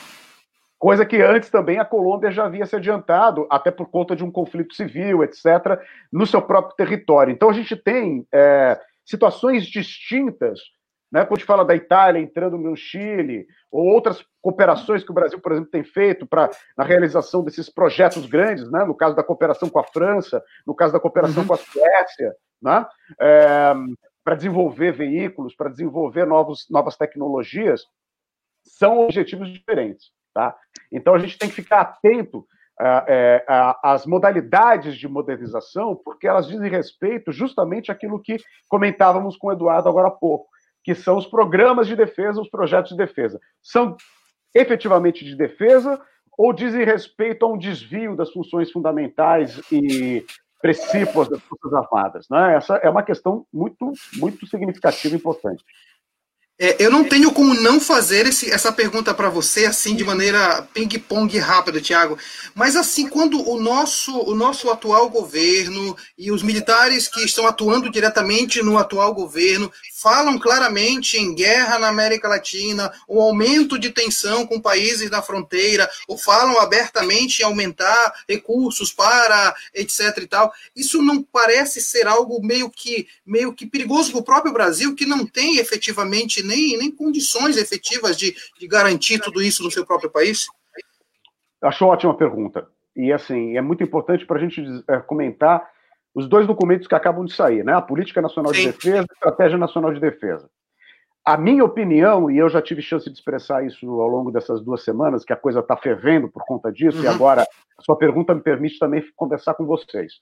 Coisa 0.84 1.06
que 1.06 1.22
antes 1.22 1.48
também 1.48 1.78
a 1.78 1.84
Colômbia 1.84 2.30
já 2.30 2.44
havia 2.44 2.66
se 2.66 2.76
adiantado, 2.76 3.46
até 3.50 3.70
por 3.70 3.88
conta 3.88 4.14
de 4.14 4.22
um 4.22 4.30
conflito 4.30 4.74
civil, 4.74 5.24
etc., 5.24 5.80
no 6.12 6.26
seu 6.26 6.42
próprio 6.42 6.76
território. 6.76 7.32
Então 7.32 7.48
a 7.48 7.54
gente 7.54 7.74
tem 7.74 8.26
é, 8.30 8.78
situações 9.02 9.64
distintas, 9.64 10.60
né, 11.10 11.24
quando 11.24 11.38
a 11.38 11.40
gente 11.40 11.46
fala 11.46 11.64
da 11.64 11.74
Itália 11.74 12.20
entrando 12.20 12.58
no 12.58 12.76
Chile, 12.76 13.46
ou 13.72 13.86
outras 13.86 14.22
cooperações 14.42 15.02
que 15.02 15.10
o 15.10 15.14
Brasil, 15.14 15.40
por 15.40 15.52
exemplo, 15.52 15.70
tem 15.70 15.82
feito 15.82 16.26
para 16.26 16.50
na 16.76 16.84
realização 16.84 17.42
desses 17.42 17.70
projetos 17.70 18.26
grandes, 18.26 18.70
né, 18.70 18.84
no 18.84 18.94
caso 18.94 19.16
da 19.16 19.24
cooperação 19.24 19.70
com 19.70 19.78
a 19.78 19.84
França, 19.84 20.44
no 20.66 20.74
caso 20.74 20.92
da 20.92 21.00
cooperação 21.00 21.44
uhum. 21.44 21.48
com 21.48 21.54
a 21.54 21.56
Suécia, 21.56 22.34
né, 22.60 22.86
é, 23.18 23.72
para 24.22 24.34
desenvolver 24.34 24.92
veículos, 24.92 25.56
para 25.56 25.70
desenvolver 25.70 26.26
novos, 26.26 26.66
novas 26.68 26.94
tecnologias, 26.94 27.86
são 28.62 29.00
objetivos 29.00 29.50
diferentes. 29.50 30.12
Tá? 30.34 30.54
Então 30.90 31.14
a 31.14 31.18
gente 31.18 31.38
tem 31.38 31.48
que 31.48 31.54
ficar 31.54 31.80
atento 31.80 32.44
é, 32.80 33.44
às 33.82 34.04
modalidades 34.04 34.96
de 34.96 35.06
modernização, 35.06 35.94
porque 35.94 36.26
elas 36.26 36.48
dizem 36.48 36.68
respeito 36.68 37.30
justamente 37.30 37.92
àquilo 37.92 38.20
que 38.20 38.36
comentávamos 38.68 39.36
com 39.36 39.46
o 39.46 39.52
Eduardo 39.52 39.88
agora 39.88 40.08
há 40.08 40.10
pouco, 40.10 40.48
que 40.82 40.94
são 40.94 41.16
os 41.16 41.26
programas 41.26 41.86
de 41.86 41.94
defesa, 41.94 42.40
os 42.40 42.48
projetos 42.48 42.90
de 42.90 42.96
defesa. 42.96 43.40
São 43.62 43.96
efetivamente 44.52 45.24
de 45.24 45.36
defesa 45.36 46.00
ou 46.36 46.52
dizem 46.52 46.84
respeito 46.84 47.46
a 47.46 47.48
um 47.48 47.56
desvio 47.56 48.16
das 48.16 48.32
funções 48.32 48.70
fundamentais 48.72 49.60
e 49.70 50.24
precípuas 50.60 51.28
das 51.28 51.40
Forças 51.42 51.72
Armadas? 51.74 52.26
Né? 52.28 52.56
Essa 52.56 52.76
é 52.76 52.90
uma 52.90 53.02
questão 53.02 53.46
muito, 53.52 53.92
muito 54.14 54.46
significativa 54.46 55.14
e 55.14 55.18
importante. 55.18 55.64
É, 56.56 56.76
eu 56.78 56.88
não 56.88 57.02
tenho 57.02 57.32
como 57.32 57.52
não 57.52 57.80
fazer 57.80 58.26
esse, 58.26 58.48
essa 58.48 58.70
pergunta 58.70 59.12
para 59.12 59.28
você 59.28 59.66
assim 59.66 59.96
de 59.96 60.04
maneira 60.04 60.62
ping-pong 60.72 61.36
rápida, 61.36 61.80
Tiago. 61.80 62.16
Mas 62.54 62.76
assim, 62.76 63.08
quando 63.08 63.48
o 63.48 63.60
nosso, 63.60 64.16
o 64.20 64.36
nosso 64.36 64.70
atual 64.70 65.10
governo 65.10 65.96
e 66.16 66.30
os 66.30 66.44
militares 66.44 67.08
que 67.08 67.24
estão 67.24 67.44
atuando 67.44 67.90
diretamente 67.90 68.62
no 68.62 68.78
atual 68.78 69.12
governo 69.12 69.72
falam 70.00 70.38
claramente 70.38 71.16
em 71.16 71.34
guerra 71.34 71.78
na 71.78 71.88
América 71.88 72.28
Latina, 72.28 72.92
o 73.08 73.20
aumento 73.20 73.76
de 73.78 73.90
tensão 73.90 74.46
com 74.46 74.60
países 74.60 75.08
da 75.08 75.22
fronteira, 75.22 75.90
ou 76.06 76.18
falam 76.18 76.60
abertamente 76.60 77.40
em 77.40 77.44
aumentar 77.44 78.12
recursos 78.28 78.92
para 78.92 79.56
etc 79.72 80.18
e 80.18 80.26
tal. 80.26 80.52
Isso 80.76 81.02
não 81.02 81.20
parece 81.20 81.80
ser 81.80 82.06
algo 82.06 82.40
meio 82.44 82.70
que 82.70 83.08
meio 83.26 83.52
que 83.52 83.66
perigoso 83.66 84.12
para 84.12 84.20
o 84.20 84.24
próprio 84.24 84.52
Brasil, 84.52 84.94
que 84.94 85.06
não 85.06 85.26
tem 85.26 85.56
efetivamente 85.56 86.43
nem, 86.46 86.76
nem 86.78 86.90
condições 86.90 87.56
efetivas 87.56 88.16
de, 88.16 88.34
de 88.58 88.66
garantir 88.66 89.20
tudo 89.20 89.42
isso 89.42 89.62
no 89.62 89.70
seu 89.70 89.84
próprio 89.84 90.10
país? 90.10 90.46
Acho 91.62 91.86
ótima 91.86 92.16
pergunta. 92.16 92.68
E 92.94 93.12
assim, 93.12 93.56
é 93.56 93.60
muito 93.60 93.82
importante 93.82 94.26
para 94.26 94.38
a 94.38 94.40
gente 94.40 94.62
é, 94.88 94.98
comentar 94.98 95.68
os 96.14 96.28
dois 96.28 96.46
documentos 96.46 96.86
que 96.86 96.94
acabam 96.94 97.24
de 97.24 97.34
sair, 97.34 97.64
né? 97.64 97.74
A 97.74 97.82
Política 97.82 98.22
Nacional 98.22 98.54
Sim. 98.54 98.60
de 98.60 98.66
Defesa 98.72 98.96
e 98.96 99.10
a 99.10 99.14
Estratégia 99.14 99.58
Nacional 99.58 99.92
de 99.92 100.00
Defesa. 100.00 100.48
A 101.24 101.36
minha 101.38 101.64
opinião, 101.64 102.30
e 102.30 102.36
eu 102.36 102.48
já 102.50 102.60
tive 102.60 102.82
chance 102.82 103.08
de 103.08 103.16
expressar 103.16 103.64
isso 103.64 103.88
ao 104.00 104.08
longo 104.08 104.30
dessas 104.30 104.60
duas 104.60 104.84
semanas, 104.84 105.24
que 105.24 105.32
a 105.32 105.36
coisa 105.36 105.60
está 105.60 105.76
fervendo 105.76 106.28
por 106.28 106.44
conta 106.44 106.70
disso, 106.70 106.98
uhum. 106.98 107.04
e 107.04 107.08
agora 107.08 107.42
a 107.42 107.82
sua 107.82 107.96
pergunta 107.96 108.34
me 108.34 108.42
permite 108.42 108.78
também 108.78 109.02
conversar 109.16 109.54
com 109.54 109.64
vocês. 109.64 110.20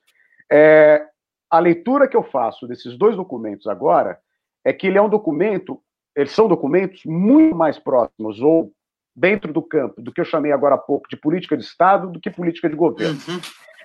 É, 0.51 1.05
a 1.49 1.59
leitura 1.59 2.07
que 2.07 2.17
eu 2.17 2.23
faço 2.23 2.65
desses 2.67 2.97
dois 2.97 3.15
documentos 3.15 3.67
agora 3.67 4.17
é 4.63 4.71
que 4.71 4.87
ele 4.87 4.97
é 4.97 5.01
um 5.01 5.09
documento, 5.09 5.79
eles 6.15 6.31
são 6.31 6.47
documentos 6.47 7.03
muito 7.05 7.55
mais 7.55 7.79
próximos, 7.79 8.39
ou 8.41 8.71
dentro 9.15 9.53
do 9.53 9.61
campo, 9.61 10.01
do 10.01 10.11
que 10.11 10.21
eu 10.21 10.25
chamei 10.25 10.51
agora 10.51 10.75
há 10.75 10.77
pouco 10.77 11.07
de 11.07 11.15
política 11.15 11.55
de 11.55 11.63
Estado, 11.63 12.09
do 12.09 12.19
que 12.19 12.31
política 12.31 12.69
de 12.69 12.75
governo. 12.75 13.19
Uhum. 13.27 13.39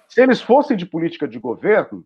Se 0.09 0.23
eles 0.23 0.41
fossem 0.41 0.77
de 0.77 0.87
política 0.87 1.29
de 1.29 1.39
governo, 1.39 2.05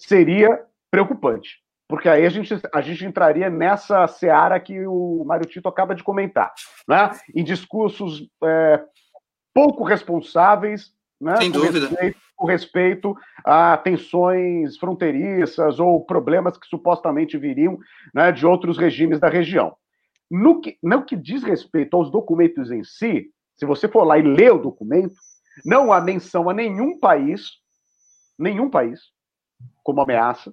seria 0.00 0.64
preocupante, 0.90 1.60
porque 1.88 2.08
aí 2.08 2.24
a 2.24 2.30
gente, 2.30 2.54
a 2.72 2.80
gente 2.80 3.04
entraria 3.04 3.50
nessa 3.50 4.06
seara 4.06 4.58
que 4.58 4.86
o 4.86 5.24
Mário 5.26 5.46
Tito 5.46 5.68
acaba 5.68 5.94
de 5.94 6.02
comentar, 6.02 6.52
né? 6.88 7.10
em 7.34 7.44
discursos 7.44 8.26
é, 8.42 8.82
pouco 9.52 9.84
responsáveis, 9.84 10.92
né? 11.20 11.36
Sem 11.36 11.50
dúvida. 11.50 11.88
Respeito, 11.88 12.18
com 12.36 12.46
respeito 12.46 13.16
a 13.44 13.76
tensões 13.76 14.76
fronteiriças 14.76 15.78
ou 15.78 16.04
problemas 16.04 16.56
que 16.56 16.66
supostamente 16.66 17.38
viriam 17.38 17.78
né, 18.12 18.32
de 18.32 18.46
outros 18.46 18.76
regimes 18.76 19.20
da 19.20 19.28
região. 19.28 19.76
No 20.30 20.60
que, 20.60 20.76
no 20.82 21.04
que 21.04 21.16
diz 21.16 21.42
respeito 21.42 21.96
aos 21.96 22.10
documentos 22.10 22.70
em 22.70 22.82
si, 22.82 23.30
se 23.56 23.64
você 23.64 23.86
for 23.86 24.04
lá 24.04 24.18
e 24.18 24.22
ler 24.22 24.52
o 24.52 24.58
documento, 24.58 25.14
não 25.64 25.92
há 25.92 26.00
menção 26.00 26.50
a 26.50 26.54
nenhum 26.54 26.98
país, 26.98 27.50
nenhum 28.38 28.68
país, 28.68 29.00
como 29.82 30.00
ameaça, 30.00 30.52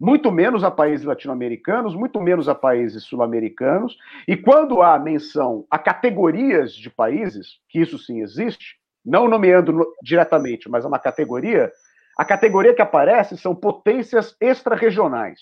muito 0.00 0.30
menos 0.30 0.62
a 0.62 0.70
países 0.70 1.06
latino-americanos, 1.06 1.94
muito 1.94 2.20
menos 2.20 2.48
a 2.48 2.54
países 2.54 3.04
sul-americanos, 3.04 3.96
e 4.28 4.36
quando 4.36 4.82
há 4.82 4.98
menção 4.98 5.66
a 5.70 5.78
categorias 5.78 6.74
de 6.74 6.90
países, 6.90 7.58
que 7.68 7.80
isso 7.80 7.98
sim 7.98 8.20
existe, 8.20 8.76
não 9.06 9.28
nomeando 9.28 9.86
diretamente, 10.02 10.68
mas 10.68 10.84
uma 10.84 10.98
categoria, 10.98 11.70
a 12.18 12.24
categoria 12.24 12.74
que 12.74 12.82
aparece 12.82 13.38
são 13.38 13.54
potências 13.54 14.36
extra-regionais. 14.40 15.40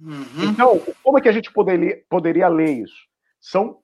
Uhum. 0.00 0.44
Então, 0.44 0.80
como 1.02 1.18
é 1.18 1.20
que 1.20 1.28
a 1.28 1.32
gente 1.32 1.52
poderia, 1.52 2.00
poderia 2.08 2.48
ler 2.48 2.70
isso? 2.70 3.06
São 3.40 3.78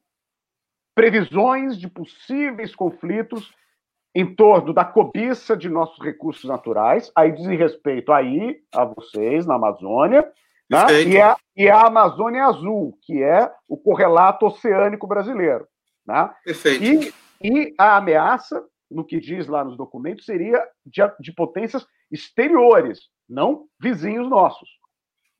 previsões 0.94 1.76
de 1.76 1.88
possíveis 1.88 2.74
conflitos 2.74 3.53
em 4.14 4.34
torno 4.34 4.72
da 4.74 4.84
cobiça 4.84 5.57
de 5.57 5.68
nossos 5.68 5.98
recursos 6.05 6.44
naturais, 6.44 7.11
aí 7.16 7.32
diz 7.32 7.46
respeito 7.46 8.12
aí 8.12 8.59
a 8.72 8.84
vocês 8.84 9.46
na 9.46 9.55
Amazônia, 9.55 10.30
né? 10.70 11.03
e, 11.07 11.20
a, 11.20 11.36
e 11.57 11.68
a 11.68 11.86
Amazônia 11.86 12.44
Azul, 12.44 12.96
que 13.03 13.22
é 13.22 13.50
o 13.66 13.76
correlato 13.76 14.46
oceânico 14.46 15.07
brasileiro. 15.07 15.66
Né? 16.07 16.30
Perfeito. 16.44 16.84
E, 16.84 17.14
e 17.42 17.74
a 17.78 17.96
ameaça, 17.96 18.62
no 18.93 19.05
que 19.05 19.20
diz 19.20 19.47
lá 19.47 19.64
nos 19.64 19.76
documentos, 19.76 20.24
seria 20.24 20.62
de, 20.84 21.01
de 21.20 21.32
potências 21.32 21.86
exteriores, 22.11 23.09
não 23.28 23.66
vizinhos 23.80 24.28
nossos. 24.28 24.68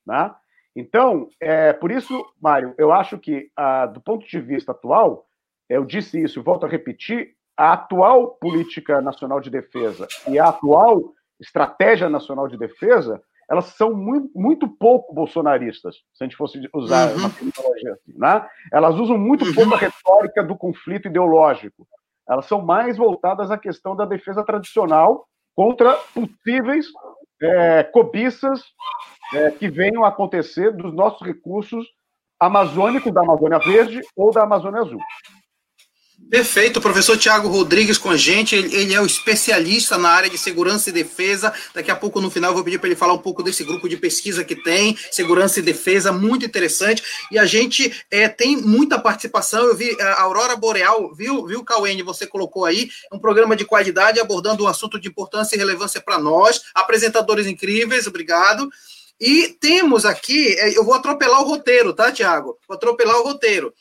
Né? 0.05 0.33
Então, 0.75 1.29
é, 1.39 1.71
por 1.71 1.91
isso, 1.91 2.25
Mário, 2.41 2.73
eu 2.77 2.91
acho 2.91 3.17
que, 3.17 3.49
ah, 3.55 3.85
do 3.85 4.01
ponto 4.01 4.27
de 4.27 4.39
vista 4.39 4.71
atual, 4.71 5.27
eu 5.69 5.85
disse 5.85 6.21
isso 6.21 6.39
e 6.39 6.43
volto 6.43 6.65
a 6.65 6.69
repetir, 6.69 7.35
a 7.55 7.73
atual 7.73 8.35
política 8.35 8.99
nacional 8.99 9.39
de 9.39 9.49
defesa 9.49 10.07
e 10.27 10.39
a 10.39 10.49
atual 10.49 11.13
estratégia 11.39 12.09
nacional 12.09 12.47
de 12.47 12.57
defesa, 12.57 13.21
elas 13.49 13.65
são 13.65 13.93
muito, 13.93 14.31
muito 14.33 14.67
pouco 14.67 15.13
bolsonaristas, 15.13 15.97
se 16.13 16.23
a 16.23 16.25
gente 16.25 16.35
fosse 16.35 16.67
usar 16.73 17.09
uhum. 17.09 17.17
uma 17.17 17.29
terminologia 17.29 17.93
assim, 17.93 18.13
né? 18.17 18.47
Elas 18.71 18.95
usam 18.95 19.17
muito 19.17 19.45
uhum. 19.45 19.53
pouco 19.53 19.75
a 19.75 19.77
retórica 19.77 20.43
do 20.43 20.55
conflito 20.55 21.07
ideológico. 21.07 21.87
Elas 22.27 22.45
são 22.45 22.61
mais 22.61 22.97
voltadas 22.97 23.51
à 23.51 23.57
questão 23.57 23.95
da 23.95 24.05
defesa 24.05 24.43
tradicional 24.43 25.27
contra 25.55 25.93
possíveis 26.13 26.87
é, 27.41 27.83
cobiças 27.83 28.63
é, 29.33 29.51
que 29.51 29.69
venham 29.69 30.03
a 30.03 30.09
acontecer 30.09 30.71
dos 30.71 30.93
nossos 30.93 31.25
recursos 31.25 31.85
amazônicos 32.39 33.13
da 33.13 33.21
Amazônia 33.21 33.59
Verde 33.59 34.01
ou 34.15 34.31
da 34.31 34.43
Amazônia 34.43 34.81
Azul. 34.81 34.99
Perfeito, 36.29 36.79
o 36.79 36.81
professor 36.81 37.15
Tiago 37.15 37.47
Rodrigues 37.47 37.97
com 37.97 38.09
a 38.09 38.17
gente, 38.17 38.55
ele, 38.55 38.93
é 38.93 38.99
o 38.99 39.05
especialista 39.05 39.97
na 39.97 40.09
área 40.09 40.29
de 40.29 40.37
segurança 40.37 40.89
e 40.89 40.93
defesa. 40.93 41.53
Daqui 41.73 41.91
a 41.91 41.95
pouco, 41.95 42.19
no 42.19 42.31
final, 42.31 42.49
eu 42.49 42.55
vou 42.55 42.63
pedir 42.63 42.79
para 42.79 42.89
ele 42.89 42.95
falar 42.95 43.13
um 43.13 43.19
pouco 43.19 43.43
desse 43.43 43.63
grupo 43.63 43.87
de 43.87 43.97
pesquisa 43.97 44.43
que 44.43 44.55
tem, 44.55 44.97
segurança 45.11 45.59
e 45.59 45.61
defesa, 45.61 46.11
muito 46.11 46.43
interessante. 46.43 47.03
E 47.31 47.37
a 47.37 47.45
gente 47.45 48.03
é, 48.09 48.27
tem 48.27 48.57
muita 48.57 48.97
participação. 48.97 49.63
Eu 49.63 49.75
vi 49.75 49.95
a 50.01 50.21
Aurora 50.23 50.55
Boreal, 50.55 51.13
viu, 51.13 51.45
viu, 51.45 51.63
Cauene, 51.63 52.01
você 52.01 52.25
colocou 52.25 52.65
aí, 52.65 52.89
um 53.11 53.19
programa 53.19 53.55
de 53.55 53.63
qualidade 53.63 54.19
abordando 54.19 54.63
um 54.63 54.67
assunto 54.67 54.99
de 54.99 55.09
importância 55.09 55.55
e 55.55 55.59
relevância 55.59 56.01
para 56.01 56.17
nós. 56.17 56.63
Apresentadores 56.73 57.45
incríveis, 57.45 58.07
obrigado. 58.07 58.69
E 59.19 59.49
temos 59.59 60.05
aqui, 60.05 60.55
é, 60.59 60.77
eu 60.77 60.83
vou 60.83 60.93
atropelar 60.93 61.41
o 61.41 61.47
roteiro, 61.47 61.93
tá, 61.93 62.11
Tiago? 62.11 62.57
Vou 62.67 62.75
atropelar 62.75 63.17
o 63.19 63.23
roteiro. 63.23 63.73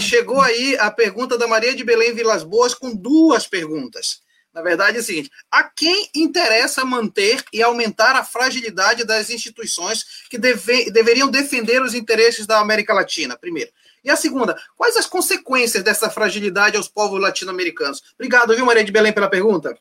Chegou 0.00 0.40
aí 0.40 0.76
a 0.78 0.90
pergunta 0.90 1.38
da 1.38 1.46
Maria 1.46 1.74
de 1.74 1.84
Belém 1.84 2.12
Vilas 2.12 2.42
Boas 2.42 2.74
com 2.74 2.94
duas 2.94 3.46
perguntas. 3.46 4.20
Na 4.52 4.60
verdade 4.60 4.98
é 4.98 5.00
o 5.00 5.02
seguinte: 5.02 5.30
a 5.50 5.64
quem 5.64 6.10
interessa 6.14 6.84
manter 6.84 7.42
e 7.52 7.62
aumentar 7.62 8.16
a 8.16 8.24
fragilidade 8.24 9.04
das 9.04 9.30
instituições 9.30 10.04
que 10.28 10.36
deve, 10.36 10.90
deveriam 10.90 11.30
defender 11.30 11.80
os 11.80 11.94
interesses 11.94 12.46
da 12.46 12.58
América 12.58 12.92
Latina? 12.92 13.36
Primeiro. 13.38 13.70
E 14.04 14.10
a 14.10 14.16
segunda, 14.16 14.60
quais 14.76 14.96
as 14.96 15.06
consequências 15.06 15.82
dessa 15.82 16.10
fragilidade 16.10 16.76
aos 16.76 16.88
povos 16.88 17.20
latino-americanos? 17.20 18.02
Obrigado, 18.14 18.54
viu, 18.54 18.66
Maria 18.66 18.84
de 18.84 18.90
Belém, 18.92 19.12
pela 19.12 19.30
pergunta. 19.30 19.78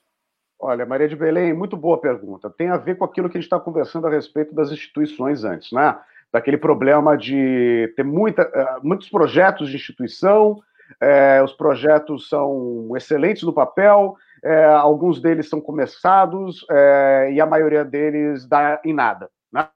Olha, 0.63 0.85
Maria 0.85 1.09
de 1.09 1.15
Belém, 1.15 1.53
muito 1.53 1.75
boa 1.75 1.99
pergunta. 1.99 2.47
Tem 2.47 2.69
a 2.69 2.77
ver 2.77 2.95
com 2.95 3.03
aquilo 3.03 3.27
que 3.27 3.35
a 3.35 3.41
gente 3.41 3.47
está 3.47 3.59
conversando 3.59 4.05
a 4.05 4.11
respeito 4.11 4.53
das 4.53 4.71
instituições 4.71 5.43
antes, 5.43 5.71
né? 5.71 5.97
Daquele 6.31 6.55
problema 6.55 7.17
de 7.17 7.91
ter 7.95 8.03
muita, 8.03 8.43
eh, 8.43 8.79
muitos 8.83 9.09
projetos 9.09 9.69
de 9.69 9.75
instituição, 9.75 10.61
é, 10.99 11.41
os 11.41 11.51
projetos 11.53 12.29
são 12.29 12.95
excelentes 12.95 13.41
no 13.41 13.51
papel, 13.51 14.15
é, 14.43 14.65
alguns 14.65 15.19
deles 15.19 15.49
são 15.49 15.59
começados 15.59 16.63
é, 16.69 17.31
e 17.33 17.41
a 17.41 17.45
maioria 17.47 17.83
deles 17.83 18.47
dá 18.47 18.79
em 18.85 18.93
nada. 18.93 19.31
Né? 19.51 19.67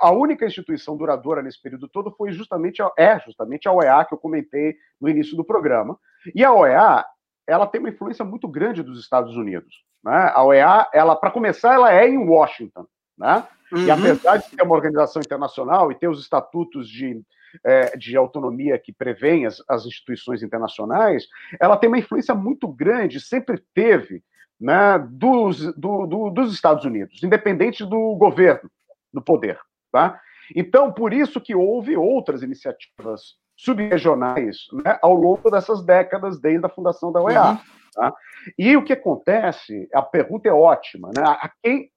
a 0.00 0.12
única 0.12 0.46
instituição 0.46 0.96
duradoura 0.96 1.42
nesse 1.42 1.60
período 1.60 1.88
todo 1.88 2.12
foi 2.12 2.30
justamente 2.30 2.80
a, 2.80 2.88
é 2.96 3.18
justamente 3.18 3.66
a 3.66 3.72
OEA 3.72 4.04
que 4.04 4.14
eu 4.14 4.18
comentei 4.18 4.76
no 5.00 5.08
início 5.08 5.36
do 5.36 5.44
programa. 5.44 5.98
E 6.32 6.44
a 6.44 6.52
OEA 6.52 7.04
ela 7.48 7.66
tem 7.66 7.80
uma 7.80 7.88
influência 7.88 8.24
muito 8.24 8.46
grande 8.46 8.82
dos 8.82 9.00
Estados 9.00 9.34
Unidos. 9.36 9.82
Né? 10.04 10.30
A 10.34 10.44
OEA, 10.44 10.86
ela, 10.92 11.16
para 11.16 11.30
começar, 11.30 11.74
ela 11.74 11.92
é 11.92 12.06
em 12.06 12.18
Washington, 12.18 12.86
né? 13.16 13.44
Uhum. 13.72 13.84
E 13.84 13.90
apesar 13.90 14.36
de 14.36 14.46
ser 14.46 14.62
uma 14.62 14.74
organização 14.74 15.20
internacional 15.20 15.90
e 15.90 15.94
ter 15.94 16.08
os 16.08 16.20
estatutos 16.20 16.88
de, 16.88 17.20
é, 17.64 17.96
de 17.96 18.16
autonomia 18.16 18.78
que 18.78 18.92
prevêem 18.92 19.46
as, 19.46 19.62
as, 19.68 19.84
instituições 19.84 20.42
internacionais, 20.42 21.26
ela 21.60 21.76
tem 21.76 21.88
uma 21.88 21.98
influência 21.98 22.34
muito 22.34 22.68
grande, 22.68 23.20
sempre 23.20 23.62
teve, 23.74 24.22
né, 24.60 24.98
dos, 25.10 25.74
do, 25.74 26.06
do, 26.06 26.30
dos 26.30 26.54
Estados 26.54 26.84
Unidos, 26.84 27.22
independente 27.22 27.84
do 27.84 28.16
governo, 28.16 28.70
do 29.12 29.20
poder. 29.20 29.58
Tá? 29.92 30.18
Então, 30.54 30.92
por 30.92 31.12
isso 31.12 31.40
que 31.40 31.54
houve 31.54 31.96
outras 31.96 32.42
iniciativas 32.42 33.36
subregionais 33.58 34.68
né, 34.72 34.98
ao 35.02 35.14
longo 35.14 35.50
dessas 35.50 35.84
décadas, 35.84 36.40
desde 36.40 36.64
a 36.64 36.68
fundação 36.70 37.10
da 37.10 37.20
OEA. 37.20 37.50
Uhum. 37.50 37.58
Tá? 37.92 38.14
E 38.56 38.76
o 38.76 38.84
que 38.84 38.92
acontece, 38.92 39.88
a 39.92 40.00
pergunta 40.00 40.48
é 40.48 40.52
ótima, 40.52 41.10
né? 41.14 41.22
A 41.24 41.50
quem, 41.60 41.90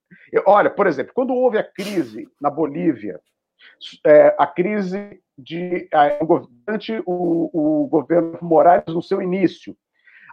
olha, 0.44 0.68
por 0.68 0.88
exemplo, 0.88 1.12
quando 1.14 1.32
houve 1.32 1.58
a 1.58 1.62
crise 1.62 2.28
na 2.40 2.50
Bolívia, 2.50 3.20
é, 4.04 4.34
a 4.36 4.46
crise 4.46 5.20
de 5.38 5.88
durante 6.66 7.00
o, 7.06 7.82
o 7.84 7.86
governo 7.86 8.36
Morales 8.42 8.92
no 8.92 9.02
seu 9.02 9.22
início, 9.22 9.76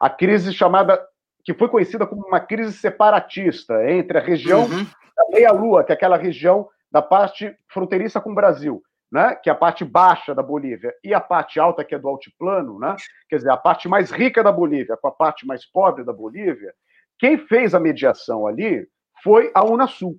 a 0.01 0.09
crise 0.09 0.51
chamada 0.51 0.99
que 1.43 1.53
foi 1.53 1.69
conhecida 1.69 2.07
como 2.07 2.25
uma 2.25 2.39
crise 2.39 2.73
separatista 2.73 3.89
entre 3.89 4.17
a 4.17 4.21
região 4.21 4.63
uhum. 4.63 4.83
da 4.83 5.29
meia-lua, 5.31 5.83
que 5.83 5.91
é 5.91 5.95
aquela 5.95 6.17
região 6.17 6.67
da 6.91 7.03
parte 7.03 7.55
fronteiriça 7.67 8.19
com 8.19 8.31
o 8.31 8.35
Brasil, 8.35 8.81
né, 9.11 9.35
que 9.35 9.49
é 9.49 9.53
a 9.53 9.55
parte 9.55 9.83
baixa 9.83 10.35
da 10.35 10.43
Bolívia, 10.43 10.93
e 11.03 11.13
a 11.13 11.19
parte 11.19 11.59
alta, 11.59 11.83
que 11.83 11.95
é 11.95 11.99
do 11.99 12.07
altiplano, 12.07 12.79
né, 12.79 12.95
quer 13.27 13.37
dizer, 13.37 13.51
a 13.51 13.57
parte 13.57 13.87
mais 13.87 14.11
rica 14.11 14.43
da 14.43 14.51
Bolívia 14.51 14.97
com 14.97 15.07
a 15.07 15.11
parte 15.11 15.45
mais 15.47 15.65
pobre 15.65 16.03
da 16.03 16.13
Bolívia, 16.13 16.73
quem 17.17 17.37
fez 17.37 17.73
a 17.73 17.79
mediação 17.79 18.47
ali 18.47 18.87
foi 19.23 19.51
a 19.53 19.63
Unasul. 19.63 20.17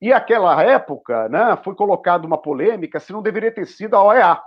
E 0.00 0.12
aquela 0.12 0.60
época, 0.62 1.28
né, 1.28 1.56
foi 1.62 1.74
colocada 1.74 2.26
uma 2.26 2.38
polêmica 2.38 2.98
se 2.98 3.12
não 3.12 3.22
deveria 3.22 3.52
ter 3.52 3.66
sido 3.66 3.94
a 3.94 4.02
OEA, 4.02 4.40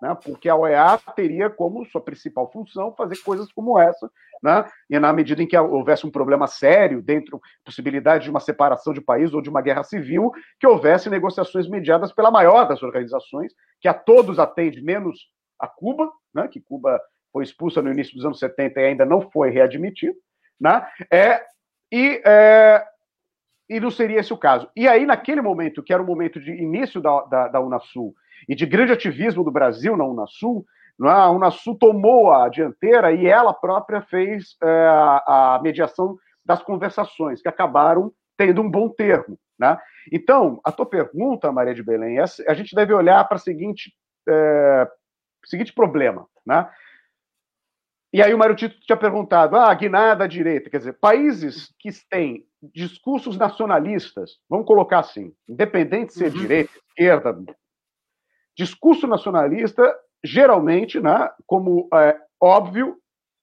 né, 0.00 0.16
porque 0.24 0.48
a 0.48 0.56
OEA 0.56 0.98
teria 1.14 1.50
como 1.50 1.84
sua 1.86 2.00
principal 2.00 2.50
função 2.50 2.94
fazer 2.94 3.16
coisas 3.22 3.52
como 3.52 3.78
essa, 3.78 4.10
né, 4.42 4.64
e 4.88 4.98
na 4.98 5.12
medida 5.12 5.42
em 5.42 5.46
que 5.46 5.56
houvesse 5.56 6.06
um 6.06 6.10
problema 6.10 6.46
sério, 6.46 7.02
dentro 7.02 7.40
possibilidade 7.64 8.24
de 8.24 8.30
uma 8.30 8.40
separação 8.40 8.92
de 8.92 9.00
país 9.00 9.34
ou 9.34 9.42
de 9.42 9.50
uma 9.50 9.60
guerra 9.60 9.82
civil, 9.82 10.30
que 10.58 10.66
houvesse 10.66 11.10
negociações 11.10 11.68
mediadas 11.68 12.12
pela 12.12 12.30
maior 12.30 12.68
das 12.68 12.82
organizações, 12.82 13.52
que 13.80 13.88
a 13.88 13.94
todos 13.94 14.38
atende, 14.38 14.82
menos 14.82 15.28
a 15.58 15.66
Cuba, 15.66 16.10
né, 16.32 16.48
que 16.48 16.60
Cuba 16.60 17.00
foi 17.32 17.44
expulsa 17.44 17.82
no 17.82 17.90
início 17.90 18.14
dos 18.14 18.24
anos 18.24 18.38
70 18.38 18.80
e 18.80 18.84
ainda 18.84 19.04
não 19.04 19.20
foi 19.30 19.50
readmitido, 19.50 20.16
né, 20.60 20.86
é, 21.10 21.44
e, 21.90 22.22
é, 22.24 22.84
e 23.68 23.80
não 23.80 23.90
seria 23.90 24.20
esse 24.20 24.32
o 24.32 24.38
caso. 24.38 24.70
E 24.76 24.86
aí, 24.86 25.04
naquele 25.04 25.40
momento, 25.40 25.82
que 25.82 25.92
era 25.92 26.02
o 26.02 26.06
momento 26.06 26.40
de 26.40 26.52
início 26.52 27.00
da, 27.00 27.22
da, 27.22 27.48
da 27.48 27.60
Unasul, 27.60 28.14
e 28.48 28.54
de 28.54 28.66
grande 28.66 28.92
ativismo 28.92 29.42
do 29.42 29.50
Brasil 29.50 29.96
na 29.96 30.04
Unasul, 30.04 30.66
é? 31.04 31.08
a 31.08 31.30
Unasul 31.30 31.76
tomou 31.78 32.32
a 32.32 32.48
dianteira 32.48 33.12
e 33.12 33.26
ela 33.26 33.54
própria 33.54 34.02
fez 34.02 34.56
é, 34.62 34.66
a 34.66 35.60
mediação 35.62 36.18
das 36.44 36.62
conversações, 36.62 37.40
que 37.40 37.48
acabaram 37.48 38.12
tendo 38.36 38.60
um 38.62 38.70
bom 38.70 38.88
termo. 38.88 39.38
Né? 39.58 39.76
Então, 40.12 40.60
a 40.64 40.72
tua 40.72 40.86
pergunta, 40.86 41.52
Maria 41.52 41.74
de 41.74 41.82
Belém, 41.82 42.18
é, 42.18 42.24
a 42.48 42.54
gente 42.54 42.74
deve 42.74 42.92
olhar 42.92 43.26
para 43.28 43.36
o 43.36 43.40
seguinte, 43.40 43.92
é, 44.28 44.88
seguinte 45.44 45.72
problema. 45.72 46.26
Né? 46.46 46.68
E 48.12 48.22
aí 48.22 48.32
o 48.32 48.38
Mário 48.38 48.56
Tito 48.56 48.80
tinha 48.80 48.96
perguntado, 48.96 49.56
ah, 49.56 49.72
guinada 49.74 50.24
à 50.24 50.26
direita, 50.26 50.70
quer 50.70 50.78
dizer, 50.78 50.94
países 50.94 51.74
que 51.78 51.90
têm 52.08 52.46
discursos 52.74 53.36
nacionalistas, 53.36 54.38
vamos 54.48 54.66
colocar 54.66 55.00
assim, 55.00 55.32
independente 55.48 56.08
de 56.08 56.14
ser 56.14 56.32
uhum. 56.32 56.40
direita, 56.40 56.72
esquerda, 56.88 57.38
Discurso 58.58 59.06
nacionalista, 59.06 59.96
geralmente, 60.24 60.98
né, 60.98 61.30
como 61.46 61.88
é, 61.94 62.18
óbvio, 62.42 62.96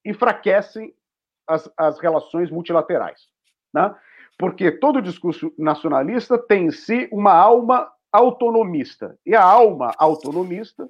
enfraquecem 0.04 0.92
as, 1.48 1.70
as 1.76 1.98
relações 1.98 2.50
multilaterais. 2.50 3.22
Né? 3.72 3.94
Porque 4.38 4.70
todo 4.70 5.00
discurso 5.00 5.52
nacionalista 5.58 6.36
tem 6.36 6.66
em 6.66 6.70
si 6.70 7.08
uma 7.10 7.32
alma 7.32 7.90
autonomista. 8.12 9.18
E 9.24 9.34
a 9.34 9.42
alma 9.42 9.92
autonomista 9.98 10.88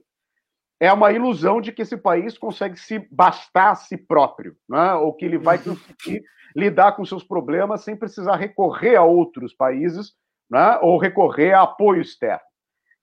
é 0.80 0.92
uma 0.92 1.12
ilusão 1.12 1.60
de 1.60 1.72
que 1.72 1.82
esse 1.82 1.96
país 1.96 2.36
consegue 2.36 2.76
se 2.78 2.98
bastar 3.10 3.70
a 3.70 3.74
si 3.76 3.96
próprio, 3.96 4.56
né? 4.68 4.94
ou 4.94 5.14
que 5.14 5.24
ele 5.24 5.38
vai 5.38 5.56
uhum. 5.58 5.76
conseguir 5.76 6.24
lidar 6.54 6.92
com 6.92 7.04
seus 7.04 7.22
problemas 7.22 7.82
sem 7.82 7.96
precisar 7.96 8.36
recorrer 8.36 8.96
a 8.96 9.04
outros 9.04 9.54
países 9.54 10.14
né? 10.50 10.78
ou 10.82 10.98
recorrer 10.98 11.52
a 11.52 11.62
apoio 11.62 12.00
externo. 12.00 12.40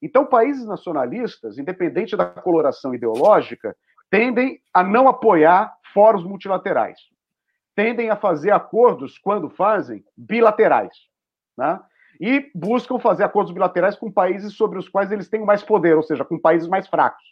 Então, 0.03 0.25
países 0.25 0.65
nacionalistas, 0.65 1.57
independente 1.57 2.17
da 2.17 2.25
coloração 2.25 2.93
ideológica, 2.93 3.73
tendem 4.11 4.59
a 4.73 4.83
não 4.83 5.07
apoiar 5.07 5.73
fóruns 5.93 6.25
multilaterais. 6.25 6.99
Tendem 7.73 8.09
a 8.09 8.15
fazer 8.17 8.51
acordos, 8.51 9.17
quando 9.17 9.49
fazem, 9.49 10.03
bilaterais. 10.15 10.93
Né? 11.57 11.79
E 12.19 12.51
buscam 12.53 12.99
fazer 12.99 13.23
acordos 13.23 13.53
bilaterais 13.53 13.95
com 13.95 14.11
países 14.11 14.53
sobre 14.53 14.77
os 14.77 14.89
quais 14.89 15.09
eles 15.09 15.29
têm 15.29 15.45
mais 15.45 15.63
poder, 15.63 15.95
ou 15.95 16.03
seja, 16.03 16.25
com 16.25 16.37
países 16.37 16.67
mais 16.67 16.85
fracos. 16.87 17.23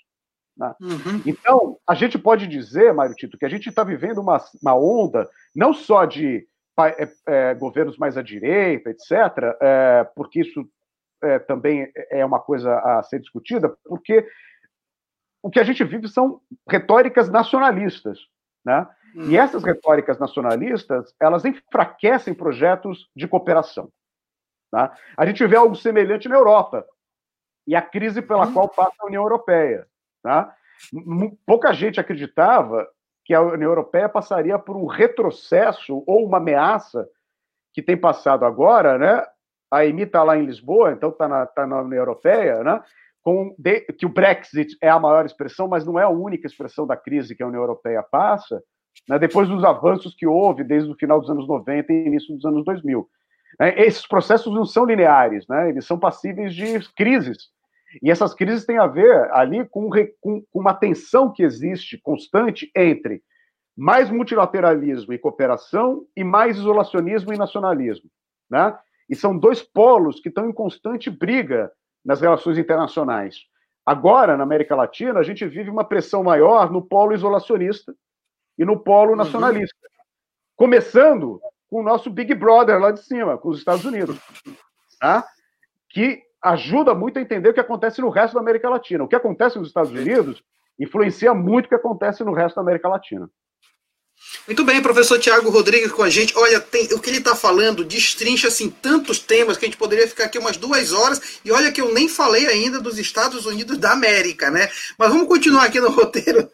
Né? 0.57 0.73
Uhum. 0.79 1.21
Então, 1.25 1.77
a 1.85 1.93
gente 1.93 2.17
pode 2.17 2.47
dizer, 2.47 2.93
Mário 2.93 3.15
Tito, 3.15 3.37
que 3.37 3.45
a 3.45 3.49
gente 3.49 3.67
está 3.67 3.83
vivendo 3.83 4.19
uma, 4.19 4.41
uma 4.61 4.75
onda 4.75 5.29
não 5.53 5.73
só 5.73 6.05
de 6.05 6.47
é, 6.79 7.09
é, 7.27 7.53
governos 7.53 7.97
mais 7.97 8.17
à 8.17 8.21
direita, 8.21 8.89
etc., 8.89 9.11
é, 9.61 10.03
porque 10.15 10.39
isso 10.39 10.65
é, 11.21 11.39
também 11.39 11.91
é 12.09 12.25
uma 12.25 12.39
coisa 12.39 12.79
a 12.79 13.03
ser 13.03 13.19
discutida, 13.19 13.75
porque 13.85 14.27
o 15.41 15.49
que 15.49 15.59
a 15.59 15.63
gente 15.63 15.83
vive 15.83 16.07
são 16.07 16.41
retóricas 16.69 17.29
nacionalistas, 17.29 18.19
né? 18.63 18.87
Hum. 19.15 19.29
E 19.29 19.37
essas 19.37 19.63
retóricas 19.63 20.19
nacionalistas, 20.19 21.13
elas 21.19 21.43
enfraquecem 21.43 22.33
projetos 22.33 23.09
de 23.15 23.27
cooperação. 23.27 23.91
Tá? 24.71 24.95
A 25.17 25.25
gente 25.25 25.45
vê 25.45 25.57
algo 25.57 25.75
semelhante 25.75 26.29
na 26.29 26.35
Europa 26.35 26.85
e 27.67 27.75
a 27.75 27.81
crise 27.81 28.21
pela 28.21 28.47
hum. 28.47 28.53
qual 28.53 28.69
passa 28.69 28.95
a 28.99 29.05
União 29.05 29.23
Europeia. 29.23 29.85
Tá? 30.23 30.55
Pouca 31.45 31.73
gente 31.73 31.99
acreditava 31.99 32.87
que 33.25 33.33
a 33.33 33.41
União 33.41 33.69
Europeia 33.69 34.09
passaria 34.09 34.57
por 34.57 34.75
um 34.75 34.85
retrocesso 34.85 36.03
ou 36.07 36.25
uma 36.25 36.37
ameaça 36.37 37.07
que 37.73 37.81
tem 37.81 37.95
passado 37.95 38.45
agora, 38.45 38.97
né, 38.97 39.25
a 39.71 39.85
EMI 39.85 40.03
está 40.03 40.21
lá 40.21 40.37
em 40.37 40.45
Lisboa, 40.45 40.91
então 40.91 41.09
está 41.09 41.27
na, 41.27 41.45
tá 41.45 41.65
na 41.65 41.81
União 41.81 41.99
Europeia, 41.99 42.63
né? 42.63 42.83
Com 43.23 43.55
de, 43.57 43.81
que 43.81 44.05
o 44.05 44.09
Brexit 44.09 44.75
é 44.81 44.89
a 44.89 44.99
maior 44.99 45.25
expressão, 45.25 45.67
mas 45.67 45.85
não 45.85 45.97
é 45.97 46.03
a 46.03 46.09
única 46.09 46.45
expressão 46.45 46.85
da 46.85 46.97
crise 46.97 47.35
que 47.35 47.41
a 47.41 47.47
União 47.47 47.61
Europeia 47.61 48.03
passa, 48.03 48.61
né? 49.07 49.17
depois 49.19 49.47
dos 49.47 49.63
avanços 49.63 50.15
que 50.15 50.27
houve 50.27 50.63
desde 50.63 50.91
o 50.91 50.95
final 50.95 51.19
dos 51.19 51.29
anos 51.29 51.47
90 51.47 51.93
e 51.93 52.07
início 52.07 52.35
dos 52.35 52.43
anos 52.45 52.65
2000. 52.65 53.07
Né? 53.59 53.79
Esses 53.81 54.07
processos 54.07 54.53
não 54.53 54.65
são 54.65 54.85
lineares, 54.85 55.47
né? 55.47 55.69
eles 55.69 55.85
são 55.85 55.99
passíveis 55.99 56.53
de 56.53 56.79
crises. 56.95 57.49
E 58.01 58.09
essas 58.09 58.33
crises 58.33 58.65
têm 58.65 58.77
a 58.77 58.87
ver 58.87 59.29
ali 59.33 59.67
com, 59.69 59.89
com, 60.19 60.41
com 60.41 60.59
uma 60.59 60.73
tensão 60.73 61.31
que 61.31 61.43
existe 61.43 61.99
constante 62.01 62.71
entre 62.75 63.21
mais 63.77 64.09
multilateralismo 64.09 65.13
e 65.13 65.19
cooperação 65.19 66.05
e 66.15 66.23
mais 66.23 66.57
isolacionismo 66.57 67.33
e 67.33 67.37
nacionalismo. 67.37 68.09
Né? 68.49 68.75
E 69.09 69.15
são 69.15 69.37
dois 69.37 69.61
polos 69.61 70.19
que 70.19 70.29
estão 70.29 70.49
em 70.49 70.53
constante 70.53 71.09
briga 71.09 71.71
nas 72.03 72.21
relações 72.21 72.57
internacionais. 72.57 73.37
Agora, 73.85 74.37
na 74.37 74.43
América 74.43 74.75
Latina, 74.75 75.19
a 75.19 75.23
gente 75.23 75.45
vive 75.45 75.69
uma 75.69 75.83
pressão 75.83 76.23
maior 76.23 76.71
no 76.71 76.81
polo 76.81 77.13
isolacionista 77.13 77.93
e 78.57 78.65
no 78.65 78.79
polo 78.79 79.11
uhum. 79.11 79.17
nacionalista. 79.17 79.75
Uhum. 79.83 80.03
Começando 80.55 81.41
com 81.69 81.79
o 81.79 81.83
nosso 81.83 82.09
Big 82.09 82.33
Brother 82.35 82.79
lá 82.79 82.91
de 82.91 83.03
cima, 83.03 83.37
com 83.37 83.49
os 83.49 83.57
Estados 83.57 83.85
Unidos. 83.85 84.19
Tá? 84.99 85.25
Que 85.89 86.21
ajuda 86.43 86.93
muito 86.93 87.17
a 87.17 87.21
entender 87.21 87.49
o 87.49 87.53
que 87.53 87.59
acontece 87.59 88.01
no 88.01 88.09
resto 88.09 88.35
da 88.35 88.39
América 88.39 88.69
Latina. 88.69 89.03
O 89.03 89.07
que 89.07 89.15
acontece 89.15 89.57
nos 89.57 89.69
Estados 89.69 89.91
Unidos 89.91 90.43
influencia 90.79 91.33
muito 91.33 91.65
o 91.65 91.69
que 91.69 91.75
acontece 91.75 92.23
no 92.23 92.33
resto 92.33 92.55
da 92.55 92.61
América 92.61 92.89
Latina. 92.89 93.29
Muito 94.47 94.63
bem, 94.63 94.81
professor 94.81 95.19
Tiago 95.19 95.49
Rodrigues 95.49 95.91
com 95.91 96.03
a 96.03 96.09
gente. 96.09 96.37
Olha, 96.37 96.59
tem, 96.59 96.85
o 96.93 96.99
que 96.99 97.09
ele 97.09 97.19
está 97.19 97.35
falando 97.35 97.85
destrincha 97.85 98.47
assim, 98.47 98.69
tantos 98.69 99.19
temas 99.19 99.57
que 99.57 99.65
a 99.65 99.67
gente 99.67 99.77
poderia 99.77 100.07
ficar 100.07 100.25
aqui 100.25 100.37
umas 100.37 100.57
duas 100.57 100.91
horas. 100.91 101.39
E 101.45 101.51
olha 101.51 101.71
que 101.71 101.81
eu 101.81 101.93
nem 101.93 102.07
falei 102.07 102.47
ainda 102.47 102.79
dos 102.79 102.97
Estados 102.97 103.45
Unidos 103.45 103.77
da 103.77 103.91
América, 103.91 104.49
né? 104.49 104.69
Mas 104.97 105.09
vamos 105.09 105.27
continuar 105.27 105.65
aqui 105.65 105.79
no 105.79 105.89
roteiro. 105.91 106.49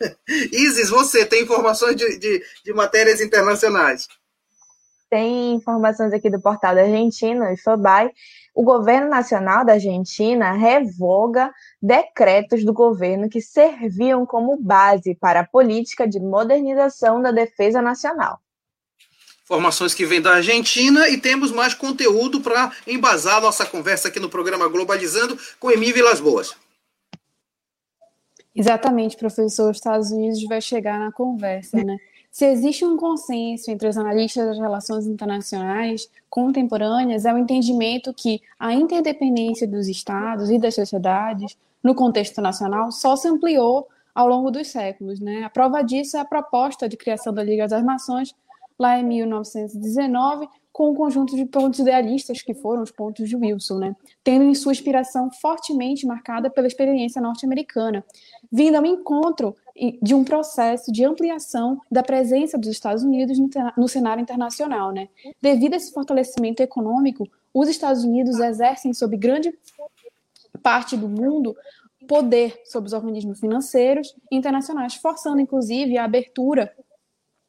Isis, 0.51 0.89
você 0.89 1.25
tem 1.25 1.43
informações 1.43 1.95
de, 1.95 2.17
de, 2.17 2.43
de 2.65 2.73
matérias 2.73 3.21
internacionais? 3.21 4.07
Tem 5.09 5.53
informações 5.53 6.11
aqui 6.11 6.29
do 6.29 6.41
portal 6.41 6.75
da 6.75 6.81
Argentina, 6.81 7.49
o 7.49 7.53
IFABAI, 7.53 8.11
o 8.57 8.63
governo 8.63 9.07
nacional 9.07 9.63
da 9.63 9.73
Argentina 9.73 10.51
revoga 10.53 11.53
decretos 11.79 12.65
do 12.65 12.73
governo 12.73 13.29
que 13.29 13.39
serviam 13.39 14.25
como 14.25 14.59
base 14.59 15.13
para 15.13 15.41
a 15.41 15.47
política 15.47 16.07
de 16.07 16.19
modernização 16.19 17.21
da 17.21 17.29
defesa 17.29 17.83
nacional. 17.83 18.41
Informações 19.43 19.93
que 19.93 20.07
vêm 20.07 20.19
da 20.19 20.37
Argentina 20.37 21.07
e 21.07 21.19
temos 21.19 21.51
mais 21.51 21.75
conteúdo 21.75 22.41
para 22.41 22.71
embasar 22.87 23.39
nossa 23.39 23.63
conversa 23.63 24.07
aqui 24.07 24.19
no 24.19 24.27
programa 24.27 24.67
Globalizando 24.67 25.37
com 25.59 25.69
Emi 25.69 25.93
Vilas 25.93 26.19
Boas. 26.19 26.55
Exatamente, 28.55 29.17
professor. 29.17 29.69
Os 29.69 29.77
Estados 29.77 30.09
Unidos 30.09 30.43
vai 30.45 30.61
chegar 30.61 30.97
na 30.97 31.11
conversa, 31.11 31.77
né? 31.77 31.95
Se 32.37 32.45
existe 32.45 32.85
um 32.85 32.97
consenso 32.97 33.71
entre 33.71 33.87
os 33.87 33.97
analistas 33.97 34.45
das 34.45 34.59
relações 34.59 35.07
internacionais 35.07 36.07
contemporâneas, 36.29 37.25
é 37.25 37.33
o 37.33 37.37
entendimento 37.39 38.13
que 38.13 38.43
a 38.59 38.75
interdependência 38.75 39.67
dos 39.67 39.87
estados 39.87 40.51
e 40.51 40.59
das 40.59 40.75
sociedades 40.75 41.57
no 41.83 41.95
contexto 41.95 42.39
nacional 42.39 42.91
só 42.91 43.15
se 43.15 43.27
ampliou 43.27 43.87
ao 44.13 44.27
longo 44.27 44.51
dos 44.51 44.67
séculos. 44.67 45.19
Né? 45.19 45.45
A 45.45 45.49
prova 45.49 45.81
disso 45.81 46.15
é 46.15 46.19
a 46.19 46.25
proposta 46.25 46.87
de 46.87 46.95
criação 46.95 47.33
da 47.33 47.43
Liga 47.43 47.67
das 47.67 47.83
Nações, 47.83 48.35
lá 48.77 48.99
em 48.99 49.03
1919, 49.03 50.47
com 50.77 50.91
um 50.91 50.93
conjunto 50.93 51.35
de 51.35 51.43
pontos 51.43 51.79
idealistas 51.79 52.43
que 52.43 52.53
foram 52.53 52.83
os 52.83 52.91
pontos 52.91 53.27
de 53.27 53.35
Wilson, 53.35 53.79
né? 53.79 53.95
tendo 54.23 54.43
em 54.43 54.53
sua 54.53 54.71
inspiração 54.71 55.31
fortemente 55.31 56.05
marcada 56.05 56.51
pela 56.51 56.67
experiência 56.67 57.19
norte-americana, 57.19 58.05
vindo 58.51 58.75
ao 58.75 58.85
encontro 58.85 59.55
de 60.03 60.13
um 60.13 60.23
processo 60.23 60.91
de 60.91 61.03
ampliação 61.03 61.81
da 61.89 62.03
presença 62.03 62.59
dos 62.59 62.69
Estados 62.69 63.01
Unidos 63.01 63.39
no 63.75 63.87
cenário 63.87 64.21
internacional. 64.21 64.91
Né? 64.91 65.09
Devido 65.41 65.73
a 65.73 65.77
esse 65.77 65.91
fortalecimento 65.91 66.61
econômico, 66.61 67.27
os 67.51 67.67
Estados 67.67 68.03
Unidos 68.03 68.39
exercem 68.39 68.93
sobre 68.93 69.17
grande 69.17 69.57
parte 70.61 70.95
do 70.95 71.09
mundo 71.09 71.57
poder 72.07 72.61
sobre 72.65 72.85
os 72.85 72.93
organismos 72.93 73.39
financeiros 73.39 74.15
internacionais, 74.31 74.93
forçando 74.93 75.41
inclusive 75.41 75.97
a 75.97 76.03
abertura 76.03 76.71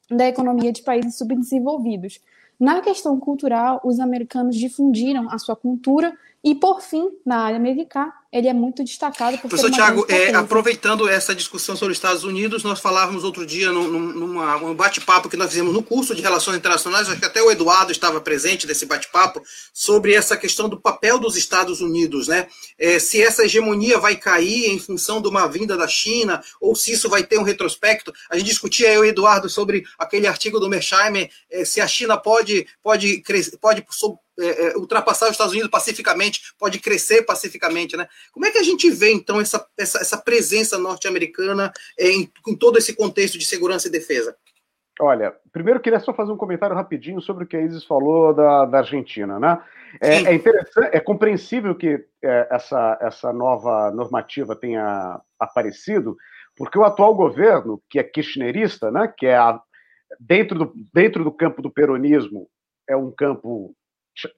da 0.09 0.27
economia 0.27 0.71
de 0.71 0.81
países 0.81 1.15
subdesenvolvidos. 1.15 2.19
Na 2.59 2.81
questão 2.81 3.19
cultural, 3.19 3.79
os 3.85 3.99
americanos 3.99 4.55
difundiram 4.55 5.29
a 5.29 5.39
sua 5.39 5.55
cultura 5.55 6.13
e, 6.43 6.53
por 6.53 6.81
fim, 6.81 7.09
na 7.25 7.37
área 7.37 7.59
militar, 7.59 8.18
ele 8.31 8.47
é 8.47 8.53
muito 8.53 8.83
destacado 8.83 9.39
por 9.39 9.49
Professor 9.49 9.71
Tiago, 9.71 10.05
é, 10.07 10.33
aproveitando 10.35 11.09
essa 11.09 11.33
discussão 11.33 11.75
sobre 11.75 11.93
os 11.93 11.97
Estados 11.97 12.23
Unidos, 12.23 12.63
nós 12.63 12.79
falávamos 12.79 13.23
outro 13.23 13.43
dia 13.43 13.71
num, 13.71 13.87
num 13.87 14.75
bate-papo 14.75 15.27
que 15.27 15.35
nós 15.35 15.49
fizemos 15.49 15.73
no 15.73 15.81
curso 15.81 16.13
de 16.13 16.21
Relações 16.21 16.57
Internacionais, 16.57 17.09
acho 17.09 17.19
que 17.19 17.25
até 17.25 17.41
o 17.41 17.49
Eduardo 17.49 17.91
estava 17.91 18.21
presente 18.21 18.67
nesse 18.67 18.85
bate-papo, 18.85 19.41
sobre 19.73 20.13
essa 20.13 20.37
questão 20.37 20.69
do 20.69 20.79
papel 20.79 21.17
dos 21.17 21.35
Estados 21.35 21.81
Unidos, 21.81 22.27
né? 22.27 22.47
É, 22.77 22.99
se 22.99 23.21
essa 23.21 23.45
hegemonia 23.45 23.97
vai 23.97 24.15
cair 24.15 24.69
em 24.69 24.77
função 24.77 25.19
de 25.21 25.27
uma 25.27 25.47
vinda 25.47 25.75
da 25.75 25.87
China, 25.87 26.43
ou 26.61 26.75
se 26.75 26.91
isso 26.91 27.09
vai 27.09 27.23
ter 27.23 27.39
um 27.39 27.43
retrospecto. 27.43 28.13
A 28.29 28.37
gente 28.37 28.47
discutia, 28.47 28.93
eu 28.93 29.03
e 29.03 29.07
o 29.07 29.09
Eduardo, 29.09 29.49
sobre 29.49 29.83
aquele 29.97 30.27
artigo 30.27 30.59
do 30.59 30.69
Mersheimer, 30.69 31.31
é, 31.49 31.65
se 31.65 31.81
a 31.81 31.87
China 31.87 32.15
pode, 32.15 32.67
pode, 32.83 33.23
pode, 33.23 33.57
pode 33.59 33.81
é, 34.39 34.67
é, 34.67 34.77
ultrapassar 34.77 35.25
os 35.25 35.31
Estados 35.31 35.53
Unidos 35.53 35.69
pacificamente, 35.69 36.53
pode 36.57 36.79
crescer 36.79 37.23
pacificamente, 37.23 37.95
né? 37.97 38.07
Como 38.31 38.45
é 38.45 38.51
que 38.51 38.57
a 38.57 38.63
gente 38.63 38.89
vê, 38.89 39.11
então, 39.11 39.39
essa, 39.39 39.65
essa, 39.77 39.99
essa 39.99 40.17
presença 40.17 40.77
norte-americana 40.77 41.71
em, 41.97 42.31
em 42.47 42.55
todo 42.55 42.77
esse 42.77 42.95
contexto 42.95 43.37
de 43.37 43.45
segurança 43.45 43.87
e 43.87 43.91
defesa? 43.91 44.35
Olha, 45.01 45.33
primeiro 45.53 45.79
queria 45.79 45.99
só 45.99 46.13
fazer 46.13 46.31
um 46.31 46.37
comentário 46.37 46.75
rapidinho 46.75 47.21
sobre 47.21 47.45
o 47.45 47.47
que 47.47 47.55
a 47.55 47.61
Isis 47.61 47.85
falou 47.85 48.33
da, 48.33 48.65
da 48.65 48.79
Argentina, 48.79 49.39
né? 49.39 49.57
É, 50.01 50.15
é, 50.23 50.33
interessante, 50.33 50.89
é 50.91 50.99
compreensível 50.99 51.73
que 51.73 52.05
é, 52.21 52.47
essa, 52.51 52.97
essa 53.01 53.33
nova 53.33 53.91
normativa 53.91 54.55
tenha 54.55 55.19
aparecido, 55.39 56.15
porque 56.55 56.77
o 56.77 56.83
atual 56.83 57.15
governo, 57.15 57.81
que 57.89 57.97
é 57.97 58.03
kirchnerista, 58.03 58.91
né, 58.91 59.11
que 59.17 59.25
é 59.25 59.35
a, 59.35 59.59
dentro, 60.19 60.59
do, 60.59 60.73
dentro 60.93 61.23
do 61.23 61.31
campo 61.31 61.61
do 61.61 61.71
peronismo, 61.71 62.47
é 62.87 62.95
um 62.95 63.11
campo, 63.11 63.73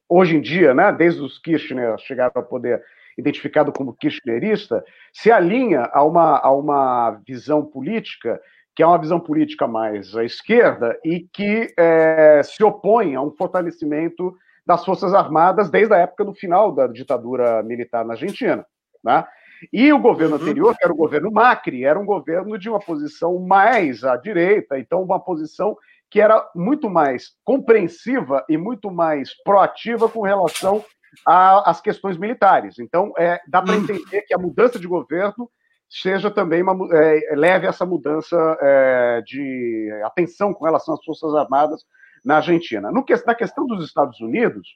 hoje 0.08 0.36
em 0.36 0.42
dia, 0.42 0.74
né, 0.74 0.92
desde 0.92 1.22
os 1.22 1.40
Kirchner 1.40 1.98
chegaram 1.98 2.32
ao 2.36 2.44
poder, 2.44 2.82
identificado 3.18 3.72
como 3.72 3.94
kirchnerista, 3.94 4.84
se 5.14 5.32
alinha 5.32 5.90
a 5.92 6.04
uma, 6.04 6.40
a 6.40 6.52
uma 6.52 7.22
visão 7.28 7.64
política 7.66 8.40
que 8.74 8.82
é 8.82 8.88
uma 8.88 8.98
visão 8.98 9.20
política 9.20 9.68
mais 9.68 10.16
à 10.16 10.24
esquerda 10.24 10.98
e 11.04 11.28
que 11.34 11.74
é, 11.78 12.42
se 12.44 12.64
opõe 12.64 13.16
a 13.16 13.22
um 13.22 13.32
fortalecimento 13.32 14.34
das 14.66 14.86
Forças 14.86 15.14
Armadas 15.14 15.70
desde 15.70 15.94
a 15.94 15.98
época 15.98 16.24
do 16.24 16.34
final 16.34 16.72
da 16.72 16.88
ditadura 16.88 17.62
militar 17.64 18.06
na 18.06 18.14
Argentina. 18.14 18.66
Né? 19.04 19.26
E 19.72 19.92
o 19.92 20.00
governo 20.00 20.36
uhum. 20.36 20.42
anterior, 20.42 20.76
que 20.76 20.84
era 20.84 20.94
o 20.94 20.98
governo 20.98 21.32
Macri, 21.32 21.84
era 21.84 22.00
um 22.00 22.06
governo 22.06 22.58
de 22.58 22.70
uma 22.70 22.80
posição 22.80 23.40
mais 23.40 24.04
à 24.04 24.16
direita, 24.16 24.80
então 24.80 25.04
uma 25.04 25.20
posição 25.20 25.76
que 26.12 26.20
era 26.20 26.46
muito 26.54 26.90
mais 26.90 27.30
compreensiva 27.44 28.46
e 28.50 28.58
muito 28.58 28.92
mais 28.92 29.34
proativa 29.44 30.10
com 30.10 30.22
relação 30.22 30.84
às 31.26 31.80
questões 31.80 32.18
militares. 32.18 32.78
Então, 32.80 33.14
é, 33.18 33.40
dá 33.48 33.62
para 33.62 33.76
uhum. 33.76 33.84
entender 33.84 34.22
que 34.24 34.34
a 34.34 34.38
mudança 34.38 34.78
de 34.78 34.88
governo 34.88 35.50
seja 35.90 36.30
também 36.30 36.62
uma, 36.62 36.74
é, 36.96 37.36
leve 37.36 37.66
essa 37.66 37.86
mudança 37.86 38.38
é, 38.62 39.22
de 39.26 39.90
atenção 40.04 40.54
com 40.54 40.66
relação 40.66 40.94
às 40.94 41.04
Forças 41.04 41.34
Armadas 41.34 41.82
na 42.24 42.38
Argentina. 42.38 42.92
No 42.92 43.04
que, 43.04 43.16
na 43.26 43.34
questão 43.34 43.66
dos 43.66 43.84
Estados 43.86 44.20
Unidos, 44.20 44.68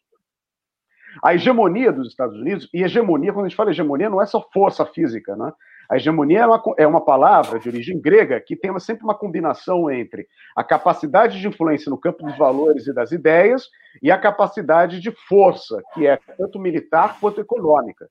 a 1.21 1.33
hegemonia 1.33 1.91
dos 1.91 2.07
Estados 2.07 2.37
Unidos, 2.37 2.69
e 2.73 2.81
hegemonia, 2.81 3.33
quando 3.33 3.45
a 3.45 3.49
gente 3.49 3.57
fala 3.57 3.71
hegemonia, 3.71 4.09
não 4.09 4.21
é 4.21 4.25
só 4.25 4.41
força 4.53 4.85
física, 4.85 5.35
né? 5.35 5.51
A 5.89 5.97
hegemonia 5.97 6.41
é 6.41 6.45
uma, 6.45 6.63
é 6.77 6.87
uma 6.87 7.01
palavra 7.01 7.59
de 7.59 7.69
origem 7.69 7.99
grega 7.99 8.39
que 8.39 8.55
tem 8.55 8.71
uma, 8.71 8.79
sempre 8.79 9.03
uma 9.03 9.15
combinação 9.15 9.89
entre 9.91 10.27
a 10.55 10.63
capacidade 10.63 11.39
de 11.39 11.47
influência 11.47 11.89
no 11.89 11.97
campo 11.97 12.25
dos 12.25 12.37
valores 12.37 12.87
e 12.87 12.93
das 12.93 13.11
ideias 13.11 13.69
e 14.01 14.11
a 14.11 14.17
capacidade 14.17 14.99
de 14.99 15.11
força, 15.11 15.81
que 15.93 16.07
é 16.07 16.17
tanto 16.37 16.59
militar 16.59 17.19
quanto 17.19 17.41
econômica. 17.41 18.09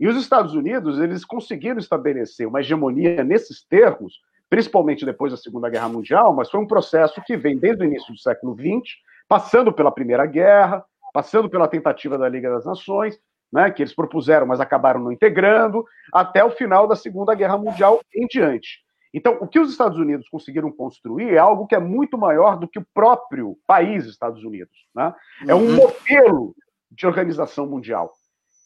E 0.00 0.08
os 0.08 0.16
Estados 0.16 0.54
Unidos, 0.54 0.98
eles 0.98 1.24
conseguiram 1.24 1.78
estabelecer 1.78 2.46
uma 2.46 2.60
hegemonia 2.60 3.22
nesses 3.22 3.64
termos, 3.64 4.14
principalmente 4.50 5.04
depois 5.04 5.32
da 5.32 5.38
Segunda 5.38 5.68
Guerra 5.68 5.88
Mundial, 5.88 6.34
mas 6.34 6.50
foi 6.50 6.60
um 6.60 6.66
processo 6.66 7.22
que 7.24 7.36
vem 7.36 7.56
desde 7.56 7.84
o 7.84 7.86
início 7.86 8.12
do 8.12 8.18
século 8.18 8.54
XX, 8.54 8.96
passando 9.28 9.72
pela 9.72 9.92
Primeira 9.92 10.26
Guerra, 10.26 10.84
passando 11.12 11.48
pela 11.48 11.68
tentativa 11.68 12.18
da 12.18 12.28
Liga 12.28 12.50
das 12.50 12.64
Nações, 12.64 13.18
né, 13.52 13.70
que 13.70 13.82
eles 13.82 13.94
propuseram, 13.94 14.46
mas 14.46 14.60
acabaram 14.60 15.00
não 15.00 15.12
integrando, 15.12 15.84
até 16.12 16.42
o 16.44 16.50
final 16.50 16.88
da 16.88 16.96
Segunda 16.96 17.34
Guerra 17.34 17.58
Mundial 17.58 18.00
em 18.14 18.26
diante. 18.26 18.80
Então, 19.14 19.36
o 19.40 19.46
que 19.46 19.60
os 19.60 19.70
Estados 19.70 19.98
Unidos 19.98 20.28
conseguiram 20.28 20.72
construir 20.72 21.34
é 21.34 21.38
algo 21.38 21.66
que 21.66 21.74
é 21.74 21.78
muito 21.78 22.16
maior 22.16 22.58
do 22.58 22.66
que 22.66 22.78
o 22.78 22.86
próprio 22.94 23.58
país 23.66 24.06
Estados 24.06 24.42
Unidos. 24.42 24.74
Né? 24.94 25.14
É 25.46 25.54
um 25.54 25.66
uhum. 25.66 25.76
modelo 25.76 26.54
de 26.90 27.06
organização 27.06 27.66
mundial 27.66 28.10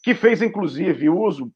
que 0.02 0.14
fez, 0.14 0.40
inclusive, 0.40 1.08
uso 1.08 1.50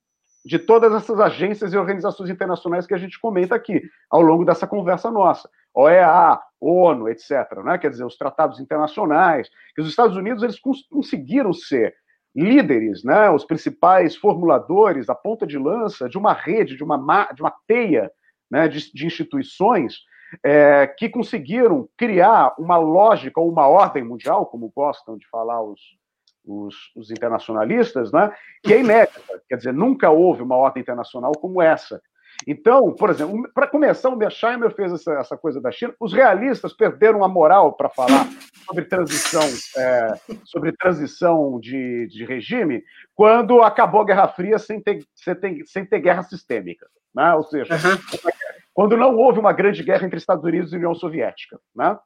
de 0.44 0.58
todas 0.58 0.92
essas 0.92 1.20
agências 1.20 1.72
e 1.72 1.76
organizações 1.76 2.30
internacionais 2.30 2.86
que 2.86 2.94
a 2.94 2.98
gente 2.98 3.20
comenta 3.20 3.54
aqui 3.54 3.80
ao 4.10 4.22
longo 4.22 4.44
dessa 4.44 4.66
conversa 4.66 5.10
nossa. 5.10 5.48
OEA, 5.72 6.40
ONU, 6.60 7.08
etc. 7.08 7.30
Né? 7.64 7.78
Quer 7.78 7.90
dizer, 7.90 8.04
os 8.04 8.16
tratados 8.16 8.58
internacionais. 8.58 9.48
Que 9.74 9.82
os 9.82 9.88
Estados 9.88 10.16
Unidos 10.16 10.42
eles 10.42 10.58
conseguiram 10.90 11.52
ser 11.52 11.94
líderes, 12.34 13.02
né? 13.02 13.28
os 13.30 13.44
principais 13.44 14.16
formuladores, 14.16 15.08
a 15.08 15.14
ponta 15.14 15.46
de 15.46 15.58
lança 15.58 16.08
de 16.08 16.16
uma 16.16 16.32
rede, 16.32 16.76
de 16.76 16.84
uma, 16.84 17.28
de 17.32 17.42
uma 17.42 17.52
teia 17.66 18.10
né? 18.50 18.68
de, 18.68 18.92
de 18.92 19.06
instituições 19.06 19.98
é, 20.44 20.86
que 20.86 21.08
conseguiram 21.08 21.88
criar 21.96 22.54
uma 22.58 22.76
lógica 22.76 23.40
ou 23.40 23.50
uma 23.50 23.66
ordem 23.66 24.04
mundial, 24.04 24.46
como 24.46 24.72
gostam 24.74 25.16
de 25.16 25.26
falar 25.28 25.62
os, 25.62 25.80
os, 26.44 26.74
os, 26.96 27.10
internacionalistas, 27.10 28.12
né, 28.12 28.32
que 28.62 28.72
é 28.72 28.80
inédita. 28.80 29.20
Quer 29.48 29.56
dizer, 29.56 29.72
nunca 29.72 30.10
houve 30.10 30.42
uma 30.42 30.56
ordem 30.56 30.80
internacional 30.80 31.32
como 31.32 31.60
essa. 31.60 32.00
Então, 32.47 32.93
por 32.95 33.11
exemplo, 33.11 33.49
para 33.55 33.66
começar, 33.66 34.09
o 34.09 34.16
Mersheimer 34.16 34.74
fez 34.74 34.93
essa, 34.93 35.12
essa, 35.14 35.36
coisa 35.36 35.61
da 35.61 35.70
China. 35.70 35.95
Os 36.01 36.12
realistas 36.12 36.72
perderam 36.72 37.22
a 37.22 37.28
moral 37.28 37.74
para 37.74 37.88
falar 37.88 38.26
sobre 38.66 38.84
transição, 38.84 39.43
é, 39.76 40.14
sobre 40.45 40.72
transição 40.72 41.61
de, 41.61 42.07
de, 42.09 42.24
regime 42.24 42.82
quando 43.14 43.62
acabou 43.62 44.01
a 44.01 44.05
Guerra 44.05 44.28
Fria 44.28 44.59
sem 44.59 44.80
ter, 44.80 45.05
sem 45.14 45.34
ter, 45.34 45.62
sem 45.66 45.84
ter 45.84 46.01
guerra 46.01 46.22
sistêmica. 46.22 46.86
Né? 47.14 47.34
Ou 47.34 47.45
seja, 47.45 47.74
uhum. 47.74 48.30
quando 48.72 48.97
não 48.97 49.16
houve 49.16 49.38
uma 49.38 49.53
grande 49.53 49.82
guerra 49.82 50.07
entre 50.07 50.18
Estados 50.18 50.45
Unidos 50.45 50.72
e 50.72 50.76
União 50.76 50.95
Soviética. 50.95 51.59
Né? 51.74 51.99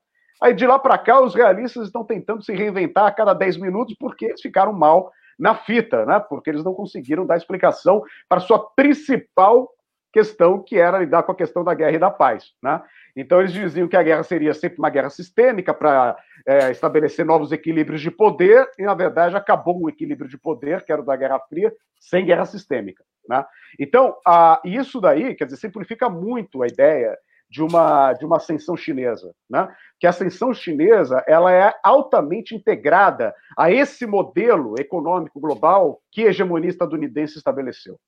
Aí 0.43 0.53
de 0.53 0.67
lá 0.67 0.79
para 0.79 0.99
cá, 0.99 1.21
os 1.21 1.35
realistas 1.35 1.87
estão 1.87 2.05
tentando 2.05 2.45
se 2.45 2.53
reinventar 2.53 3.07
a 3.07 3.13
cada 3.13 3.33
10 3.33 3.59
minutos 3.59 3.95
porque 3.99 4.27
eles 4.27 4.41
ficaram 4.41 4.73
mal 4.73 5.13
na 5.39 5.55
fita, 5.55 6.05
né? 6.07 6.21
Porque 6.21 6.51
eles 6.51 6.63
não 6.63 6.75
conseguiram 6.75 7.27
dar 7.27 7.37
explicação 7.37 8.03
para 8.29 8.41
sua 8.41 8.71
principal 8.77 9.69
questão, 10.15 10.63
que 10.63 10.79
era 10.79 11.01
lidar 11.01 11.25
com 11.25 11.33
a 11.33 11.35
questão 11.35 11.65
da 11.65 11.75
guerra 11.75 11.97
e 11.97 11.99
da 11.99 12.09
paz, 12.09 12.53
né? 12.63 12.81
Então 13.17 13.41
eles 13.41 13.53
diziam 13.53 13.89
que 13.89 13.97
a 13.97 14.03
guerra 14.03 14.23
seria 14.23 14.55
sempre 14.55 14.79
uma 14.79 14.89
guerra 14.89 15.11
sistêmica 15.11 15.75
para 15.75 16.17
é, 16.47 16.71
estabelecer 16.71 17.27
novos 17.27 17.51
equilíbrios 17.51 18.01
de 18.01 18.13
poder 18.13 18.71
e 18.79 18.85
na 18.85 18.95
verdade 18.95 19.37
acabou 19.37 19.83
um 19.83 19.89
equilíbrio 19.89 20.31
de 20.31 20.39
poder 20.39 20.85
que 20.85 20.93
era 20.93 21.03
o 21.03 21.05
da 21.05 21.17
Guerra 21.17 21.41
Fria 21.49 21.73
sem 21.99 22.25
guerra 22.25 22.45
sistêmica, 22.45 23.03
né? 23.29 23.45
Então 23.79 24.17
a, 24.25 24.61
isso 24.65 25.01
daí, 25.01 25.35
quer 25.35 25.47
dizer, 25.47 25.57
simplifica 25.57 26.09
muito 26.09 26.63
a 26.63 26.69
ideia 26.69 27.19
de 27.51 27.61
uma, 27.61 28.13
de 28.13 28.25
uma 28.25 28.37
ascensão 28.37 28.77
chinesa, 28.77 29.35
né? 29.51 29.69
Que 29.99 30.07
a 30.07 30.11
ascensão 30.11 30.55
chinesa 30.55 31.25
ela 31.27 31.53
é 31.53 31.75
altamente 31.83 32.55
integrada 32.55 33.35
a 33.59 33.69
esse 33.69 34.07
modelo 34.07 34.77
econômico 34.79 35.41
global 35.41 36.01
que 36.13 36.23
a 36.23 36.29
hegemonia 36.29 36.71
estadunidense 36.71 37.37
estabeleceu. 37.37 37.99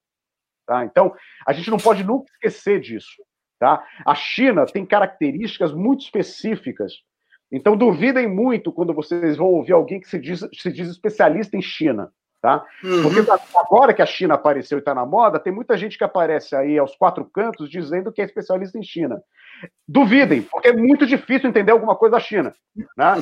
Tá? 0.66 0.84
Então, 0.84 1.14
a 1.46 1.52
gente 1.52 1.70
não 1.70 1.78
pode 1.78 2.02
nunca 2.02 2.26
esquecer 2.32 2.80
disso. 2.80 3.22
Tá? 3.58 3.82
A 4.04 4.14
China 4.14 4.66
tem 4.66 4.84
características 4.84 5.72
muito 5.72 6.02
específicas. 6.02 6.92
Então, 7.50 7.76
duvidem 7.76 8.26
muito 8.26 8.72
quando 8.72 8.92
vocês 8.92 9.36
vão 9.36 9.46
ouvir 9.46 9.72
alguém 9.72 10.00
que 10.00 10.08
se 10.08 10.18
diz, 10.18 10.46
se 10.52 10.72
diz 10.72 10.88
especialista 10.88 11.56
em 11.56 11.62
China. 11.62 12.10
Tá? 12.42 12.64
Uhum. 12.84 13.02
Porque 13.02 13.30
agora 13.56 13.94
que 13.94 14.02
a 14.02 14.06
China 14.06 14.34
apareceu 14.34 14.78
e 14.78 14.80
está 14.80 14.94
na 14.94 15.06
moda, 15.06 15.38
tem 15.38 15.52
muita 15.52 15.76
gente 15.76 15.96
que 15.96 16.04
aparece 16.04 16.54
aí 16.54 16.78
aos 16.78 16.94
quatro 16.94 17.24
cantos 17.24 17.70
dizendo 17.70 18.12
que 18.12 18.20
é 18.20 18.24
especialista 18.24 18.78
em 18.78 18.82
China. 18.82 19.20
Duvidem, 19.88 20.42
porque 20.42 20.68
é 20.68 20.72
muito 20.72 21.06
difícil 21.06 21.48
entender 21.48 21.72
alguma 21.72 21.96
coisa 21.96 22.16
da 22.16 22.20
China. 22.20 22.54
Né? 22.96 23.14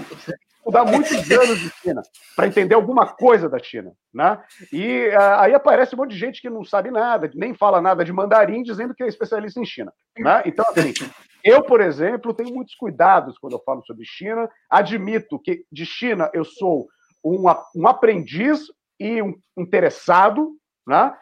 Estudar 0.65 0.85
muitos 0.87 1.31
anos 1.31 1.59
de 1.61 1.71
China 1.83 2.03
para 2.35 2.47
entender 2.47 2.75
alguma 2.75 3.07
coisa 3.07 3.51
da 3.51 3.59
China. 3.59 3.93
Né? 4.13 4.43
E 4.73 5.09
uh, 5.09 5.41
aí 5.41 5.55
aparece 5.55 5.95
um 5.95 5.99
monte 5.99 6.13
de 6.13 6.19
gente 6.19 6.41
que 6.41 6.49
não 6.49 6.65
sabe 6.65 6.91
nada, 6.91 7.31
nem 7.35 7.53
fala 7.53 7.83
nada 7.83 8.03
de 8.03 8.13
mandarim, 8.13 8.63
dizendo 8.63 8.95
que 8.95 9.03
é 9.03 9.07
especialista 9.07 9.61
em 9.61 9.67
China. 9.67 9.93
Né? 10.19 10.43
Então, 10.47 10.65
assim, 10.71 10.95
eu, 11.45 11.63
por 11.63 11.83
exemplo, 11.83 12.33
tenho 12.33 12.55
muitos 12.55 12.75
cuidados 12.75 13.37
quando 13.39 13.53
eu 13.53 13.63
falo 13.63 13.85
sobre 13.85 14.07
China. 14.07 14.49
Admito 14.71 15.39
que 15.39 15.67
de 15.71 15.85
China 15.85 16.31
eu 16.33 16.47
sou 16.47 16.89
um, 17.23 17.45
um 17.77 17.87
aprendiz 17.87 18.63
e 18.99 19.21
um 19.21 19.35
interessado, 19.59 20.53
né? 20.87 21.15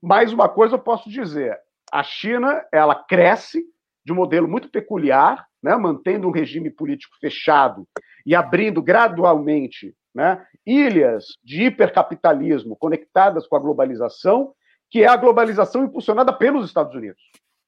Mais 0.00 0.32
uma 0.32 0.48
coisa 0.48 0.76
eu 0.76 0.78
posso 0.78 1.10
dizer: 1.10 1.58
a 1.90 2.04
China 2.04 2.64
ela 2.72 2.94
cresce 2.94 3.64
de 4.04 4.12
um 4.12 4.16
modelo 4.16 4.46
muito 4.46 4.68
peculiar, 4.68 5.44
né? 5.64 5.74
mantendo 5.76 6.28
um 6.28 6.30
regime 6.30 6.70
político 6.70 7.16
fechado 7.18 7.88
e 8.26 8.34
abrindo 8.34 8.82
gradualmente 8.82 9.94
né? 10.14 10.44
ilhas 10.66 11.24
de 11.42 11.64
hipercapitalismo 11.64 12.76
conectadas 12.76 13.46
com 13.46 13.56
a 13.56 13.58
globalização, 13.58 14.52
que 14.90 15.02
é 15.02 15.08
a 15.08 15.16
globalização 15.16 15.84
impulsionada 15.84 16.32
pelos 16.34 16.66
Estados 16.66 16.94
Unidos. 16.94 17.20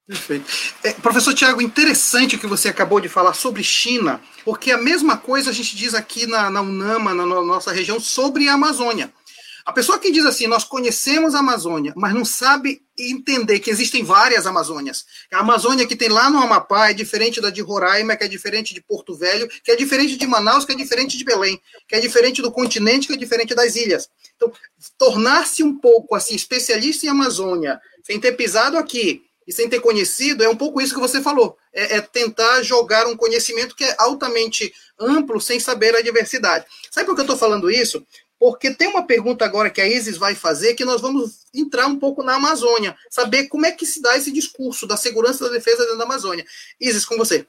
Perfeito. 0.07 0.47
É, 0.85 0.93
professor 0.93 1.35
Tiago, 1.35 1.61
interessante 1.61 2.37
o 2.37 2.39
que 2.39 2.47
você 2.47 2.69
acabou 2.69 3.01
de 3.01 3.09
falar 3.09 3.33
sobre 3.33 3.65
China, 3.65 4.21
porque 4.45 4.71
a 4.71 4.79
mesma 4.79 5.17
coisa 5.17 5.51
a 5.51 5.53
gente 5.53 5.75
diz 5.75 5.95
aqui 5.95 6.27
na, 6.27 6.49
na 6.51 6.61
UNAMA, 6.61 7.13
na 7.13 7.27
nossa 7.27 7.73
região, 7.73 7.99
sobre 7.99 8.49
a 8.49 8.55
Amazônia. 8.55 9.11
A 9.67 9.73
pessoa 9.73 9.99
que 9.99 10.13
diz 10.13 10.25
assim, 10.25 10.47
nós 10.47 10.63
conhecemos 10.63 11.35
a 11.35 11.41
Amazônia, 11.41 11.93
mas 11.97 12.15
não 12.15 12.25
sabe 12.25 12.83
entender 12.97 13.59
que 13.59 13.69
existem 13.69 14.05
várias 14.05 14.47
Amazônias. 14.47 15.05
A 15.33 15.41
Amazônia 15.41 15.85
que 15.89 15.97
tem 15.97 16.09
lá 16.09 16.31
no 16.31 16.39
Amapá 16.39 16.91
é 16.91 16.95
diferente 16.95 17.41
da 17.41 17.51
de 17.51 17.63
Roraima, 17.63 18.15
que 18.15 18.23
é 18.23 18.29
diferente 18.29 18.73
de 18.73 18.81
Porto 18.81 19.17
Velho, 19.17 19.49
que 19.65 19.73
é 19.73 19.75
diferente 19.75 20.17
de 20.17 20.25
Manaus, 20.25 20.65
que 20.65 20.71
é 20.71 20.77
diferente 20.77 21.19
de 21.19 21.25
Belém, 21.25 21.61
que 21.89 21.97
é 21.97 22.01
diferente 22.01 22.41
do 22.41 22.53
continente, 22.53 23.09
que 23.09 23.15
é 23.15 23.17
diferente 23.17 23.57
das 23.57 23.75
ilhas. 23.75 24.09
Então, 24.37 24.53
tornar-se 24.97 25.65
um 25.65 25.77
pouco 25.77 26.15
assim 26.15 26.37
especialista 26.37 27.05
em 27.05 27.09
Amazônia, 27.09 27.81
sem 28.05 28.21
ter 28.21 28.33
pisado 28.33 28.79
aqui 28.79 29.25
e 29.49 29.53
sem 29.53 29.69
ter 29.69 29.81
conhecido, 29.81 30.45
é 30.45 30.49
um 30.49 30.57
pouco 30.57 30.81
isso 30.81 30.95
que 30.95 31.01
você 31.01 31.21
falou. 31.21 31.57
É, 31.73 31.97
é 31.97 32.01
tentar 32.01 32.63
jogar 32.63 33.09
um 33.09 33.17
conhecimento 33.17 33.75
que 33.75 33.85
é 33.85 33.97
altamente 33.99 34.73
amplo 34.99 35.41
sem 35.41 35.59
saber 35.59 35.95
a 35.97 36.03
diversidade. 36.03 36.67
Sabe 36.89 37.07
por 37.07 37.17
que 37.17 37.21
eu 37.23 37.25
estou 37.25 37.37
falando 37.37 37.69
isso? 37.69 38.07
Porque 38.39 38.75
tem 38.75 38.89
uma 38.89 39.07
pergunta 39.07 39.45
agora 39.45 39.71
que 39.71 39.81
a 39.81 39.87
Isis 39.87 40.17
vai 40.17 40.35
fazer 40.35 40.75
que 40.75 40.85
nós 40.85 41.01
vamos 41.01 41.47
entrar 41.55 41.87
um 41.87 41.99
pouco 41.99 42.23
na 42.23 42.37
Amazônia, 42.37 42.97
saber 43.11 43.49
como 43.49 43.67
é 43.67 43.73
que 43.73 43.87
se 43.87 44.01
dá 44.01 44.17
esse 44.17 44.31
discurso 44.31 44.87
da 44.87 44.97
segurança 44.97 45.45
e 45.45 45.49
da 45.49 45.55
defesa 45.55 45.83
dentro 45.83 45.99
da 45.99 46.05
Amazônia. 46.05 46.45
Isis, 46.81 47.05
com 47.05 47.17
você. 47.17 47.47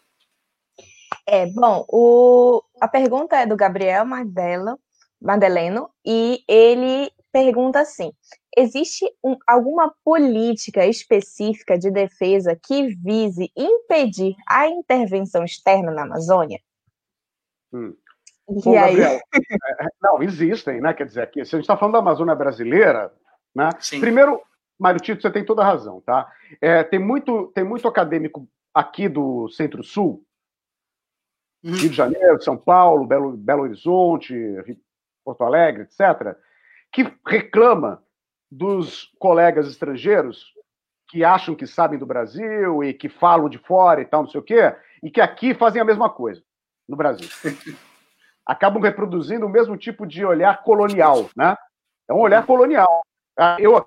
É, 1.25 1.45
bom, 1.47 1.85
o, 1.89 2.63
a 2.79 2.88
pergunta 2.88 3.35
é 3.35 3.45
do 3.45 3.57
Gabriel 3.57 4.05
Mandela, 4.05 4.77
Mandeleno, 5.21 5.89
e 6.05 6.43
ele 6.47 7.11
pergunta 7.31 7.81
assim: 7.81 8.13
existe 8.55 9.05
um, 9.23 9.35
alguma 9.45 9.93
política 10.03 10.85
específica 10.85 11.77
de 11.77 11.91
defesa 11.91 12.55
que 12.55 12.95
vise 12.95 13.51
impedir 13.55 14.35
a 14.47 14.67
intervenção 14.67 15.43
externa 15.43 15.91
na 15.91 16.03
Amazônia? 16.03 16.59
Hum. 17.73 17.93
E 18.49 18.77
aí? 18.77 18.95
Gabriel, 18.95 19.19
é, 19.33 19.85
é, 19.85 19.87
não, 20.01 20.23
existem, 20.23 20.79
né? 20.79 20.93
Quer 20.93 21.05
dizer, 21.05 21.21
aqui, 21.21 21.43
se 21.43 21.55
a 21.55 21.57
gente 21.57 21.65
está 21.65 21.75
falando 21.75 21.93
da 21.93 21.99
Amazônia 21.99 22.33
brasileira, 22.33 23.11
né? 23.53 23.69
Sim. 23.79 23.99
Primeiro, 23.99 24.41
Mário 24.79 24.99
Tito, 24.99 25.21
você 25.21 25.29
tem 25.29 25.43
toda 25.43 25.61
a 25.61 25.65
razão, 25.65 26.01
tá? 26.01 26.31
É, 26.61 26.83
tem, 26.83 26.99
muito, 26.99 27.47
tem 27.53 27.63
muito 27.63 27.87
acadêmico 27.87 28.47
aqui 28.73 29.09
do 29.09 29.49
Centro-Sul, 29.49 30.23
uhum. 31.63 31.73
Rio 31.73 31.89
de 31.89 31.95
Janeiro, 31.95 32.41
São 32.41 32.55
Paulo, 32.55 33.05
Belo, 33.05 33.35
Belo 33.35 33.63
Horizonte, 33.63 34.35
Porto 35.25 35.43
Alegre, 35.43 35.83
etc., 35.83 36.37
que 36.91 37.11
reclama 37.25 38.01
dos 38.49 39.11
colegas 39.19 39.67
estrangeiros 39.67 40.53
que 41.09 41.23
acham 41.23 41.55
que 41.55 41.67
sabem 41.67 41.99
do 41.99 42.05
Brasil 42.05 42.83
e 42.83 42.93
que 42.93 43.09
falam 43.09 43.49
de 43.49 43.57
fora 43.57 44.01
e 44.01 44.05
tal, 44.05 44.23
não 44.23 44.29
sei 44.29 44.39
o 44.39 44.43
quê, 44.43 44.75
e 45.03 45.09
que 45.09 45.21
aqui 45.21 45.53
fazem 45.53 45.81
a 45.81 45.85
mesma 45.85 46.09
coisa 46.09 46.41
no 46.87 46.95
Brasil. 46.95 47.27
acabam 48.47 48.81
reproduzindo 48.81 49.45
o 49.45 49.49
mesmo 49.49 49.75
tipo 49.75 50.07
de 50.07 50.25
olhar 50.25 50.63
colonial, 50.63 51.29
né? 51.35 51.55
É 52.09 52.13
um 52.13 52.19
olhar 52.19 52.45
colonial. 52.45 53.01
Ah, 53.39 53.57
eu, 53.59 53.85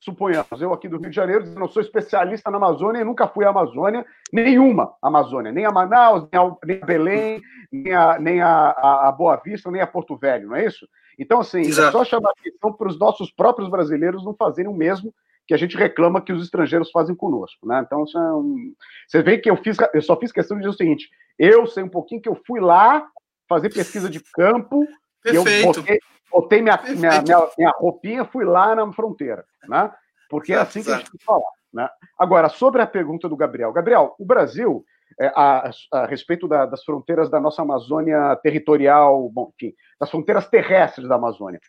suponhamos, 0.00 0.62
eu 0.62 0.72
aqui 0.72 0.88
do 0.88 0.96
Rio 0.96 1.10
de 1.10 1.16
Janeiro, 1.16 1.44
não 1.50 1.68
sou 1.68 1.82
especialista 1.82 2.50
na 2.50 2.56
Amazônia 2.56 3.02
e 3.02 3.04
nunca 3.04 3.28
fui 3.28 3.44
à 3.44 3.50
Amazônia, 3.50 4.06
nenhuma 4.32 4.94
Amazônia, 5.02 5.52
nem 5.52 5.66
a 5.66 5.70
Manaus, 5.70 6.26
nem 6.32 6.40
a, 6.40 6.56
nem 6.64 6.80
a 6.80 6.86
Belém, 6.86 7.42
nem, 7.70 7.92
a, 7.92 8.18
nem 8.18 8.40
a, 8.40 8.70
a, 9.08 9.12
Boa 9.12 9.36
Vista, 9.36 9.70
nem 9.70 9.82
a 9.82 9.86
Porto 9.86 10.16
Velho, 10.16 10.48
não 10.48 10.56
é 10.56 10.64
isso? 10.64 10.88
Então, 11.18 11.40
assim, 11.40 11.60
Exato. 11.60 11.88
é 11.88 11.92
só 11.92 12.04
chamar 12.04 12.30
atenção 12.30 12.72
para 12.72 12.88
os 12.88 12.98
nossos 12.98 13.30
próprios 13.30 13.68
brasileiros 13.68 14.24
não 14.24 14.34
fazerem 14.34 14.70
o 14.70 14.74
mesmo 14.74 15.12
que 15.46 15.52
a 15.52 15.58
gente 15.58 15.76
reclama 15.76 16.22
que 16.22 16.32
os 16.32 16.42
estrangeiros 16.42 16.90
fazem 16.90 17.14
conosco, 17.14 17.66
né? 17.66 17.82
Então, 17.84 18.04
é 18.16 18.32
um... 18.32 18.72
você 19.06 19.22
vê 19.22 19.36
que 19.36 19.50
eu, 19.50 19.56
fiz, 19.56 19.76
eu 19.92 20.00
só 20.00 20.16
fiz 20.16 20.32
questão 20.32 20.56
de 20.56 20.62
dizer 20.62 20.74
o 20.74 20.78
seguinte, 20.78 21.10
eu 21.38 21.66
sei 21.66 21.82
um 21.82 21.90
pouquinho 21.90 22.22
que 22.22 22.28
eu 22.28 22.40
fui 22.46 22.58
lá 22.58 23.06
fazer 23.54 23.70
pesquisa 23.70 24.08
de 24.08 24.20
campo. 24.20 24.86
Perfeito. 25.22 25.78
Eu 25.78 25.82
botei, 25.82 25.98
botei 26.30 26.62
minha, 26.62 26.80
minha, 26.82 27.22
minha, 27.22 27.48
minha, 27.56 27.70
roupinha, 27.76 28.24
fui 28.24 28.44
lá 28.44 28.74
na 28.74 28.92
fronteira, 28.92 29.44
né? 29.68 29.92
Porque 30.28 30.52
é 30.52 30.56
assim 30.56 30.82
que 30.82 30.90
a 30.90 30.96
gente 30.96 31.10
tem 31.10 31.18
que 31.18 31.24
falar. 31.24 31.50
Né? 31.72 31.88
Agora, 32.18 32.48
sobre 32.48 32.82
a 32.82 32.86
pergunta 32.86 33.28
do 33.28 33.36
Gabriel. 33.36 33.72
Gabriel, 33.72 34.14
o 34.18 34.24
Brasil, 34.24 34.84
é, 35.20 35.26
a, 35.34 35.70
a, 35.92 36.06
respeito 36.06 36.46
da, 36.46 36.66
das 36.66 36.84
fronteiras 36.84 37.30
da 37.30 37.40
nossa 37.40 37.62
Amazônia 37.62 38.36
territorial, 38.42 39.28
bom, 39.30 39.52
enfim, 39.54 39.74
das 39.98 40.10
fronteiras 40.10 40.48
terrestres 40.48 41.08
da 41.08 41.14
Amazônia, 41.14 41.60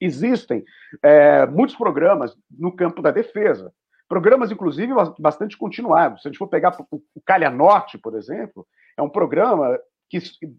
existem 0.00 0.64
é, 1.02 1.46
muitos 1.46 1.76
programas 1.76 2.34
no 2.50 2.74
campo 2.74 3.00
da 3.00 3.10
defesa. 3.10 3.72
Programas, 4.08 4.50
inclusive, 4.50 4.92
bastante 5.18 5.56
continuados. 5.56 6.22
Se 6.22 6.28
a 6.28 6.30
gente 6.30 6.38
for 6.38 6.48
pegar 6.48 6.76
o 6.90 7.20
Calha 7.24 7.48
Norte, 7.48 7.96
por 7.96 8.14
exemplo, 8.16 8.66
é 8.98 9.02
um 9.02 9.08
programa 9.08 9.78
que 10.08 10.18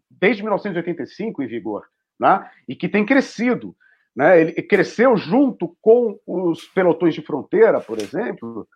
desde 0.10 0.42
1985 0.42 1.44
em 1.44 1.48
vigor, 1.48 1.86
né? 2.20 2.50
e 2.68 2.76
que 2.76 2.90
tem 2.90 3.06
crescido. 3.06 3.76
Né? 4.16 4.42
Ele 4.42 4.54
cresceu 4.62 5.16
junto 5.18 5.76
com 5.82 6.20
os 6.26 6.66
pelotões 6.66 7.14
de 7.14 7.22
fronteira, 7.22 7.80
por 7.82 8.00
exemplo. 8.00 8.68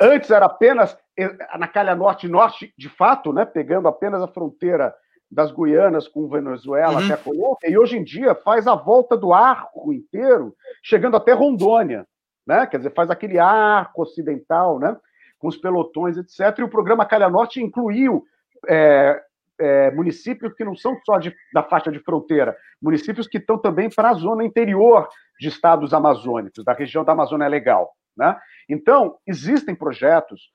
Antes 0.00 0.30
era 0.30 0.46
apenas 0.46 0.96
eh, 1.16 1.36
na 1.58 1.68
calha 1.68 1.94
norte-norte, 1.94 2.72
de 2.76 2.88
fato, 2.88 3.32
né? 3.32 3.44
pegando 3.44 3.88
apenas 3.88 4.22
a 4.22 4.28
fronteira 4.28 4.94
das 5.30 5.52
Guianas 5.52 6.08
com 6.08 6.28
Venezuela 6.28 6.94
uhum. 6.94 7.04
até 7.04 7.14
a 7.14 7.18
Colômbia, 7.18 7.68
e 7.68 7.76
hoje 7.76 7.98
em 7.98 8.04
dia 8.04 8.34
faz 8.34 8.66
a 8.66 8.74
volta 8.74 9.16
do 9.16 9.32
arco 9.32 9.92
inteiro, 9.92 10.54
chegando 10.82 11.16
até 11.16 11.32
Rondônia, 11.32 12.06
né? 12.46 12.66
Quer 12.66 12.78
dizer, 12.78 12.94
faz 12.94 13.10
aquele 13.10 13.38
arco 13.38 14.02
ocidental, 14.02 14.78
né? 14.78 14.96
Com 15.38 15.48
os 15.48 15.56
pelotões, 15.56 16.16
etc. 16.16 16.58
E 16.58 16.62
o 16.62 16.70
programa 16.70 17.04
Calha 17.04 17.28
Norte 17.28 17.62
incluiu 17.62 18.24
é, 18.66 19.20
é, 19.58 19.90
municípios 19.90 20.52
que 20.54 20.64
não 20.64 20.76
são 20.76 20.98
só 21.04 21.18
de, 21.18 21.34
da 21.52 21.62
faixa 21.62 21.90
de 21.90 21.98
fronteira, 22.00 22.56
municípios 22.80 23.26
que 23.26 23.38
estão 23.38 23.58
também 23.58 23.90
para 23.90 24.10
a 24.10 24.14
zona 24.14 24.44
interior 24.44 25.08
de 25.38 25.48
estados 25.48 25.92
amazônicos, 25.92 26.64
da 26.64 26.72
região 26.72 27.04
da 27.04 27.12
Amazônia 27.12 27.48
Legal. 27.48 27.92
Né? 28.16 28.36
Então, 28.68 29.16
existem 29.26 29.74
projetos 29.74 30.50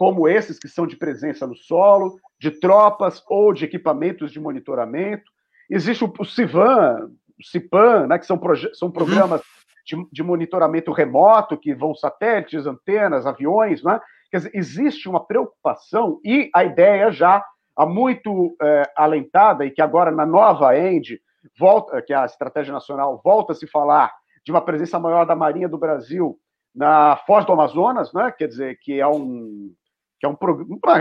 como 0.00 0.26
esses 0.26 0.58
que 0.58 0.66
são 0.66 0.86
de 0.86 0.96
presença 0.96 1.46
no 1.46 1.54
solo, 1.54 2.18
de 2.38 2.50
tropas 2.50 3.22
ou 3.28 3.52
de 3.52 3.66
equipamentos 3.66 4.32
de 4.32 4.40
monitoramento. 4.40 5.30
Existe 5.68 6.02
o, 6.02 6.12
o 6.18 6.24
CIVAN, 6.24 7.10
o 7.38 7.44
CIPAN, 7.44 8.06
né, 8.06 8.18
que 8.18 8.24
são, 8.24 8.40
são 8.72 8.90
programas 8.90 9.42
de, 9.84 9.96
de, 10.10 10.22
monitoramento 10.22 10.90
remoto, 10.90 11.58
que 11.58 11.74
vão 11.74 11.94
satélites, 11.94 12.66
antenas, 12.66 13.26
aviões. 13.26 13.82
Né? 13.82 14.00
Quer 14.30 14.38
dizer, 14.38 14.50
existe 14.54 15.06
uma 15.06 15.24
preocupação 15.24 16.18
e 16.24 16.50
a 16.54 16.64
ideia 16.64 17.12
já 17.12 17.44
muito 17.86 18.56
é, 18.62 18.90
alentada 18.96 19.64
e 19.64 19.70
que 19.70 19.82
agora 19.82 20.10
na 20.10 20.26
nova 20.26 20.76
END, 20.76 21.20
volta, 21.58 22.02
que 22.02 22.12
é 22.12 22.16
a 22.16 22.24
Estratégia 22.24 22.72
Nacional, 22.72 23.20
volta 23.24 23.52
a 23.52 23.54
se 23.56 23.66
falar 23.66 24.12
de 24.44 24.50
uma 24.50 24.60
presença 24.60 24.98
maior 24.98 25.24
da 25.24 25.36
Marinha 25.36 25.68
do 25.68 25.78
Brasil 25.78 26.38
na 26.74 27.16
Foz 27.26 27.44
do 27.44 27.52
Amazonas, 27.52 28.12
né? 28.12 28.32
quer 28.36 28.48
dizer, 28.48 28.78
que 28.80 29.00
é 29.00 29.06
um 29.06 29.72
que 30.18 30.26
é 30.26 30.28
um 30.28 30.36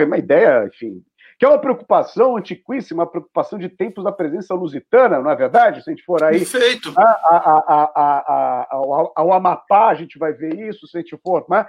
uma 0.06 0.18
ideia, 0.18 0.66
enfim, 0.66 1.04
que 1.40 1.46
é 1.46 1.48
uma 1.48 1.58
preocupação 1.58 2.36
antiquíssima, 2.36 3.04
uma 3.04 3.10
preocupação 3.10 3.58
de 3.58 3.70
tempos 3.70 4.04
da 4.04 4.12
presença 4.12 4.54
lusitana, 4.54 5.22
não 5.22 5.32
é 5.32 5.36
verdade? 5.38 5.82
Se 5.82 5.90
a 5.90 5.94
gente 5.94 6.04
for 6.04 6.22
aí 6.22 6.40
Perfeito. 6.40 6.94
A, 6.98 7.02
a, 7.02 7.92
a, 7.96 8.68
ao, 8.72 9.14
ao, 9.16 9.34
Amapá, 9.34 9.88
a 9.88 9.96
gente 9.96 10.20
vai 10.20 10.34
ver 10.34 10.54
isso, 10.68 10.86
se 10.86 10.98
a 10.98 11.00
gente 11.00 11.18
for. 11.24 11.46
Né? 11.50 11.66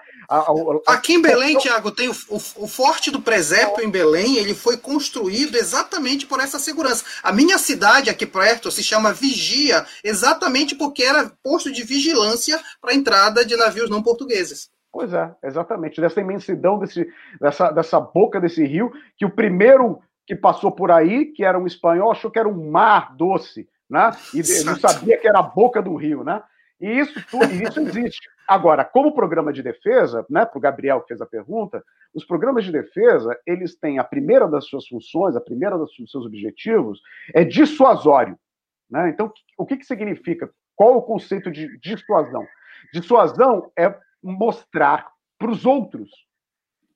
Aqui 0.89 1.15
em 1.15 1.23
Belém, 1.23 1.57
Tiago, 1.57 1.93
tem 1.93 2.09
o, 2.09 2.13
o, 2.29 2.37
o, 2.37 2.67
Forte 2.67 3.13
do 3.13 3.23
Presépio 3.23 3.85
em 3.85 3.91
Belém, 3.91 4.39
ele 4.39 4.55
foi 4.55 4.77
construído 4.77 5.57
exatamente 5.57 6.27
por 6.27 6.41
essa 6.41 6.59
segurança. 6.59 7.05
A 7.23 7.31
minha 7.31 7.57
cidade 7.57 8.11
aqui 8.11 8.27
perto 8.27 8.73
se 8.73 8.83
chama 8.83 9.13
Vigia, 9.13 9.87
exatamente 10.03 10.75
porque 10.75 11.05
era 11.05 11.31
posto 11.45 11.71
de 11.71 11.85
vigilância 11.85 12.61
para 12.81 12.91
a 12.91 12.97
entrada 12.97 13.45
de 13.45 13.55
navios 13.57 13.89
não 13.89 14.03
portugueses. 14.03 14.69
Pois 14.93 15.13
é, 15.13 15.35
exatamente. 15.43 16.01
Dessa 16.01 16.21
imensidão, 16.21 16.79
desse, 16.79 17.09
dessa, 17.41 17.71
dessa 17.71 18.01
boca 18.01 18.41
desse 18.41 18.65
rio, 18.65 18.93
que 19.17 19.25
o 19.25 19.31
primeiro 19.31 20.01
que 20.27 20.35
passou 20.35 20.71
por 20.71 20.91
aí, 20.91 21.27
que 21.27 21.45
era 21.45 21.59
um 21.59 21.67
espanhol, 21.67 22.11
achou 22.11 22.31
que 22.31 22.39
era 22.39 22.49
um 22.49 22.71
mar 22.71 23.15
doce, 23.17 23.69
né? 23.89 24.11
E 24.35 24.65
não 24.65 24.77
sabia 24.77 25.19
que 25.19 25.29
era 25.29 25.41
a 25.41 25.43
boca 25.43 25.81
do 25.83 25.95
rio, 25.97 26.23
né? 26.25 26.43
E 26.81 26.89
isso 26.99 27.23
tudo, 27.31 27.53
isso 27.53 27.81
existe. 27.81 28.29
Agora, 28.49 28.85
como 28.85 29.15
programa 29.15 29.53
de 29.53 29.63
defesa, 29.63 30.25
né, 30.31 30.45
para 30.45 30.59
o 30.59 30.61
Gabriel 30.61 31.01
que 31.03 31.09
fez 31.09 31.21
a 31.21 31.27
pergunta, 31.27 31.85
os 32.15 32.25
programas 32.25 32.65
de 32.65 32.73
defesa, 32.73 33.39
eles 33.47 33.77
têm 33.77 33.99
a 33.99 34.05
primeira 34.05 34.49
das 34.49 34.65
suas 34.65 34.89
funções, 34.89 35.37
a 35.37 35.41
primeira 35.41 35.77
dos 35.77 35.95
seus 35.95 36.27
objetivos 36.27 37.01
é 37.35 37.45
dissuasório. 37.45 38.37
Né? 38.91 39.11
Então, 39.11 39.33
o 39.57 39.67
que, 39.67 39.77
que 39.77 39.85
significa? 39.85 40.51
Qual 40.75 40.97
o 40.97 41.03
conceito 41.03 41.51
de 41.51 41.79
dissuasão? 41.79 42.45
Dissuasão 42.93 43.71
é 43.79 43.95
mostrar 44.23 45.11
para 45.39 45.51
os 45.51 45.65
outros 45.65 46.11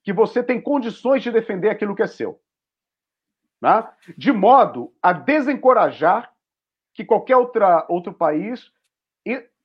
que 0.03 0.13
você 0.13 0.43
tem 0.43 0.61
condições 0.61 1.23
de 1.23 1.31
defender 1.31 1.71
aquilo 1.71 1.95
que 1.95 2.03
é 2.03 2.07
seu. 2.07 2.41
Né? 3.61 3.89
De 4.17 4.33
modo 4.33 4.95
a 5.03 5.13
desencorajar 5.13 6.33
que 6.93 7.05
qualquer 7.05 7.37
outra, 7.37 7.87
outro 7.89 8.13
país 8.13 8.71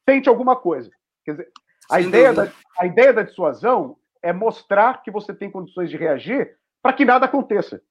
tente 0.05 0.29
alguma 0.29 0.55
coisa. 0.55 0.89
Quer 1.23 1.31
dizer, 1.31 1.51
a 1.91 1.99
ideia, 1.99 2.33
da, 2.33 2.51
a 2.79 2.85
ideia 2.85 3.13
da 3.13 3.23
dissuasão 3.23 3.97
é 4.23 4.33
mostrar 4.33 5.03
que 5.03 5.11
você 5.11 5.33
tem 5.33 5.51
condições 5.51 5.89
de 5.89 5.97
reagir 5.97 6.57
para 6.81 6.93
que 6.93 7.05
nada 7.05 7.25
aconteça. 7.25 7.81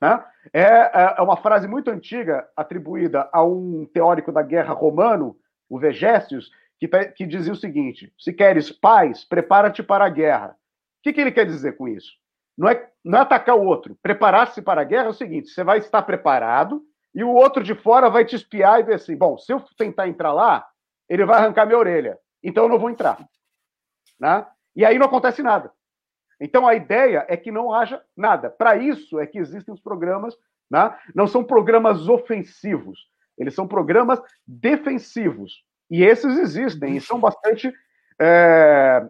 Né? 0.00 0.24
É, 0.52 0.62
é, 0.62 1.14
é 1.18 1.22
uma 1.22 1.36
frase 1.36 1.66
muito 1.66 1.90
antiga, 1.90 2.48
atribuída 2.56 3.28
a 3.32 3.42
um 3.42 3.86
teórico 3.86 4.30
da 4.30 4.42
guerra 4.42 4.74
romano, 4.74 5.38
o 5.68 5.78
Vegécios, 5.78 6.50
que, 6.78 6.88
que 6.88 7.26
dizia 7.26 7.52
o 7.52 7.56
seguinte: 7.56 8.12
se 8.18 8.32
queres 8.32 8.70
paz, 8.70 9.24
prepara-te 9.24 9.82
para 9.82 10.04
a 10.04 10.10
guerra. 10.10 10.50
O 10.50 11.02
que, 11.02 11.12
que 11.12 11.20
ele 11.20 11.32
quer 11.32 11.46
dizer 11.46 11.76
com 11.76 11.88
isso? 11.88 12.12
Não 12.56 12.68
é, 12.68 12.90
não 13.04 13.18
é 13.18 13.22
atacar 13.22 13.56
o 13.56 13.64
outro. 13.64 13.96
Preparar-se 14.02 14.60
para 14.60 14.80
a 14.80 14.84
guerra 14.84 15.06
é 15.06 15.10
o 15.10 15.14
seguinte: 15.14 15.48
você 15.48 15.62
vai 15.62 15.78
estar 15.78 16.02
preparado 16.02 16.82
e 17.14 17.22
o 17.24 17.30
outro 17.30 17.62
de 17.62 17.74
fora 17.74 18.10
vai 18.10 18.24
te 18.24 18.36
espiar 18.36 18.80
e 18.80 18.84
ver 18.84 18.94
assim: 18.94 19.16
bom, 19.16 19.38
se 19.38 19.52
eu 19.52 19.60
tentar 19.76 20.08
entrar 20.08 20.32
lá, 20.32 20.66
ele 21.08 21.24
vai 21.24 21.38
arrancar 21.38 21.66
minha 21.66 21.78
orelha. 21.78 22.18
Então 22.42 22.64
eu 22.64 22.68
não 22.68 22.78
vou 22.78 22.90
entrar. 22.90 23.18
Né? 24.18 24.46
E 24.74 24.84
aí 24.84 24.98
não 24.98 25.06
acontece 25.06 25.42
nada. 25.42 25.72
Então 26.40 26.66
a 26.66 26.74
ideia 26.74 27.24
é 27.28 27.36
que 27.36 27.50
não 27.50 27.72
haja 27.72 28.02
nada. 28.16 28.50
Para 28.50 28.76
isso 28.76 29.18
é 29.18 29.26
que 29.26 29.38
existem 29.38 29.74
os 29.74 29.80
programas, 29.80 30.36
né? 30.70 30.96
não 31.14 31.26
são 31.26 31.42
programas 31.42 32.08
ofensivos, 32.08 33.08
eles 33.36 33.54
são 33.54 33.66
programas 33.66 34.20
defensivos. 34.46 35.64
E 35.90 36.04
esses 36.04 36.38
existem 36.38 36.96
e 36.96 37.00
são 37.00 37.18
bastante 37.18 37.72
é, 38.20 39.06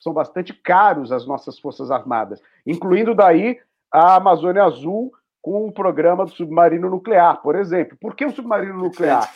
são 0.00 0.12
bastante 0.12 0.52
caros 0.52 1.12
às 1.12 1.26
nossas 1.26 1.58
forças 1.58 1.90
armadas, 1.90 2.42
incluindo 2.66 3.14
daí 3.14 3.60
a 3.90 4.16
Amazônia 4.16 4.64
Azul 4.64 5.12
com 5.40 5.66
o 5.66 5.72
programa 5.72 6.24
do 6.24 6.32
submarino 6.32 6.90
nuclear, 6.90 7.40
por 7.40 7.54
exemplo. 7.54 7.96
Por 8.00 8.14
que 8.14 8.26
um 8.26 8.32
submarino 8.32 8.78
nuclear, 8.78 9.32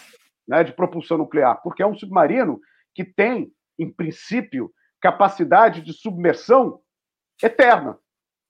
né, 0.47 0.65
de 0.65 0.73
propulsão 0.73 1.19
nuclear? 1.19 1.61
Porque 1.63 1.83
é 1.83 1.87
um 1.87 1.97
submarino 1.97 2.61
que 2.95 3.05
tem, 3.05 3.53
em 3.79 3.91
princípio, 3.91 4.71
capacidade 5.01 5.83
de 5.83 5.93
submersão 5.93 6.81
eterna. 7.43 7.99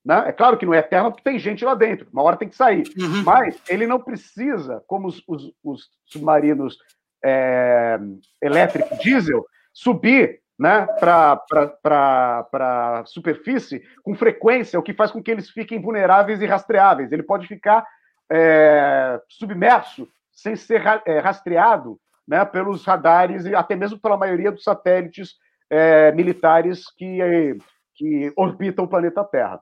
Né? 0.05 0.29
É 0.29 0.33
claro 0.33 0.57
que 0.57 0.65
não 0.65 0.73
é 0.73 0.79
eterna 0.79 1.11
porque 1.11 1.25
tem 1.25 1.39
gente 1.39 1.65
lá 1.65 1.75
dentro, 1.75 2.09
uma 2.13 2.23
hora 2.23 2.37
tem 2.37 2.49
que 2.49 2.57
sair. 2.57 2.85
Uhum. 2.97 3.25
Mas 3.25 3.61
ele 3.69 3.87
não 3.87 3.99
precisa, 3.99 4.83
como 4.87 5.09
os, 5.09 5.23
os, 5.27 5.53
os 5.65 5.91
submarinos 6.07 6.79
é, 7.25 7.99
elétrico 8.43 8.97
diesel, 8.99 9.45
subir 9.73 10.41
né, 10.59 10.87
para 10.99 12.47
a 12.53 13.03
superfície 13.05 13.83
com 14.03 14.15
frequência, 14.15 14.79
o 14.79 14.83
que 14.83 14.95
faz 14.95 15.11
com 15.11 15.23
que 15.23 15.31
eles 15.31 15.51
fiquem 15.51 15.81
vulneráveis 15.81 16.41
e 16.41 16.47
rastreáveis. 16.47 17.13
Ele 17.13 17.23
pode 17.23 17.47
ficar 17.47 17.87
é, 18.31 19.21
submerso 19.29 20.09
sem 20.33 20.57
ser 20.57 20.83
é, 21.07 21.19
rastreado 21.19 21.99
né, 22.27 22.45
pelos 22.45 22.85
radares 22.85 23.45
e 23.45 23.55
até 23.55 23.77
mesmo 23.77 23.99
pela 23.99 24.17
maioria 24.17 24.51
dos 24.51 24.65
satélites 24.65 25.35
é, 25.71 26.13
militares 26.13 26.85
que, 26.97 27.19
que 27.95 28.33
orbitam 28.37 28.85
o 28.85 28.89
planeta 28.89 29.25
Terra. 29.25 29.61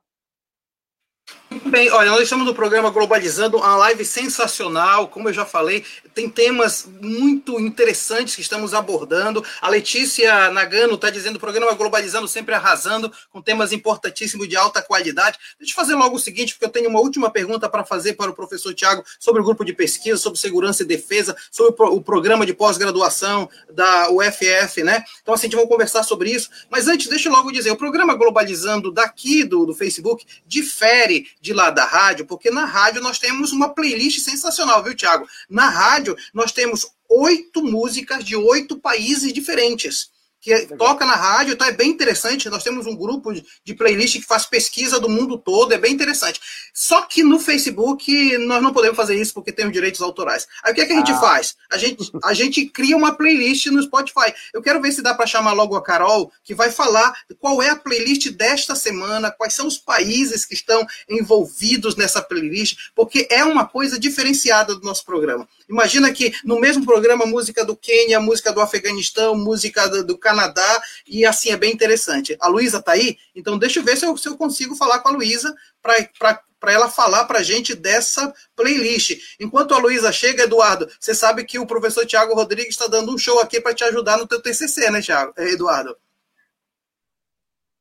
Bem, 1.62 1.90
olha, 1.90 2.10
nós 2.10 2.22
estamos 2.22 2.46
no 2.46 2.54
programa 2.54 2.90
Globalizando, 2.90 3.58
uma 3.58 3.76
live 3.76 4.04
sensacional, 4.04 5.06
como 5.06 5.28
eu 5.28 5.32
já 5.32 5.46
falei, 5.46 5.84
tem 6.12 6.28
temas 6.28 6.88
muito 7.00 7.60
interessantes 7.60 8.34
que 8.34 8.40
estamos 8.40 8.74
abordando. 8.74 9.44
A 9.60 9.68
Letícia 9.68 10.50
Nagano 10.50 10.94
está 10.94 11.10
dizendo 11.10 11.36
o 11.36 11.40
programa 11.40 11.72
Globalizando 11.74 12.26
sempre 12.26 12.54
arrasando, 12.54 13.12
com 13.30 13.40
temas 13.40 13.72
importantíssimos 13.72 14.48
de 14.48 14.56
alta 14.56 14.82
qualidade. 14.82 15.38
Deixa 15.58 15.72
eu 15.72 15.76
fazer 15.76 15.94
logo 15.94 16.16
o 16.16 16.18
seguinte, 16.18 16.54
porque 16.54 16.64
eu 16.64 16.70
tenho 16.70 16.88
uma 16.88 17.00
última 17.00 17.30
pergunta 17.30 17.68
para 17.68 17.84
fazer 17.84 18.14
para 18.14 18.30
o 18.30 18.34
professor 18.34 18.74
Tiago 18.74 19.04
sobre 19.18 19.40
o 19.40 19.44
grupo 19.44 19.64
de 19.64 19.72
pesquisa, 19.72 20.16
sobre 20.16 20.38
segurança 20.38 20.82
e 20.82 20.86
defesa, 20.86 21.36
sobre 21.50 21.74
o 21.78 22.00
programa 22.00 22.44
de 22.46 22.54
pós-graduação 22.54 23.48
da 23.70 24.10
UFF, 24.10 24.82
né? 24.82 25.04
Então, 25.22 25.34
assim, 25.34 25.46
a 25.46 25.50
gente 25.50 25.56
vai 25.56 25.66
conversar 25.66 26.02
sobre 26.02 26.30
isso. 26.30 26.48
Mas 26.70 26.88
antes, 26.88 27.08
deixa 27.08 27.28
eu 27.28 27.32
logo 27.32 27.52
dizer, 27.52 27.70
o 27.70 27.76
programa 27.76 28.14
Globalizando 28.14 28.90
daqui 28.90 29.44
do, 29.44 29.66
do 29.66 29.74
Facebook 29.74 30.24
difere 30.46 31.26
de 31.44 31.52
lá 31.52 31.68
da 31.68 31.84
rádio, 31.84 32.24
porque 32.24 32.50
na 32.50 32.64
rádio 32.64 33.02
nós 33.02 33.18
temos 33.18 33.52
uma 33.52 33.68
playlist 33.68 34.20
sensacional, 34.20 34.82
viu, 34.82 34.94
Tiago? 34.94 35.28
Na 35.46 35.68
rádio 35.68 36.16
nós 36.32 36.52
temos 36.52 36.86
oito 37.06 37.62
músicas 37.62 38.24
de 38.24 38.34
oito 38.34 38.78
países 38.78 39.30
diferentes 39.30 40.10
que 40.44 40.54
Legal. 40.54 40.76
toca 40.76 41.06
na 41.06 41.14
rádio, 41.14 41.56
tá? 41.56 41.68
É 41.68 41.72
bem 41.72 41.88
interessante. 41.88 42.50
Nós 42.50 42.62
temos 42.62 42.86
um 42.86 42.94
grupo 42.94 43.32
de 43.32 43.74
playlist 43.74 44.20
que 44.20 44.26
faz 44.26 44.44
pesquisa 44.44 45.00
do 45.00 45.08
mundo 45.08 45.38
todo, 45.38 45.72
é 45.72 45.78
bem 45.78 45.94
interessante. 45.94 46.38
Só 46.74 47.00
que 47.02 47.22
no 47.22 47.40
Facebook 47.40 48.36
nós 48.38 48.62
não 48.62 48.70
podemos 48.70 48.94
fazer 48.94 49.18
isso 49.18 49.32
porque 49.32 49.50
temos 49.50 49.72
direitos 49.72 50.02
autorais. 50.02 50.46
Aí 50.62 50.72
o 50.72 50.74
que, 50.74 50.82
é 50.82 50.86
que 50.86 50.92
a 50.92 50.96
gente 50.96 51.12
ah. 51.12 51.18
faz? 51.18 51.56
A 51.72 51.78
gente, 51.78 52.10
a 52.22 52.34
gente 52.34 52.66
cria 52.66 52.94
uma 52.94 53.14
playlist 53.14 53.68
no 53.68 53.82
Spotify. 53.82 54.34
Eu 54.52 54.60
quero 54.60 54.82
ver 54.82 54.92
se 54.92 55.00
dá 55.00 55.14
para 55.14 55.26
chamar 55.26 55.54
logo 55.54 55.76
a 55.76 55.82
Carol, 55.82 56.30
que 56.44 56.54
vai 56.54 56.70
falar 56.70 57.14
qual 57.40 57.62
é 57.62 57.70
a 57.70 57.76
playlist 57.76 58.28
desta 58.32 58.74
semana, 58.74 59.30
quais 59.30 59.54
são 59.54 59.66
os 59.66 59.78
países 59.78 60.44
que 60.44 60.52
estão 60.52 60.86
envolvidos 61.08 61.96
nessa 61.96 62.20
playlist, 62.20 62.76
porque 62.94 63.26
é 63.30 63.42
uma 63.44 63.66
coisa 63.66 63.98
diferenciada 63.98 64.74
do 64.74 64.82
nosso 64.82 65.06
programa. 65.06 65.48
Imagina 65.70 66.12
que 66.12 66.34
no 66.44 66.60
mesmo 66.60 66.84
programa, 66.84 67.24
música 67.24 67.64
do 67.64 67.74
Quênia, 67.74 68.20
música 68.20 68.52
do 68.52 68.60
Afeganistão, 68.60 69.34
música 69.34 69.88
do, 69.88 70.04
do 70.04 70.18
Canadá, 70.34 70.82
e 71.06 71.24
assim 71.24 71.50
é 71.50 71.56
bem 71.56 71.72
interessante. 71.72 72.36
A 72.40 72.48
Luísa 72.48 72.78
está 72.78 72.92
aí? 72.92 73.16
Então 73.34 73.56
deixa 73.56 73.78
eu 73.78 73.84
ver 73.84 73.96
se 73.96 74.04
eu, 74.04 74.16
se 74.16 74.28
eu 74.28 74.36
consigo 74.36 74.74
falar 74.74 74.98
com 74.98 75.08
a 75.08 75.12
Luísa 75.12 75.54
para 75.80 76.72
ela 76.72 76.90
falar 76.90 77.24
para 77.24 77.38
a 77.38 77.42
gente 77.42 77.74
dessa 77.74 78.34
playlist. 78.56 79.36
Enquanto 79.38 79.74
a 79.74 79.78
Luísa 79.78 80.10
chega, 80.10 80.44
Eduardo, 80.44 80.90
você 80.98 81.14
sabe 81.14 81.44
que 81.44 81.58
o 81.58 81.66
professor 81.66 82.04
Tiago 82.04 82.34
Rodrigues 82.34 82.70
está 82.70 82.86
dando 82.86 83.14
um 83.14 83.18
show 83.18 83.38
aqui 83.40 83.60
para 83.60 83.74
te 83.74 83.84
ajudar 83.84 84.18
no 84.18 84.26
teu 84.26 84.40
TCC, 84.40 84.90
né, 84.90 85.00
Thiago, 85.00 85.32
Eduardo? 85.38 85.96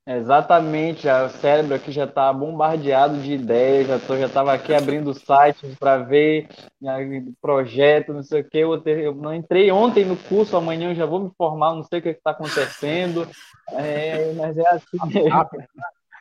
Exatamente, 0.06 1.08
o 1.08 1.30
cérebro 1.30 1.76
aqui 1.76 1.89
já 1.89 2.04
está 2.04 2.32
bombardeado 2.34 3.22
de 3.22 3.36
ideias, 3.36 3.88
já 3.88 3.99
tô, 3.99 4.18
já 4.18 4.26
estava 4.26 4.54
aqui 4.54 4.74
abrindo 4.74 5.14
sites 5.14 5.78
para 5.80 5.99
ver 5.99 6.49
né, 6.82 7.24
projeto, 7.41 8.14
não 8.14 8.22
sei 8.22 8.41
o 8.41 8.43
que. 8.43 8.58
Eu, 8.58 8.84
eu, 8.86 9.16
não 9.16 9.34
entrei 9.34 9.72
ontem 9.72 10.04
no 10.04 10.18
curso, 10.18 10.58
amanhã 10.58 10.91
eu 10.91 10.95
já 10.95 11.06
vou 11.06 11.22
me 11.22 11.32
formar, 11.38 11.74
não 11.74 11.84
sei 11.84 11.99
o 11.99 12.01
que 12.01 12.10
está 12.10 12.32
acontecendo, 12.32 13.26
é, 13.72 14.34
mas 14.34 14.58
é 14.58 14.68
assim 14.68 14.97
mesmo. 15.06 15.49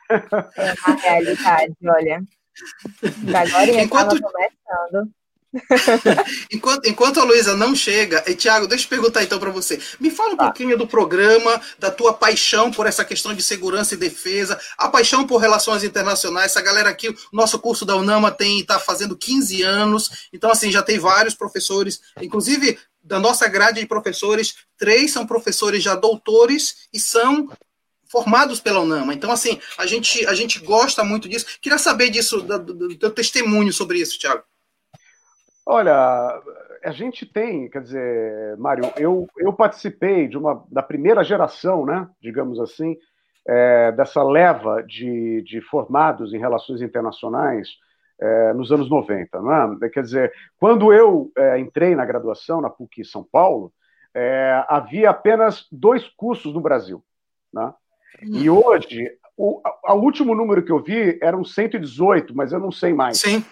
É 0.09 0.73
uma 0.87 1.01
realidade, 1.01 1.75
olha. 1.85 2.23
Agora 3.35 3.69
eu 3.69 3.79
estava 3.79 4.09
começando. 4.09 5.11
enquanto, 6.51 6.87
enquanto 6.87 7.19
a 7.19 7.23
Luísa 7.23 7.55
não 7.55 7.75
chega, 7.75 8.23
e 8.27 8.35
Tiago, 8.35 8.67
deixa 8.67 8.85
eu 8.85 8.89
perguntar 8.89 9.23
então 9.23 9.39
para 9.39 9.51
você. 9.51 9.79
Me 9.99 10.09
fala 10.09 10.33
um 10.33 10.37
tá. 10.37 10.45
pouquinho 10.45 10.77
do 10.77 10.87
programa, 10.87 11.61
da 11.77 11.91
tua 11.91 12.13
paixão 12.13 12.71
por 12.71 12.85
essa 12.87 13.05
questão 13.05 13.33
de 13.33 13.43
segurança 13.43 13.93
e 13.93 13.97
defesa, 13.97 14.59
a 14.77 14.87
paixão 14.89 15.25
por 15.25 15.37
relações 15.37 15.83
internacionais. 15.83 16.51
Essa 16.51 16.61
galera 16.61 16.89
aqui, 16.89 17.09
o 17.09 17.15
nosso 17.31 17.59
curso 17.59 17.85
da 17.85 17.95
UNAMA 17.95 18.31
tem 18.31 18.59
está 18.59 18.79
fazendo 18.79 19.15
15 19.15 19.61
anos, 19.61 20.29
então 20.31 20.51
assim, 20.51 20.71
já 20.71 20.81
tem 20.81 20.97
vários 20.97 21.35
professores, 21.35 22.01
inclusive 22.21 22.77
da 23.03 23.19
nossa 23.19 23.47
grade 23.47 23.81
de 23.81 23.85
professores, 23.85 24.55
três 24.77 25.11
são 25.11 25.27
professores 25.27 25.83
já 25.83 25.93
doutores 25.93 26.87
e 26.93 26.99
são 26.99 27.49
formados 28.07 28.59
pela 28.59 28.79
UNAMA. 28.79 29.13
Então, 29.13 29.31
assim, 29.31 29.59
a 29.77 29.85
gente, 29.85 30.25
a 30.27 30.33
gente 30.35 30.59
gosta 30.59 31.03
muito 31.03 31.27
disso. 31.27 31.47
Queria 31.59 31.79
saber 31.79 32.09
disso, 32.09 32.41
do, 32.41 32.59
do 32.59 32.95
teu 32.95 33.09
testemunho 33.09 33.73
sobre 33.73 33.99
isso, 33.99 34.19
Tiago. 34.19 34.43
Olha, 35.65 36.41
a 36.83 36.91
gente 36.91 37.25
tem, 37.25 37.69
quer 37.69 37.81
dizer, 37.81 38.57
Mário, 38.57 38.91
eu, 38.97 39.27
eu 39.37 39.53
participei 39.53 40.27
de 40.27 40.37
uma 40.37 40.65
da 40.69 40.83
primeira 40.83 41.23
geração, 41.23 41.85
né, 41.85 42.07
digamos 42.21 42.59
assim, 42.59 42.97
é, 43.47 43.91
dessa 43.91 44.23
leva 44.23 44.83
de, 44.83 45.41
de 45.43 45.61
formados 45.61 46.33
em 46.33 46.37
relações 46.37 46.81
internacionais 46.81 47.69
é, 48.19 48.53
nos 48.53 48.71
anos 48.71 48.89
90. 48.89 49.41
Né? 49.41 49.89
Quer 49.89 50.03
dizer, 50.03 50.33
quando 50.57 50.93
eu 50.93 51.31
é, 51.37 51.59
entrei 51.59 51.95
na 51.95 52.05
graduação 52.05 52.61
na 52.61 52.69
PUC 52.69 53.03
São 53.03 53.23
Paulo, 53.23 53.71
é, 54.13 54.63
havia 54.67 55.09
apenas 55.09 55.67
dois 55.71 56.07
cursos 56.15 56.53
no 56.53 56.61
Brasil. 56.61 57.03
Né? 57.51 57.73
E 58.21 58.49
hum. 58.49 58.61
hoje, 58.63 59.11
o 59.35 59.61
a, 59.83 59.93
último 59.93 60.35
número 60.35 60.63
que 60.63 60.71
eu 60.71 60.81
vi 60.81 61.17
eram 61.21 61.43
118, 61.43 62.35
mas 62.35 62.51
eu 62.51 62.59
não 62.59 62.71
sei 62.71 62.93
mais. 62.93 63.19
Sim. 63.19 63.43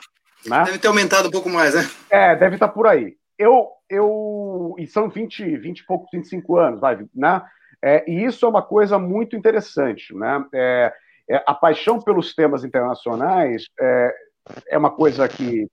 Né? 0.46 0.64
Deve 0.66 0.80
ter 0.80 0.88
aumentado 0.88 1.28
um 1.28 1.32
pouco 1.32 1.50
mais, 1.50 1.76
né? 1.76 1.82
É, 2.10 2.36
deve 2.36 2.56
estar 2.56 2.70
por 2.70 2.88
aí. 2.88 3.16
Eu, 3.38 3.70
eu, 3.90 4.76
e 4.78 4.88
são 4.88 5.10
20, 5.10 5.58
20 5.58 5.80
e 5.80 5.86
poucos, 5.86 6.10
25 6.12 6.58
anos, 6.58 6.80
vai, 6.80 6.98
né? 7.14 7.42
É, 7.84 8.10
e 8.10 8.24
isso 8.24 8.46
é 8.46 8.50
uma 8.50 8.62
coisa 8.62 9.00
muito 9.00 9.36
interessante, 9.36 10.14
né? 10.16 10.46
É, 10.54 10.94
é, 11.30 11.44
a 11.48 11.54
paixão 11.54 12.00
pelos 12.00 12.36
temas 12.36 12.64
internacionais 12.64 13.66
é, 13.80 14.16
é 14.70 14.78
uma 14.78 14.92
coisa 14.92 15.28
que, 15.28 15.68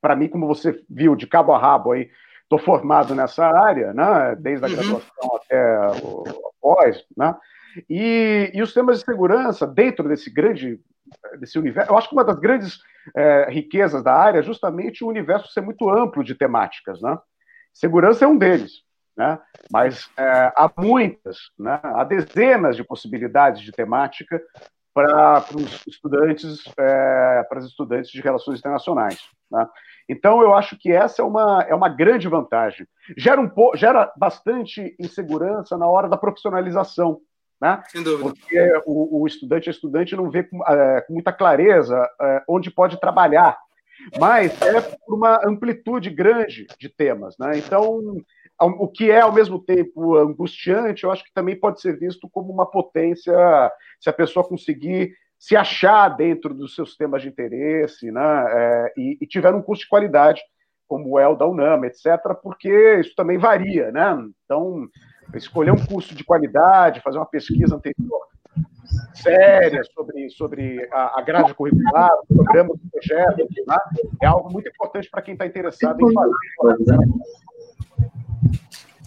para 0.00 0.14
mim, 0.14 0.28
como 0.28 0.46
você 0.46 0.80
viu, 0.88 1.16
de 1.16 1.26
cabo 1.26 1.52
a 1.52 1.58
rabo 1.58 1.92
aí, 1.92 2.08
estou 2.42 2.58
formado 2.58 3.14
nessa 3.14 3.46
área, 3.46 3.92
né? 3.92 4.36
Desde 4.38 4.64
a 4.64 4.68
uhum. 4.68 4.74
graduação 4.74 5.36
até 5.36 5.78
o 6.02 6.52
pós, 6.60 7.04
né? 7.16 7.34
E, 7.88 8.50
e 8.54 8.62
os 8.62 8.72
temas 8.72 8.98
de 8.98 9.04
segurança 9.04 9.66
dentro 9.66 10.08
desse 10.08 10.30
grande 10.30 10.80
desse 11.38 11.58
universo, 11.58 11.90
eu 11.90 11.98
acho 11.98 12.08
que 12.08 12.14
uma 12.14 12.24
das 12.24 12.38
grandes 12.38 12.78
é, 13.16 13.48
riquezas 13.50 14.02
da 14.02 14.14
área 14.14 14.40
é 14.40 14.42
justamente 14.42 15.04
o 15.04 15.08
universo 15.08 15.52
ser 15.52 15.60
muito 15.60 15.88
amplo 15.88 16.22
de 16.22 16.34
temáticas, 16.34 17.00
né? 17.00 17.18
Segurança 17.72 18.24
é 18.24 18.28
um 18.28 18.36
deles, 18.36 18.82
né? 19.16 19.38
Mas 19.70 20.10
é, 20.16 20.52
há 20.56 20.70
muitas, 20.76 21.38
né? 21.58 21.80
Há 21.82 22.04
dezenas 22.04 22.76
de 22.76 22.84
possibilidades 22.84 23.62
de 23.62 23.72
temática 23.72 24.40
para 24.92 25.44
os 25.54 25.86
estudantes, 25.86 26.64
é, 26.76 27.42
para 27.48 27.60
os 27.60 27.66
estudantes 27.66 28.10
de 28.10 28.20
relações 28.20 28.58
internacionais. 28.58 29.20
Né? 29.48 29.64
Então, 30.08 30.42
eu 30.42 30.54
acho 30.54 30.76
que 30.76 30.90
essa 30.90 31.22
é 31.22 31.24
uma, 31.24 31.62
é 31.68 31.74
uma 31.74 31.88
grande 31.88 32.26
vantagem. 32.26 32.86
Gera, 33.16 33.40
um, 33.40 33.48
gera 33.76 34.12
bastante 34.16 34.96
insegurança 34.98 35.76
na 35.76 35.86
hora 35.86 36.08
da 36.08 36.16
profissionalização. 36.16 37.20
Né? 37.60 37.82
Porque 38.20 38.82
o, 38.86 39.22
o, 39.22 39.26
estudante, 39.26 39.68
a 39.68 39.72
estudante 39.72 40.14
não 40.14 40.30
vê 40.30 40.44
com, 40.44 40.64
é, 40.66 41.00
com 41.02 41.12
muita 41.14 41.32
clareza 41.32 42.08
é, 42.20 42.42
onde 42.48 42.70
pode 42.70 43.00
trabalhar, 43.00 43.58
mas 44.18 44.60
é 44.62 44.80
por 44.80 45.16
uma 45.16 45.40
amplitude 45.44 46.08
grande 46.10 46.66
de 46.78 46.88
temas. 46.88 47.36
Né? 47.38 47.58
Então, 47.58 48.00
o 48.60 48.88
que 48.88 49.10
é 49.10 49.20
ao 49.20 49.32
mesmo 49.32 49.58
tempo 49.58 50.16
angustiante, 50.16 51.04
eu 51.04 51.10
acho 51.10 51.24
que 51.24 51.32
também 51.32 51.58
pode 51.58 51.80
ser 51.80 51.98
visto 51.98 52.28
como 52.30 52.52
uma 52.52 52.70
potência 52.70 53.34
se 54.00 54.08
a 54.08 54.12
pessoa 54.12 54.46
conseguir 54.46 55.12
se 55.38 55.54
achar 55.54 56.08
dentro 56.08 56.52
dos 56.52 56.74
seus 56.74 56.96
temas 56.96 57.22
de 57.22 57.28
interesse, 57.28 58.10
né, 58.10 58.44
é, 58.48 58.92
e, 58.96 59.18
e, 59.20 59.26
tiver 59.26 59.54
um 59.54 59.62
curso 59.62 59.84
de 59.84 59.88
qualidade, 59.88 60.40
como 60.88 61.18
é 61.18 61.28
o 61.28 61.36
da 61.36 61.46
UNAM, 61.46 61.84
etc., 61.84 62.18
porque 62.42 62.98
isso 62.98 63.14
também 63.14 63.38
varia, 63.38 63.92
né? 63.92 64.18
Então, 64.44 64.88
escolher 65.34 65.70
um 65.70 65.84
curso 65.84 66.14
de 66.14 66.24
qualidade, 66.24 67.00
fazer 67.00 67.18
uma 67.18 67.26
pesquisa 67.26 67.76
anterior 67.76 68.28
séria 69.14 69.82
sobre, 69.94 70.30
sobre 70.30 70.88
a, 70.92 71.20
a 71.20 71.22
grade 71.22 71.54
curricular, 71.54 72.10
o 72.28 72.34
programa 72.34 72.74
do 72.74 72.80
projeto, 72.90 73.46
né? 73.66 73.76
é 74.22 74.26
algo 74.26 74.50
muito 74.50 74.68
importante 74.68 75.08
para 75.10 75.22
quem 75.22 75.34
está 75.34 75.46
interessado 75.46 75.98
em 76.00 76.14
fazer. 76.14 76.98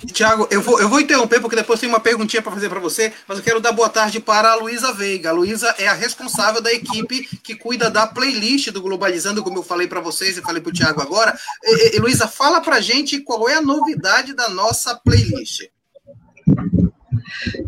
Tiago, 0.07 0.47
eu 0.49 0.61
vou, 0.61 0.81
eu 0.81 0.89
vou 0.89 0.99
interromper 0.99 1.39
porque 1.39 1.55
depois 1.55 1.79
tem 1.79 1.87
uma 1.87 1.99
perguntinha 1.99 2.41
para 2.41 2.51
fazer 2.51 2.69
para 2.69 2.79
você, 2.79 3.13
mas 3.27 3.37
eu 3.37 3.43
quero 3.43 3.59
dar 3.59 3.71
boa 3.71 3.87
tarde 3.87 4.19
para 4.19 4.51
a 4.51 4.55
Luísa 4.55 4.91
Veiga. 4.91 5.29
A 5.29 5.33
Luísa 5.33 5.75
é 5.77 5.87
a 5.87 5.93
responsável 5.93 6.59
da 6.59 6.73
equipe 6.73 7.23
que 7.37 7.55
cuida 7.55 7.89
da 7.89 8.07
playlist 8.07 8.71
do 8.71 8.81
Globalizando, 8.81 9.43
como 9.43 9.59
eu 9.59 9.63
falei 9.63 9.87
para 9.87 10.01
vocês 10.01 10.37
e 10.37 10.41
falei 10.41 10.59
para 10.59 10.71
o 10.71 10.73
Tiago 10.73 11.01
agora. 11.01 11.37
E, 11.63 11.95
e, 11.95 11.99
Luísa, 11.99 12.27
fala 12.27 12.61
para 12.61 12.81
gente 12.81 13.19
qual 13.19 13.47
é 13.47 13.55
a 13.55 13.61
novidade 13.61 14.33
da 14.33 14.49
nossa 14.49 14.95
playlist. 14.95 15.69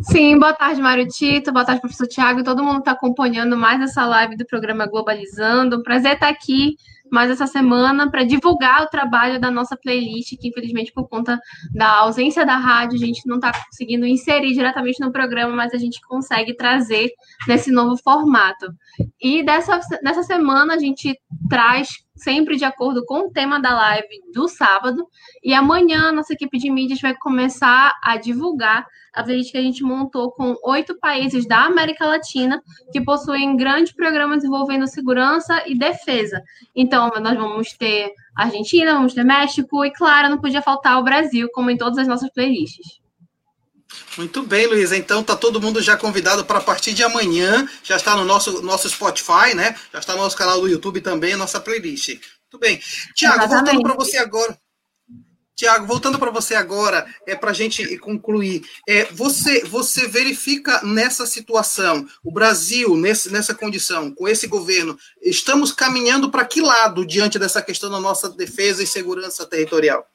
Sim, 0.02 0.40
boa 0.40 0.54
tarde, 0.54 0.82
Mário 0.82 1.08
Tito, 1.08 1.52
boa 1.52 1.66
tarde, 1.66 1.82
professor 1.82 2.08
Tiago, 2.08 2.44
todo 2.44 2.64
mundo 2.64 2.80
está 2.80 2.92
acompanhando 2.92 3.58
mais 3.58 3.82
essa 3.82 4.06
live 4.06 4.36
do 4.36 4.46
programa 4.46 4.86
Globalizando. 4.86 5.84
Prazer 5.84 6.14
estar 6.14 6.30
aqui 6.30 6.76
mais 7.12 7.30
essa 7.30 7.46
semana 7.46 8.10
para 8.10 8.24
divulgar 8.24 8.82
o 8.82 8.88
trabalho 8.88 9.40
da 9.40 9.52
nossa 9.52 9.78
playlist, 9.78 10.36
que 10.40 10.48
infelizmente 10.48 10.92
por 10.92 11.08
conta 11.08 11.40
da 11.72 12.00
ausência 12.00 12.46
da 12.46 12.56
rádio, 12.56 12.96
a 12.96 13.06
gente 13.06 13.22
não 13.28 13.36
está 13.36 13.52
conseguindo 13.54 14.06
inserir 14.08 14.54
diretamente 14.54 15.00
no 15.00 15.12
programa, 15.12 15.56
mas 15.56 15.74
a 15.74 15.78
gente 15.78 16.02
consegue 16.02 16.56
trazer 16.56 17.12
nesse 17.48 17.72
novo 17.72 17.96
formato. 17.98 18.74
E 19.22 19.44
dessa, 19.44 19.80
nessa 20.02 20.24
semana 20.24 20.74
a 20.74 20.80
gente 20.80 21.16
traz 21.50 22.03
sempre 22.16 22.56
de 22.56 22.66
acordo 22.66 23.04
com 23.06 23.28
o 23.28 23.32
tema 23.32 23.60
da 23.60 23.74
live 23.74 24.08
do 24.34 24.48
sábado. 24.48 25.08
E 25.44 25.54
amanhã 25.54 26.12
nossa 26.12 26.34
equipe 26.34 26.58
de 26.58 26.70
mídias 26.70 27.02
vai 27.02 27.16
começar 27.16 27.94
a 28.04 28.18
divulgar 28.18 28.86
a 29.14 29.24
playlist 29.24 29.52
que 29.52 29.58
a 29.58 29.62
gente 29.62 29.84
montou 29.84 30.32
com 30.32 30.56
oito 30.64 30.98
países 31.00 31.48
da 31.48 31.66
América 31.66 32.06
Latina 32.06 32.62
que 32.92 33.02
possuem 33.02 33.56
grandes 33.56 33.94
programas 33.94 34.44
envolvendo 34.44 34.88
segurança 34.88 35.64
e 35.68 35.78
defesa. 35.78 36.42
Então, 36.76 37.12
nós 37.22 37.38
vamos 37.38 37.74
ter 37.74 38.12
Argentina, 38.36 38.96
vamos 38.96 39.14
ter 39.14 39.24
México 39.24 39.86
e, 39.86 39.92
claro, 39.92 40.30
não 40.30 40.40
podia 40.42 40.62
faltar 40.62 41.00
o 41.00 41.04
Brasil, 41.04 41.48
como 41.54 41.70
em 41.70 41.78
todas 41.78 42.00
as 42.00 42.08
nossas 42.08 42.32
playlists. 42.32 43.03
Muito 44.18 44.44
bem, 44.44 44.68
Luísa. 44.68 44.96
Então 44.96 45.24
tá 45.24 45.36
todo 45.36 45.62
mundo 45.62 45.82
já 45.82 45.98
convidado 45.98 46.46
para 46.46 46.60
a 46.60 46.64
partir 46.64 46.94
de 46.94 47.04
amanhã. 47.04 47.68
Já 47.84 47.96
está 47.96 48.16
no 48.16 48.26
nosso, 48.26 48.62
nosso 48.62 48.90
Spotify, 48.90 49.54
né? 49.56 49.76
Já 49.92 50.00
está 50.00 50.14
no 50.14 50.22
nosso 50.22 50.38
canal 50.38 50.62
do 50.62 50.68
YouTube 50.68 51.02
também, 51.02 51.34
a 51.34 51.38
nossa 51.38 51.60
playlist. 51.60 52.10
Muito 52.10 52.60
bem. 52.60 52.80
Tiago, 53.16 53.48
voltando 53.48 53.82
para 53.82 53.94
você 53.96 54.18
agora. 54.18 54.58
Tiago, 55.56 55.86
voltando 55.86 56.18
para 56.18 56.32
você 56.32 56.56
agora, 56.56 57.06
é 57.28 57.36
para 57.36 57.52
a 57.52 57.54
gente 57.54 57.98
concluir. 58.00 58.68
É, 58.88 59.06
você, 59.06 59.64
você 59.64 60.08
verifica 60.08 60.82
nessa 60.84 61.28
situação, 61.28 62.08
o 62.24 62.32
Brasil, 62.32 62.98
nesse, 62.98 63.32
nessa 63.32 63.54
condição, 63.54 64.14
com 64.14 64.28
esse 64.28 64.48
governo, 64.48 64.98
estamos 65.22 65.72
caminhando 65.72 66.32
para 66.32 66.44
que 66.44 66.60
lado 66.60 67.06
diante 67.06 67.38
dessa 67.38 67.62
questão 67.62 67.90
da 67.90 68.00
nossa 68.00 68.30
defesa 68.30 68.82
e 68.82 68.88
segurança 68.88 69.46
territorial? 69.46 70.06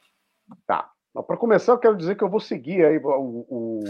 Tá. 0.66 0.90
Para 1.22 1.36
começar, 1.36 1.72
eu 1.72 1.78
quero 1.78 1.96
dizer 1.96 2.16
que 2.16 2.24
eu 2.24 2.28
vou 2.28 2.40
seguir 2.40 2.84
aí 2.84 2.98
o, 2.98 3.46
o, 3.48 3.84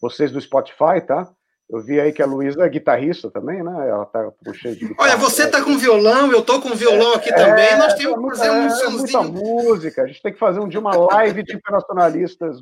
vocês 0.00 0.30
do 0.30 0.40
Spotify, 0.40 1.00
tá? 1.06 1.30
Eu 1.72 1.80
vi 1.80 2.00
aí 2.00 2.12
que 2.12 2.20
a 2.20 2.26
Luísa 2.26 2.64
é 2.64 2.68
guitarrista 2.68 3.30
também, 3.30 3.62
né? 3.62 3.88
Ela 3.88 4.04
tá 4.04 4.28
cheia 4.52 4.74
de 4.74 4.88
guitarra. 4.88 5.08
Olha, 5.08 5.16
você 5.16 5.48
tá 5.48 5.62
com 5.62 5.78
violão, 5.78 6.32
eu 6.32 6.42
tô 6.42 6.60
com 6.60 6.70
violão 6.70 7.14
aqui 7.14 7.30
é, 7.30 7.32
também. 7.32 7.78
Nós 7.78 7.94
temos 7.94 8.18
que 8.18 8.36
fazer 8.36 8.50
um 8.50 8.66
é, 8.66 8.88
Muita 8.90 9.22
música. 9.22 10.02
A 10.02 10.06
gente 10.08 10.20
tem 10.20 10.32
que 10.32 10.38
fazer 10.38 10.58
um 10.58 10.68
dia 10.68 10.80
uma 10.80 10.96
live 10.96 11.44
de 11.44 11.54
internacionalistas. 11.54 12.56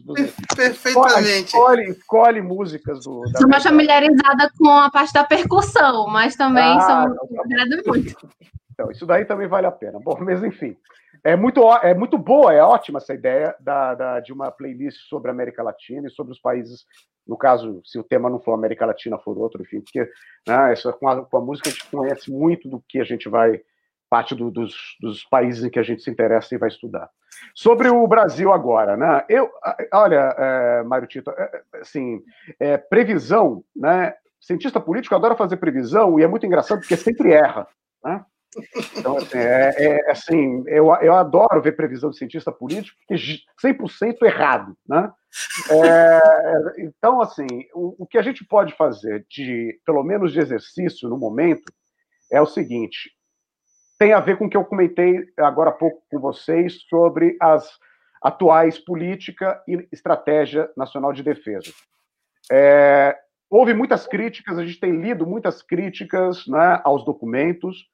Perfeitamente. 0.54 1.46
Escolhe, 1.46 1.84
escolhe 1.90 2.42
músicas 2.42 3.02
do. 3.04 3.24
Sou 3.38 3.48
mais 3.48 3.62
familiarizada 3.62 4.50
com 4.58 4.68
a 4.68 4.90
parte 4.90 5.14
da 5.14 5.24
percussão, 5.24 6.06
mas 6.08 6.36
também 6.36 6.76
ah, 6.76 7.06
sou 7.06 7.26
tá 7.26 7.66
muito. 7.86 8.28
Então, 8.78 8.92
isso 8.92 9.04
daí 9.04 9.24
também 9.24 9.48
vale 9.48 9.66
a 9.66 9.72
pena. 9.72 9.98
Bom, 9.98 10.16
mas 10.20 10.42
enfim. 10.44 10.76
É 11.24 11.34
muito, 11.34 11.60
é 11.82 11.92
muito 11.94 12.16
boa, 12.16 12.54
é 12.54 12.62
ótima 12.62 12.98
essa 12.98 13.12
ideia 13.12 13.56
da, 13.58 13.94
da, 13.94 14.20
de 14.20 14.32
uma 14.32 14.52
playlist 14.52 15.08
sobre 15.08 15.28
a 15.28 15.34
América 15.34 15.64
Latina 15.64 16.06
e 16.06 16.10
sobre 16.10 16.32
os 16.32 16.40
países, 16.40 16.86
no 17.26 17.36
caso, 17.36 17.82
se 17.84 17.98
o 17.98 18.04
tema 18.04 18.30
não 18.30 18.38
for 18.38 18.52
América 18.52 18.86
Latina, 18.86 19.18
for 19.18 19.36
outro, 19.36 19.60
enfim, 19.60 19.80
porque 19.80 20.08
né, 20.46 20.72
essa, 20.72 20.92
com, 20.92 21.08
a, 21.08 21.24
com 21.24 21.36
a 21.38 21.40
música 21.40 21.68
a 21.68 21.72
gente 21.72 21.90
conhece 21.90 22.30
muito 22.30 22.68
do 22.68 22.80
que 22.88 23.00
a 23.00 23.04
gente 23.04 23.28
vai, 23.28 23.60
parte 24.08 24.32
do, 24.32 24.48
dos, 24.48 24.96
dos 25.00 25.24
países 25.24 25.64
em 25.64 25.70
que 25.70 25.80
a 25.80 25.82
gente 25.82 26.02
se 26.02 26.10
interessa 26.10 26.54
e 26.54 26.58
vai 26.58 26.68
estudar. 26.68 27.10
Sobre 27.56 27.88
o 27.88 28.06
Brasil 28.06 28.52
agora, 28.52 28.96
né? 28.96 29.24
Eu, 29.28 29.50
olha, 29.92 30.36
é, 30.38 30.82
Mário 30.84 31.08
Tito, 31.08 31.30
é, 31.32 31.62
assim, 31.80 32.22
é, 32.60 32.76
previsão, 32.76 33.64
né? 33.74 34.14
Cientista 34.40 34.78
político 34.78 35.16
adora 35.16 35.34
fazer 35.34 35.56
previsão 35.56 36.20
e 36.20 36.22
é 36.22 36.28
muito 36.28 36.46
engraçado 36.46 36.78
porque 36.78 36.96
sempre 36.96 37.32
erra, 37.32 37.66
né? 38.04 38.24
Então, 38.96 39.18
assim, 39.18 39.38
é, 39.38 39.74
é, 39.76 40.10
assim 40.10 40.64
eu, 40.66 40.86
eu 41.02 41.14
adoro 41.14 41.60
ver 41.60 41.76
previsão 41.76 42.10
de 42.10 42.16
cientista 42.16 42.50
político, 42.50 42.96
porque 43.06 43.22
100% 43.62 44.22
errado. 44.22 44.76
Né? 44.88 45.10
É, 45.70 46.82
então, 46.82 47.20
assim, 47.20 47.46
o, 47.74 48.04
o 48.04 48.06
que 48.06 48.18
a 48.18 48.22
gente 48.22 48.44
pode 48.44 48.74
fazer, 48.74 49.26
de 49.28 49.78
pelo 49.84 50.02
menos 50.02 50.32
de 50.32 50.40
exercício 50.40 51.08
no 51.08 51.18
momento, 51.18 51.72
é 52.32 52.40
o 52.40 52.46
seguinte: 52.46 53.10
tem 53.98 54.12
a 54.12 54.20
ver 54.20 54.38
com 54.38 54.46
o 54.46 54.50
que 54.50 54.56
eu 54.56 54.64
comentei 54.64 55.24
agora 55.36 55.70
há 55.70 55.74
pouco 55.74 56.02
com 56.10 56.18
vocês 56.18 56.80
sobre 56.88 57.36
as 57.40 57.68
atuais 58.22 58.78
política 58.78 59.62
e 59.66 59.86
estratégia 59.92 60.70
nacional 60.76 61.12
de 61.12 61.22
defesa. 61.22 61.72
É, 62.50 63.16
houve 63.50 63.74
muitas 63.74 64.06
críticas, 64.06 64.58
a 64.58 64.64
gente 64.64 64.80
tem 64.80 64.92
lido 64.92 65.26
muitas 65.26 65.62
críticas 65.62 66.46
né, 66.46 66.80
aos 66.84 67.04
documentos, 67.04 67.86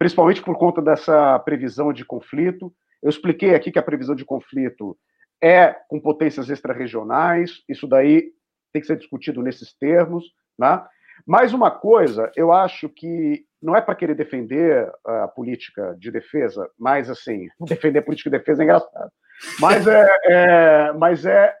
principalmente 0.00 0.42
por 0.42 0.56
conta 0.56 0.80
dessa 0.80 1.38
previsão 1.40 1.92
de 1.92 2.06
conflito. 2.06 2.72
Eu 3.02 3.10
expliquei 3.10 3.54
aqui 3.54 3.70
que 3.70 3.78
a 3.78 3.82
previsão 3.82 4.14
de 4.14 4.24
conflito 4.24 4.98
é 5.42 5.76
com 5.88 6.00
potências 6.00 6.48
extra-regionais, 6.48 7.62
isso 7.68 7.86
daí 7.86 8.32
tem 8.72 8.80
que 8.80 8.86
ser 8.86 8.96
discutido 8.96 9.42
nesses 9.42 9.74
termos. 9.74 10.24
Né? 10.58 10.82
Mais 11.26 11.52
uma 11.52 11.70
coisa, 11.70 12.32
eu 12.34 12.50
acho 12.50 12.88
que 12.88 13.44
não 13.60 13.76
é 13.76 13.82
para 13.82 13.94
querer 13.94 14.14
defender 14.14 14.90
a 15.04 15.28
política 15.28 15.94
de 15.98 16.10
defesa, 16.10 16.66
mas 16.78 17.10
assim, 17.10 17.48
defender 17.60 17.98
a 17.98 18.02
política 18.02 18.30
de 18.30 18.38
defesa 18.38 18.62
é 18.62 18.64
engraçado. 18.64 19.12
Mas 19.60 19.86
é, 19.86 20.08
é 20.24 20.92
mas 20.94 21.26
é, 21.26 21.54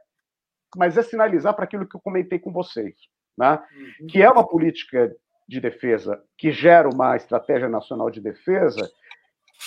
mas 0.74 0.96
é 0.96 1.02
sinalizar 1.02 1.52
para 1.52 1.64
aquilo 1.64 1.86
que 1.86 1.94
eu 1.94 2.00
comentei 2.00 2.38
com 2.38 2.50
vocês, 2.50 2.94
né? 3.36 3.62
Uhum. 4.00 4.06
que 4.06 4.22
é 4.22 4.30
uma 4.30 4.48
política 4.48 5.14
de 5.50 5.60
defesa 5.60 6.22
que 6.38 6.52
gera 6.52 6.88
uma 6.88 7.16
estratégia 7.16 7.68
nacional 7.68 8.08
de 8.08 8.20
defesa 8.20 8.88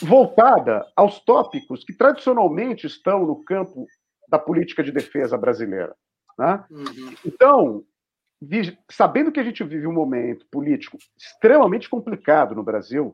voltada 0.01 0.89
aos 0.95 1.19
tópicos 1.19 1.83
que 1.83 1.93
tradicionalmente 1.93 2.87
estão 2.87 3.25
no 3.25 3.43
campo 3.43 3.85
da 4.29 4.39
política 4.39 4.81
de 4.81 4.93
defesa 4.93 5.37
brasileira. 5.37 5.93
Né? 6.39 6.63
Uhum. 6.71 7.15
Então, 7.25 7.83
sabendo 8.89 9.29
que 9.29 9.41
a 9.41 9.43
gente 9.43 9.61
vive 9.61 9.85
um 9.85 9.91
momento 9.93 10.45
político 10.49 10.97
extremamente 11.17 11.89
complicado 11.89 12.55
no 12.55 12.63
Brasil, 12.63 13.13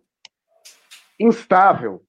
instável, 1.20 2.06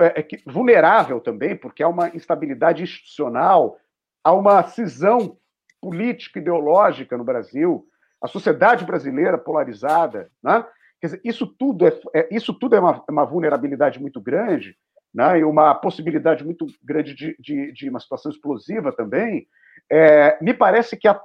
é, 0.00 0.20
é 0.20 0.50
vulnerável 0.50 1.20
também, 1.20 1.54
porque 1.54 1.82
há 1.82 1.88
uma 1.88 2.08
instabilidade 2.16 2.82
institucional, 2.82 3.78
há 4.24 4.32
uma 4.32 4.66
cisão 4.68 5.38
política 5.82 6.38
ideológica 6.38 7.18
no 7.18 7.24
Brasil, 7.24 7.86
a 8.24 8.26
sociedade 8.26 8.86
brasileira 8.86 9.36
polarizada, 9.36 10.30
né? 10.42 10.64
Quer 10.98 11.08
dizer, 11.08 11.20
isso 11.22 11.46
tudo 11.46 11.86
é, 11.86 11.92
é 12.14 12.34
isso 12.34 12.54
tudo 12.54 12.74
é 12.74 12.80
uma, 12.80 13.04
uma, 13.06 13.26
vulnerabilidade 13.26 14.00
muito 14.00 14.18
grande, 14.18 14.74
né? 15.14 15.40
E 15.40 15.44
uma 15.44 15.74
possibilidade 15.74 16.42
muito 16.42 16.66
grande 16.82 17.14
de, 17.14 17.36
de, 17.38 17.70
de 17.72 17.90
uma 17.90 18.00
situação 18.00 18.32
explosiva 18.32 18.90
também. 18.96 19.46
É, 19.92 20.42
me 20.42 20.54
parece 20.54 20.96
que 20.96 21.06
a 21.06 21.20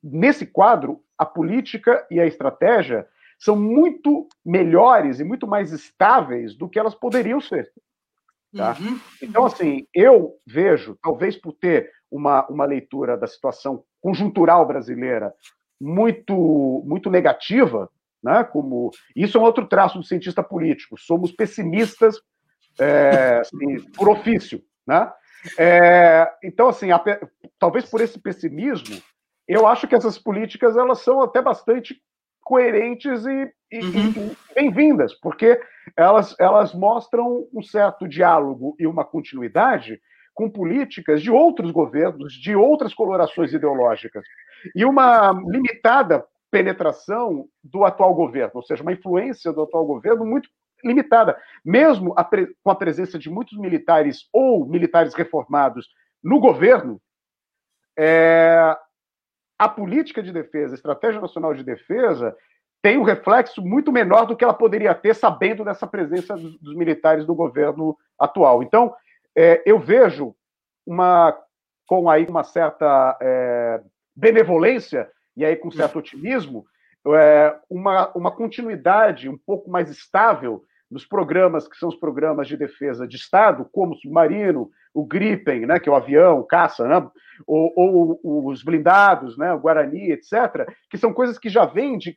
nesse 0.00 0.46
quadro, 0.46 1.02
a 1.18 1.26
política 1.26 2.06
e 2.08 2.20
a 2.20 2.26
estratégia 2.26 3.08
são 3.36 3.56
muito 3.56 4.28
melhores 4.44 5.18
e 5.18 5.24
muito 5.24 5.48
mais 5.48 5.72
estáveis 5.72 6.54
do 6.54 6.68
que 6.68 6.78
elas 6.78 6.94
poderiam 6.94 7.40
ser. 7.40 7.68
Tá? 8.54 8.76
Uhum. 8.78 9.00
Então, 9.20 9.44
assim, 9.44 9.88
eu 9.92 10.36
vejo, 10.46 10.96
talvez 11.02 11.36
por 11.36 11.52
ter 11.54 11.90
uma, 12.08 12.46
uma 12.46 12.64
leitura 12.64 13.16
da 13.16 13.26
situação 13.26 13.82
conjuntural 14.00 14.64
brasileira 14.64 15.34
muito, 15.80 16.82
muito 16.86 17.10
negativa, 17.10 17.90
né? 18.22 18.44
Como 18.44 18.90
isso 19.14 19.38
é 19.38 19.40
um 19.40 19.44
outro 19.44 19.66
traço 19.66 19.98
do 19.98 20.04
cientista 20.04 20.42
político. 20.42 20.98
Somos 20.98 21.32
pessimistas 21.32 22.16
é, 22.80 23.40
assim, 23.40 23.80
por 23.96 24.08
ofício, 24.08 24.62
né? 24.86 25.10
É, 25.58 26.30
então, 26.42 26.68
assim, 26.68 26.90
a, 26.90 27.02
talvez 27.58 27.84
por 27.84 28.00
esse 28.00 28.18
pessimismo 28.18 29.02
eu 29.46 29.66
acho 29.66 29.86
que 29.86 29.94
essas 29.94 30.18
políticas 30.18 30.76
elas 30.76 31.00
são 31.00 31.20
até 31.22 31.40
bastante 31.40 32.00
coerentes 32.40 33.24
e, 33.26 33.52
e, 33.70 33.80
uhum. 33.80 34.34
e 34.50 34.54
bem-vindas, 34.54 35.14
porque 35.14 35.60
elas, 35.96 36.34
elas 36.38 36.74
mostram 36.74 37.46
um 37.52 37.62
certo 37.62 38.08
diálogo 38.08 38.74
e 38.78 38.86
uma 38.86 39.04
continuidade 39.04 40.00
com 40.34 40.50
políticas 40.50 41.22
de 41.22 41.30
outros 41.30 41.70
governos, 41.70 42.34
de 42.34 42.56
outras 42.56 42.92
colorações 42.92 43.52
ideológicas, 43.52 44.24
e 44.74 44.84
uma 44.84 45.32
limitada 45.46 46.24
penetração 46.50 47.48
do 47.62 47.84
atual 47.84 48.14
governo, 48.14 48.52
ou 48.54 48.62
seja, 48.62 48.82
uma 48.82 48.92
influência 48.92 49.52
do 49.52 49.62
atual 49.62 49.84
governo 49.84 50.24
muito 50.24 50.48
limitada, 50.84 51.36
mesmo 51.64 52.14
a 52.16 52.24
com 52.24 52.70
a 52.70 52.74
presença 52.74 53.18
de 53.18 53.30
muitos 53.30 53.58
militares 53.58 54.28
ou 54.32 54.66
militares 54.66 55.14
reformados 55.14 55.88
no 56.22 56.38
governo, 56.38 57.00
é, 57.98 58.76
a 59.58 59.68
política 59.68 60.22
de 60.22 60.32
defesa, 60.32 60.74
a 60.74 60.76
estratégia 60.76 61.20
nacional 61.20 61.54
de 61.54 61.64
defesa, 61.64 62.36
tem 62.82 62.98
um 62.98 63.02
reflexo 63.02 63.62
muito 63.62 63.90
menor 63.90 64.26
do 64.26 64.36
que 64.36 64.44
ela 64.44 64.52
poderia 64.52 64.94
ter 64.94 65.14
sabendo 65.14 65.64
dessa 65.64 65.86
presença 65.86 66.36
dos, 66.36 66.58
dos 66.60 66.76
militares 66.76 67.24
do 67.24 67.34
governo 67.34 67.96
atual. 68.18 68.62
Então, 68.62 68.94
é, 69.34 69.62
eu 69.64 69.78
vejo 69.78 70.34
uma 70.86 71.36
com 71.86 72.08
aí 72.08 72.26
uma 72.26 72.44
certa 72.44 73.16
é, 73.20 73.80
benevolência 74.16 75.08
e 75.36 75.44
aí 75.44 75.56
com 75.56 75.70
certo 75.70 75.98
otimismo 75.98 76.64
é, 77.06 77.54
uma, 77.68 78.10
uma 78.14 78.30
continuidade 78.30 79.28
um 79.28 79.36
pouco 79.36 79.70
mais 79.70 79.90
estável 79.90 80.64
nos 80.90 81.04
programas 81.04 81.66
que 81.66 81.76
são 81.76 81.88
os 81.88 81.96
programas 81.96 82.46
de 82.46 82.56
defesa 82.56 83.06
de 83.06 83.16
Estado, 83.16 83.68
como 83.72 83.92
o 83.92 83.96
submarino, 83.96 84.70
o 84.92 85.04
Gripen, 85.04 85.66
né, 85.66 85.80
que 85.80 85.88
é 85.88 85.92
o 85.92 85.96
avião, 85.96 86.38
o 86.38 86.44
caça, 86.44 86.86
né, 86.86 87.08
ou, 87.46 87.72
ou, 88.22 88.46
os 88.46 88.62
blindados, 88.62 89.36
né, 89.36 89.52
o 89.52 89.58
Guarani, 89.58 90.12
etc., 90.12 90.66
que 90.88 90.96
são 90.96 91.12
coisas 91.12 91.38
que 91.38 91.48
já 91.48 91.64
vêm 91.64 91.98
de 91.98 92.16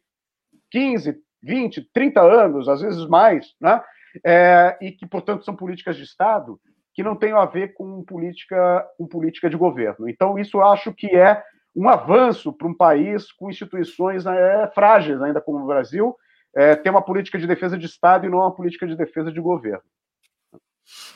15, 0.70 1.18
20, 1.41 1.89
30 1.91 2.22
anos, 2.22 2.70
às 2.70 2.82
vezes 2.82 3.08
mais, 3.08 3.48
né, 3.60 3.82
é, 4.24 4.78
e 4.80 4.91
que, 4.91 5.08
portanto, 5.08 5.43
são 5.43 5.56
políticas 5.56 5.95
de 5.95 6.04
Estado 6.04 6.60
que 6.93 7.04
não 7.04 7.16
têm 7.16 7.32
a 7.32 7.45
ver 7.45 7.74
com 7.74 8.04
política, 8.04 8.86
com 8.98 9.08
política 9.08 9.50
de 9.50 9.58
governo. 9.58 10.10
Então, 10.10 10.38
isso 10.38 10.58
eu 10.58 10.66
acho 10.66 10.93
que 10.93 11.16
é 11.16 11.41
um 11.78 11.88
avanço 11.88 12.51
para 12.51 12.67
um 12.67 12.73
país 12.73 13.32
com 13.32 13.51
instituições 13.51 14.25
é, 14.25 14.67
frágeis, 14.73 15.21
ainda 15.21 15.39
como 15.39 15.63
o 15.63 15.67
Brasil, 15.67 16.15
é, 16.55 16.75
ter 16.75 16.89
uma 16.89 17.03
política 17.03 17.38
de 17.38 17.45
defesa 17.45 17.78
de 17.78 17.86
Estado 17.86 18.25
e 18.25 18.30
não 18.30 18.39
uma 18.39 18.55
política 18.55 18.88
de 18.88 18.95
defesa 18.95 19.32
de 19.32 19.39
governo. 19.39 19.84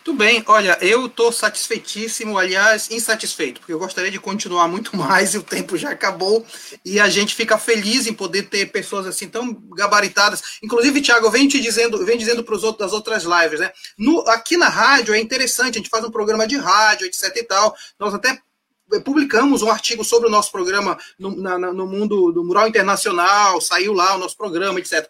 Tudo 0.03 0.17
bem, 0.17 0.43
olha, 0.47 0.77
eu 0.81 1.05
estou 1.05 1.31
satisfeitíssimo, 1.31 2.37
aliás, 2.37 2.91
insatisfeito, 2.91 3.61
porque 3.61 3.73
eu 3.73 3.79
gostaria 3.79 4.11
de 4.11 4.19
continuar 4.19 4.67
muito 4.67 4.95
mais 4.95 5.33
e 5.33 5.37
o 5.37 5.43
tempo 5.43 5.77
já 5.77 5.91
acabou, 5.91 6.45
e 6.85 6.99
a 6.99 7.09
gente 7.09 7.33
fica 7.33 7.57
feliz 7.57 8.05
em 8.05 8.13
poder 8.13 8.43
ter 8.43 8.67
pessoas 8.67 9.07
assim 9.07 9.29
tão 9.29 9.53
gabaritadas. 9.75 10.59
Inclusive, 10.61 11.01
Thiago, 11.01 11.31
venho 11.31 11.49
te 11.49 11.59
dizendo, 11.59 12.05
venho 12.05 12.19
dizendo 12.19 12.43
para 12.43 12.53
os 12.53 12.63
outros 12.63 12.85
das 12.85 12.93
outras 12.93 13.23
lives, 13.23 13.61
né? 13.61 13.71
No, 13.97 14.19
aqui 14.27 14.57
na 14.57 14.67
rádio 14.67 15.15
é 15.15 15.19
interessante, 15.19 15.75
a 15.75 15.77
gente 15.77 15.89
faz 15.89 16.03
um 16.03 16.11
programa 16.11 16.45
de 16.45 16.57
rádio, 16.57 17.07
etc 17.07 17.35
e 17.37 17.43
tal. 17.43 17.73
Nós 17.97 18.13
até 18.13 18.37
publicamos 19.03 19.61
um 19.61 19.69
artigo 19.69 20.03
sobre 20.03 20.27
o 20.27 20.31
nosso 20.31 20.51
programa 20.51 20.97
no, 21.17 21.35
na, 21.35 21.57
no 21.57 21.87
mundo 21.87 22.31
do 22.31 22.43
mural 22.43 22.67
internacional, 22.67 23.61
saiu 23.61 23.93
lá 23.93 24.15
o 24.15 24.17
nosso 24.17 24.35
programa, 24.35 24.79
etc. 24.79 25.07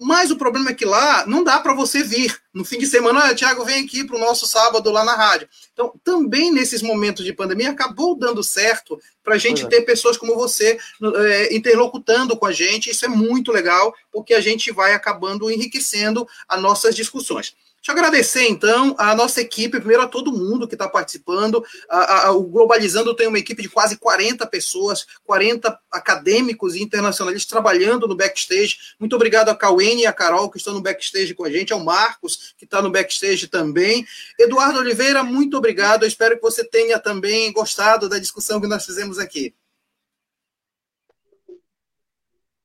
Mas 0.00 0.30
o 0.30 0.36
problema 0.36 0.70
é 0.70 0.74
que 0.74 0.84
lá 0.84 1.24
não 1.26 1.44
dá 1.44 1.60
para 1.60 1.72
você 1.72 2.02
vir. 2.02 2.36
No 2.52 2.64
fim 2.64 2.78
de 2.78 2.86
semana, 2.86 3.20
ah, 3.20 3.34
Tiago, 3.34 3.64
vem 3.64 3.84
aqui 3.84 4.04
para 4.04 4.16
o 4.16 4.20
nosso 4.20 4.46
sábado 4.46 4.90
lá 4.90 5.04
na 5.04 5.14
rádio. 5.14 5.48
Então, 5.72 5.92
também 6.02 6.52
nesses 6.52 6.82
momentos 6.82 7.24
de 7.24 7.32
pandemia, 7.32 7.70
acabou 7.70 8.16
dando 8.16 8.42
certo 8.42 9.00
para 9.22 9.36
a 9.36 9.38
gente 9.38 9.64
é. 9.64 9.68
ter 9.68 9.82
pessoas 9.82 10.16
como 10.16 10.34
você 10.34 10.78
é, 11.16 11.54
interlocutando 11.54 12.36
com 12.36 12.46
a 12.46 12.52
gente. 12.52 12.90
Isso 12.90 13.04
é 13.04 13.08
muito 13.08 13.52
legal, 13.52 13.94
porque 14.12 14.34
a 14.34 14.40
gente 14.40 14.72
vai 14.72 14.94
acabando 14.94 15.50
enriquecendo 15.50 16.26
as 16.48 16.60
nossas 16.60 16.94
discussões. 16.94 17.54
Deixa 17.84 17.98
eu 17.98 18.02
agradecer, 18.02 18.48
então, 18.48 18.96
a 18.98 19.14
nossa 19.14 19.42
equipe, 19.42 19.78
primeiro 19.78 20.02
a 20.02 20.08
todo 20.08 20.32
mundo 20.32 20.66
que 20.66 20.74
está 20.74 20.88
participando. 20.88 21.62
A, 21.86 22.28
a, 22.28 22.32
o 22.32 22.44
Globalizando 22.44 23.14
tem 23.14 23.28
uma 23.28 23.38
equipe 23.38 23.60
de 23.60 23.68
quase 23.68 23.98
40 23.98 24.46
pessoas, 24.46 25.04
40 25.26 25.78
acadêmicos 25.92 26.74
e 26.74 26.82
internacionalistas 26.82 27.46
trabalhando 27.46 28.08
no 28.08 28.16
backstage. 28.16 28.78
Muito 28.98 29.14
obrigado 29.14 29.50
a 29.50 29.54
Cauene 29.54 30.00
e 30.00 30.06
a 30.06 30.14
Carol, 30.14 30.50
que 30.50 30.56
estão 30.56 30.72
no 30.72 30.80
backstage 30.80 31.34
com 31.34 31.44
a 31.44 31.50
gente, 31.50 31.74
ao 31.74 31.84
Marcos, 31.84 32.54
que 32.56 32.64
está 32.64 32.80
no 32.80 32.90
backstage 32.90 33.48
também. 33.48 34.06
Eduardo 34.40 34.78
Oliveira, 34.78 35.22
muito 35.22 35.58
obrigado. 35.58 36.04
Eu 36.04 36.08
espero 36.08 36.36
que 36.36 36.42
você 36.42 36.64
tenha 36.64 36.98
também 36.98 37.52
gostado 37.52 38.08
da 38.08 38.18
discussão 38.18 38.62
que 38.62 38.66
nós 38.66 38.86
fizemos 38.86 39.18
aqui. 39.18 39.54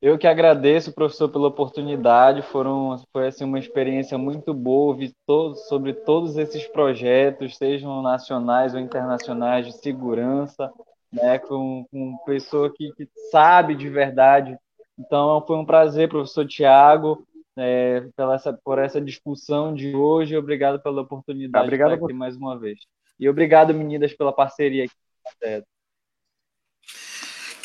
Eu 0.02 0.16
que 0.16 0.26
agradeço, 0.26 0.94
professor, 0.94 1.28
pela 1.28 1.48
oportunidade. 1.48 2.40
Foram, 2.40 2.96
foi 3.12 3.26
assim, 3.26 3.44
uma 3.44 3.58
experiência 3.58 4.16
muito 4.16 4.54
boa 4.54 4.92
ouvir 4.92 5.14
todos, 5.26 5.68
sobre 5.68 5.92
todos 5.92 6.38
esses 6.38 6.66
projetos, 6.66 7.56
sejam 7.56 8.00
nacionais 8.00 8.74
ou 8.74 8.80
internacionais, 8.80 9.66
de 9.66 9.72
segurança, 9.72 10.72
né, 11.12 11.38
com, 11.38 11.84
com 11.90 12.16
pessoa 12.24 12.72
que, 12.74 12.90
que 12.92 13.06
sabe 13.30 13.74
de 13.74 13.90
verdade. 13.90 14.56
Então, 14.98 15.44
foi 15.46 15.56
um 15.56 15.66
prazer, 15.66 16.08
professor 16.08 16.46
Tiago, 16.46 17.26
é, 17.56 18.02
pela 18.16 18.36
essa, 18.36 18.58
por 18.64 18.78
essa 18.78 19.00
discussão 19.00 19.74
de 19.74 19.94
hoje. 19.94 20.34
Obrigado 20.34 20.80
pela 20.80 21.02
oportunidade 21.02 21.66
obrigado 21.66 21.90
de 21.90 21.94
estar 21.96 22.06
aqui 22.06 22.14
mais 22.14 22.36
uma 22.36 22.58
vez. 22.58 22.80
E 23.18 23.28
obrigado, 23.28 23.74
meninas, 23.74 24.14
pela 24.14 24.32
parceria 24.32 24.84
aqui. 24.84 25.60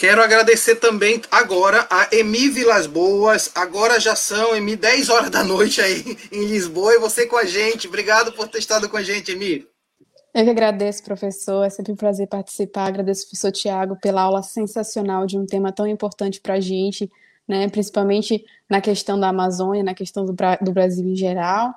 Quero 0.05 0.21
agradecer 0.21 0.75
também 0.75 1.19
agora 1.31 1.87
a 1.89 2.07
Emi 2.11 2.47
Vilas 2.47 2.85
Boas. 2.85 3.49
Agora 3.55 3.99
já 3.99 4.15
são, 4.15 4.55
Emi, 4.55 4.75
10 4.75 5.09
horas 5.09 5.31
da 5.31 5.43
noite 5.43 5.81
aí 5.81 6.15
em 6.31 6.45
Lisboa 6.45 6.93
e 6.93 6.99
você 6.99 7.25
com 7.25 7.35
a 7.35 7.43
gente. 7.43 7.87
Obrigado 7.87 8.31
por 8.31 8.47
ter 8.47 8.59
estado 8.59 8.87
com 8.87 8.97
a 8.97 9.01
gente, 9.01 9.31
Emi. 9.31 9.67
Eu 10.31 10.43
que 10.43 10.49
agradeço, 10.51 11.03
professor. 11.03 11.65
É 11.65 11.71
sempre 11.71 11.91
um 11.91 11.95
prazer 11.95 12.27
participar. 12.27 12.85
Agradeço 12.85 13.23
ao 13.23 13.29
professor 13.29 13.51
Tiago 13.51 13.97
pela 13.99 14.21
aula 14.21 14.43
sensacional 14.43 15.25
de 15.25 15.39
um 15.39 15.45
tema 15.47 15.71
tão 15.71 15.87
importante 15.87 16.39
para 16.39 16.53
a 16.53 16.59
gente, 16.59 17.09
né? 17.47 17.67
principalmente 17.67 18.45
na 18.69 18.79
questão 18.79 19.19
da 19.19 19.29
Amazônia, 19.29 19.83
na 19.83 19.95
questão 19.95 20.23
do, 20.23 20.35
do 20.61 20.71
Brasil 20.71 21.03
em 21.09 21.15
geral. 21.15 21.73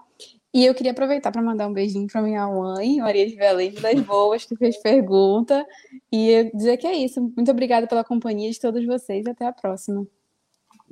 E 0.59 0.67
eu 0.67 0.75
queria 0.75 0.91
aproveitar 0.91 1.31
para 1.31 1.41
mandar 1.41 1.69
um 1.69 1.73
beijinho 1.73 2.09
para 2.09 2.21
minha 2.21 2.45
mãe, 2.49 2.97
Maria 2.97 3.29
de 3.29 3.37
Belém 3.37 3.71
das 3.71 4.01
Boas, 4.01 4.45
que 4.45 4.57
fez 4.57 4.77
pergunta. 4.77 5.65
E 6.11 6.51
dizer 6.53 6.77
que 6.79 6.87
é 6.89 6.95
isso. 6.97 7.21
Muito 7.21 7.49
obrigada 7.49 7.87
pela 7.87 8.03
companhia 8.03 8.51
de 8.51 8.59
todos 8.59 8.85
vocês. 8.85 9.25
Até 9.29 9.47
a 9.47 9.53
próxima. 9.53 10.05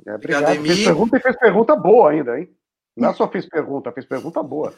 É, 0.05 0.15
obrigado. 0.15 0.43
obrigado 0.43 0.65
fez 0.65 0.85
pergunta 0.85 1.17
e 1.17 1.19
fez 1.19 1.35
pergunta 1.35 1.75
boa 1.75 2.11
ainda, 2.11 2.39
hein? 2.39 2.49
Não 2.95 3.13
só 3.13 3.27
fez 3.29 3.45
pergunta, 3.45 3.91
fez 3.91 4.05
pergunta 4.05 4.41
boa. 4.41 4.73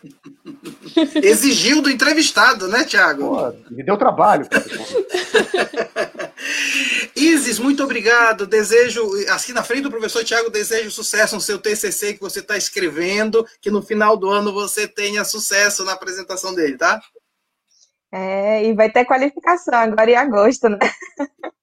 Exigiu 1.24 1.84
do 1.84 1.92
entrevistado, 1.92 2.68
né, 2.68 2.84
Tiago? 2.84 3.54
Me 3.70 3.84
deu 3.84 3.96
trabalho. 3.96 4.48
Isis, 7.16 7.60
muito 7.60 7.84
obrigado. 7.84 8.48
Desejo, 8.48 9.04
assim 9.30 9.54
na 9.54 9.64
frente 9.64 9.84
do 9.84 9.92
professor 9.92 10.24
Tiago, 10.24 10.50
desejo 10.50 10.92
sucesso 10.92 11.36
no 11.36 11.42
seu 11.42 11.60
TCC 11.60 12.14
que 12.14 12.22
você 12.22 12.40
está 12.40 12.58
escrevendo, 12.58 13.46
que 13.62 13.70
no 13.70 13.82
final 13.82 14.16
do 14.16 14.30
ano 14.30 14.54
você 14.54 14.88
tenha 14.88 15.24
sucesso 15.26 15.84
na 15.84 15.94
apresentação 15.94 16.54
dele, 16.54 16.78
tá? 16.78 17.02
É, 18.12 18.66
e 18.66 18.74
vai 18.74 18.92
ter 18.92 19.06
qualificação 19.06 19.76
agora 19.76 20.10
em 20.10 20.16
agosto, 20.16 20.70
né? 20.70 20.80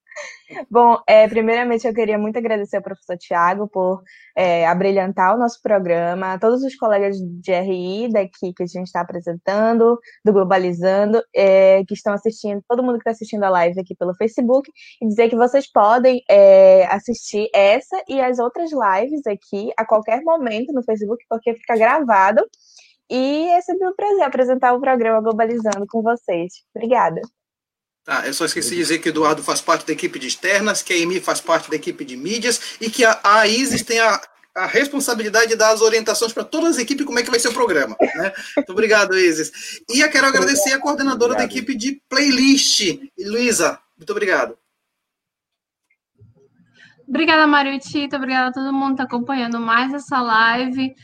Bom, 0.71 0.99
é, 1.09 1.27
primeiramente 1.29 1.87
eu 1.87 1.95
queria 1.95 2.17
muito 2.17 2.39
agradecer 2.39 2.77
ao 2.77 2.83
professor 2.83 3.17
Tiago 3.17 3.69
por 3.69 4.03
é, 4.37 4.67
abrilhantar 4.67 5.35
o 5.35 5.39
nosso 5.39 5.61
programa, 5.61 6.39
todos 6.39 6.63
os 6.63 6.77
colegas 6.77 7.17
de 7.19 7.53
RI 7.53 8.09
daqui 8.13 8.53
que 8.55 8.63
a 8.63 8.67
gente 8.67 8.87
está 8.87 9.01
apresentando, 9.01 9.99
do 10.25 10.33
Globalizando, 10.33 11.21
é, 11.35 11.83
que 11.85 11.95
estão 11.95 12.13
assistindo, 12.13 12.63
todo 12.69 12.83
mundo 12.83 12.95
que 12.95 13.01
está 13.01 13.11
assistindo 13.11 13.43
a 13.45 13.51
live 13.51 13.81
aqui 13.81 13.95
pelo 13.97 14.15
Facebook, 14.15 14.71
e 15.03 15.07
dizer 15.09 15.29
que 15.29 15.37
vocês 15.37 15.71
podem 15.71 16.23
é, 16.31 16.87
assistir 16.87 17.49
essa 17.55 18.01
e 18.09 18.21
as 18.21 18.39
outras 18.39 18.71
lives 18.71 19.27
aqui 19.27 19.73
a 19.77 19.85
qualquer 19.85 20.23
momento 20.23 20.73
no 20.73 20.83
Facebook, 20.85 21.25
porque 21.29 21.55
fica 21.55 21.77
gravado. 21.77 22.43
E 23.11 23.49
é 23.51 23.61
sempre 23.63 23.89
um 23.89 23.95
prazer 23.95 24.23
apresentar 24.23 24.75
o 24.75 24.81
programa 24.81 25.21
Globalizando 25.21 25.87
com 25.89 26.03
vocês. 26.03 26.53
Obrigada. 26.75 27.21
Tá, 28.07 28.25
eu 28.25 28.33
só 28.33 28.45
esqueci 28.45 28.71
de 28.71 28.77
dizer 28.77 28.99
que 29.01 29.09
o 29.09 29.11
Eduardo 29.11 29.43
faz 29.43 29.61
parte 29.61 29.85
da 29.85 29.93
equipe 29.93 30.17
de 30.17 30.29
externas, 30.29 30.81
que 30.81 30.93
a 30.93 30.97
Emi 30.97 31.19
faz 31.19 31.41
parte 31.41 31.69
da 31.69 31.75
equipe 31.75 32.05
de 32.05 32.17
mídias 32.17 32.77
e 32.81 32.89
que 32.89 33.05
a, 33.05 33.19
a 33.25 33.49
Isis 33.49 33.83
tem 33.83 33.99
a, 33.99 34.21
a 34.55 34.65
responsabilidade 34.65 35.49
de 35.49 35.57
dar 35.57 35.73
as 35.73 35.81
orientações 35.81 36.33
para 36.33 36.45
todas 36.45 36.77
as 36.77 36.79
equipes 36.79 37.05
como 37.05 37.19
é 37.19 37.25
que 37.25 37.31
vai 37.33 37.41
ser 37.41 37.49
o 37.49 37.53
programa. 37.53 37.97
Né? 38.15 38.33
Muito 38.59 38.71
obrigado, 38.71 39.19
Isis. 39.19 39.81
E 39.91 40.01
eu 40.01 40.09
quero 40.09 40.29
agradecer 40.29 40.73
a 40.73 40.79
coordenadora 40.79 41.33
obrigado. 41.33 41.49
da 41.49 41.53
equipe 41.53 41.75
de 41.75 42.01
playlist, 42.09 42.97
Luísa. 43.19 43.77
Muito 43.99 44.11
obrigado. 44.11 44.57
Obrigada, 47.09 47.45
Mário 47.45 47.77
Tito. 47.81 48.15
Obrigada 48.15 48.51
a 48.51 48.53
todo 48.53 48.73
mundo 48.73 48.95
que 48.95 49.03
está 49.03 49.05
acompanhando 49.05 49.59
mais 49.59 49.93
essa 49.93 50.21
live 50.23 50.95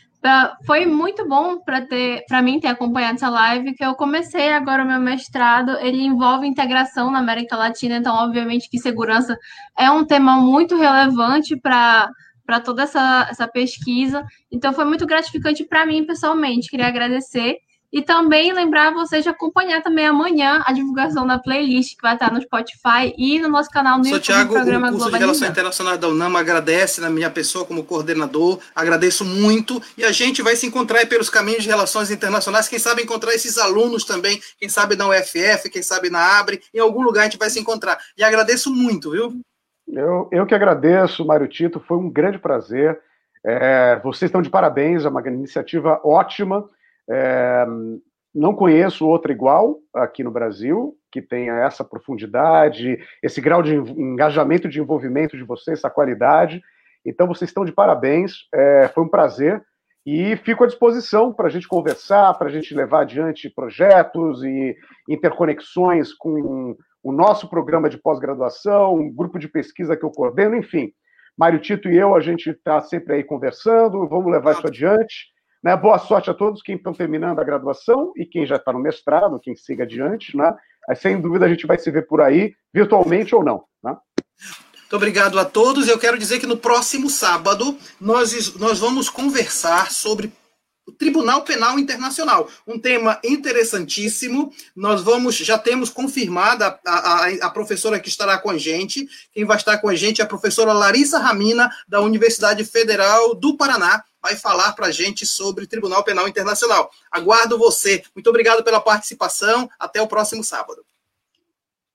foi 0.64 0.86
muito 0.86 1.28
bom 1.28 1.58
para 1.58 1.80
ter 1.80 2.24
para 2.28 2.40
mim 2.40 2.60
ter 2.60 2.68
acompanhado 2.68 3.16
essa 3.16 3.28
live 3.28 3.74
que 3.74 3.84
eu 3.84 3.94
comecei 3.94 4.52
agora 4.52 4.84
o 4.84 4.86
meu 4.86 5.00
mestrado 5.00 5.76
ele 5.80 6.00
envolve 6.00 6.46
integração 6.46 7.10
na 7.10 7.18
América 7.18 7.56
Latina 7.56 7.96
então 7.96 8.14
obviamente 8.14 8.70
que 8.70 8.78
segurança 8.78 9.36
é 9.76 9.90
um 9.90 10.04
tema 10.04 10.36
muito 10.36 10.76
relevante 10.76 11.56
para 11.56 12.08
para 12.44 12.60
toda 12.60 12.82
essa, 12.82 13.28
essa 13.30 13.48
pesquisa. 13.48 14.24
Então 14.50 14.72
foi 14.72 14.84
muito 14.84 15.06
gratificante 15.06 15.64
para 15.64 15.86
mim 15.86 16.04
pessoalmente. 16.04 16.68
Queria 16.68 16.88
agradecer 16.88 17.58
e 17.92 18.00
também 18.00 18.52
lembrar 18.52 18.92
vocês 18.92 19.22
de 19.22 19.28
acompanhar 19.28 19.82
também 19.82 20.06
amanhã 20.06 20.62
a 20.64 20.72
divulgação 20.72 21.26
da 21.26 21.38
playlist 21.38 21.94
que 21.94 22.02
vai 22.02 22.14
estar 22.14 22.32
no 22.32 22.40
Spotify 22.40 23.12
e 23.18 23.38
no 23.38 23.48
nosso 23.48 23.68
canal 23.68 23.98
no 23.98 24.04
YouTube. 24.04 24.22
Tiago, 24.22 24.54
programa 24.54 24.88
o 24.88 24.92
curso 24.92 25.10
de 25.10 25.18
Relações 25.18 25.50
Internacionais 25.50 25.98
da 25.98 26.08
UNAM 26.08 26.36
agradece 26.38 27.00
na 27.00 27.10
minha 27.10 27.28
pessoa 27.28 27.66
como 27.66 27.84
coordenador, 27.84 28.58
agradeço 28.74 29.24
muito 29.24 29.80
e 29.98 30.04
a 30.04 30.10
gente 30.10 30.40
vai 30.40 30.56
se 30.56 30.66
encontrar 30.66 31.06
pelos 31.06 31.28
caminhos 31.28 31.64
de 31.64 31.68
relações 31.68 32.10
internacionais, 32.10 32.68
quem 32.68 32.78
sabe 32.78 33.02
encontrar 33.02 33.34
esses 33.34 33.58
alunos 33.58 34.04
também, 34.04 34.40
quem 34.58 34.70
sabe 34.70 34.96
na 34.96 35.08
UFF, 35.08 35.68
quem 35.70 35.82
sabe 35.82 36.08
na 36.08 36.38
Abre, 36.38 36.62
em 36.72 36.78
algum 36.78 37.02
lugar 37.02 37.22
a 37.22 37.24
gente 37.24 37.38
vai 37.38 37.50
se 37.50 37.60
encontrar. 37.60 37.98
E 38.16 38.24
agradeço 38.24 38.72
muito, 38.72 39.10
viu? 39.10 39.32
Eu, 39.86 40.28
eu 40.32 40.46
que 40.46 40.54
agradeço, 40.54 41.26
Mário 41.26 41.46
Tito, 41.46 41.78
foi 41.86 41.98
um 41.98 42.08
grande 42.08 42.38
prazer. 42.38 42.98
É, 43.44 44.00
vocês 44.02 44.28
estão 44.28 44.40
de 44.40 44.48
parabéns, 44.48 45.04
é 45.04 45.08
uma 45.08 45.20
iniciativa 45.28 46.00
ótima. 46.02 46.66
É, 47.10 47.66
não 48.34 48.54
conheço 48.54 49.06
outra 49.06 49.32
igual 49.32 49.78
aqui 49.94 50.24
no 50.24 50.30
Brasil, 50.30 50.96
que 51.10 51.20
tenha 51.20 51.54
essa 51.54 51.84
profundidade, 51.84 52.98
esse 53.22 53.40
grau 53.40 53.62
de 53.62 53.74
engajamento, 53.74 54.68
de 54.68 54.80
envolvimento 54.80 55.36
de 55.36 55.44
vocês, 55.44 55.78
essa 55.78 55.90
qualidade. 55.90 56.62
Então, 57.04 57.26
vocês 57.26 57.50
estão 57.50 57.64
de 57.64 57.72
parabéns, 57.72 58.48
é, 58.54 58.88
foi 58.94 59.04
um 59.04 59.08
prazer. 59.08 59.62
E 60.04 60.36
fico 60.38 60.64
à 60.64 60.66
disposição 60.66 61.32
para 61.32 61.46
a 61.46 61.50
gente 61.50 61.68
conversar, 61.68 62.34
para 62.34 62.48
a 62.48 62.50
gente 62.50 62.74
levar 62.74 63.02
adiante 63.02 63.50
projetos 63.50 64.42
e 64.42 64.76
interconexões 65.08 66.12
com 66.12 66.76
o 67.02 67.12
nosso 67.12 67.48
programa 67.48 67.88
de 67.88 67.98
pós-graduação, 67.98 68.94
um 68.94 69.12
grupo 69.12 69.38
de 69.38 69.48
pesquisa 69.48 69.96
que 69.96 70.04
eu 70.04 70.10
coordeno, 70.10 70.56
enfim. 70.56 70.92
Mário 71.36 71.60
Tito 71.60 71.88
e 71.88 71.96
eu, 71.96 72.14
a 72.14 72.20
gente 72.20 72.50
está 72.50 72.80
sempre 72.80 73.14
aí 73.14 73.24
conversando, 73.24 74.08
vamos 74.08 74.30
levar 74.30 74.52
isso 74.52 74.66
adiante. 74.66 75.32
Né? 75.62 75.76
Boa 75.76 75.98
sorte 75.98 76.28
a 76.28 76.34
todos 76.34 76.60
quem 76.60 76.76
estão 76.76 76.92
terminando 76.92 77.38
a 77.38 77.44
graduação 77.44 78.12
e 78.16 78.26
quem 78.26 78.44
já 78.44 78.56
está 78.56 78.72
no 78.72 78.80
mestrado, 78.80 79.38
quem 79.38 79.54
siga 79.54 79.84
adiante. 79.84 80.36
Né? 80.36 80.54
Sem 80.96 81.20
dúvida, 81.20 81.46
a 81.46 81.48
gente 81.48 81.66
vai 81.66 81.78
se 81.78 81.90
ver 81.90 82.06
por 82.06 82.20
aí, 82.20 82.54
virtualmente 82.74 83.34
ou 83.34 83.44
não. 83.44 83.64
Né? 83.82 83.96
Muito 84.74 84.96
obrigado 84.96 85.38
a 85.38 85.44
todos. 85.44 85.88
Eu 85.88 85.98
quero 85.98 86.18
dizer 86.18 86.40
que 86.40 86.46
no 86.46 86.56
próximo 86.56 87.08
sábado 87.08 87.78
nós, 88.00 88.56
nós 88.56 88.80
vamos 88.80 89.08
conversar 89.08 89.90
sobre 89.90 90.32
o 90.86 90.92
Tribunal 90.92 91.42
Penal 91.42 91.78
Internacional, 91.78 92.48
um 92.66 92.78
tema 92.78 93.20
interessantíssimo. 93.22 94.52
Nós 94.74 95.02
vamos, 95.02 95.36
já 95.36 95.56
temos 95.56 95.90
confirmada 95.90 96.78
a, 96.84 96.92
a, 96.92 97.28
a, 97.42 97.50
professora 97.50 98.00
que 98.00 98.08
estará 98.08 98.38
com 98.38 98.50
a 98.50 98.58
gente. 98.58 99.08
Quem 99.32 99.44
vai 99.44 99.56
estar 99.56 99.78
com 99.78 99.88
a 99.88 99.94
gente 99.94 100.20
é 100.20 100.24
a 100.24 100.28
professora 100.28 100.72
Larissa 100.72 101.18
Ramina, 101.18 101.70
da 101.86 102.00
Universidade 102.00 102.64
Federal 102.64 103.34
do 103.34 103.56
Paraná 103.56 104.02
vai 104.22 104.36
falar 104.36 104.72
para 104.72 104.86
a 104.86 104.90
gente 104.92 105.26
sobre 105.26 105.66
Tribunal 105.66 106.04
Penal 106.04 106.28
Internacional. 106.28 106.92
Aguardo 107.10 107.58
você. 107.58 108.04
Muito 108.14 108.30
obrigado 108.30 108.62
pela 108.62 108.80
participação. 108.80 109.68
Até 109.80 110.00
o 110.00 110.06
próximo 110.06 110.44
sábado. 110.44 110.84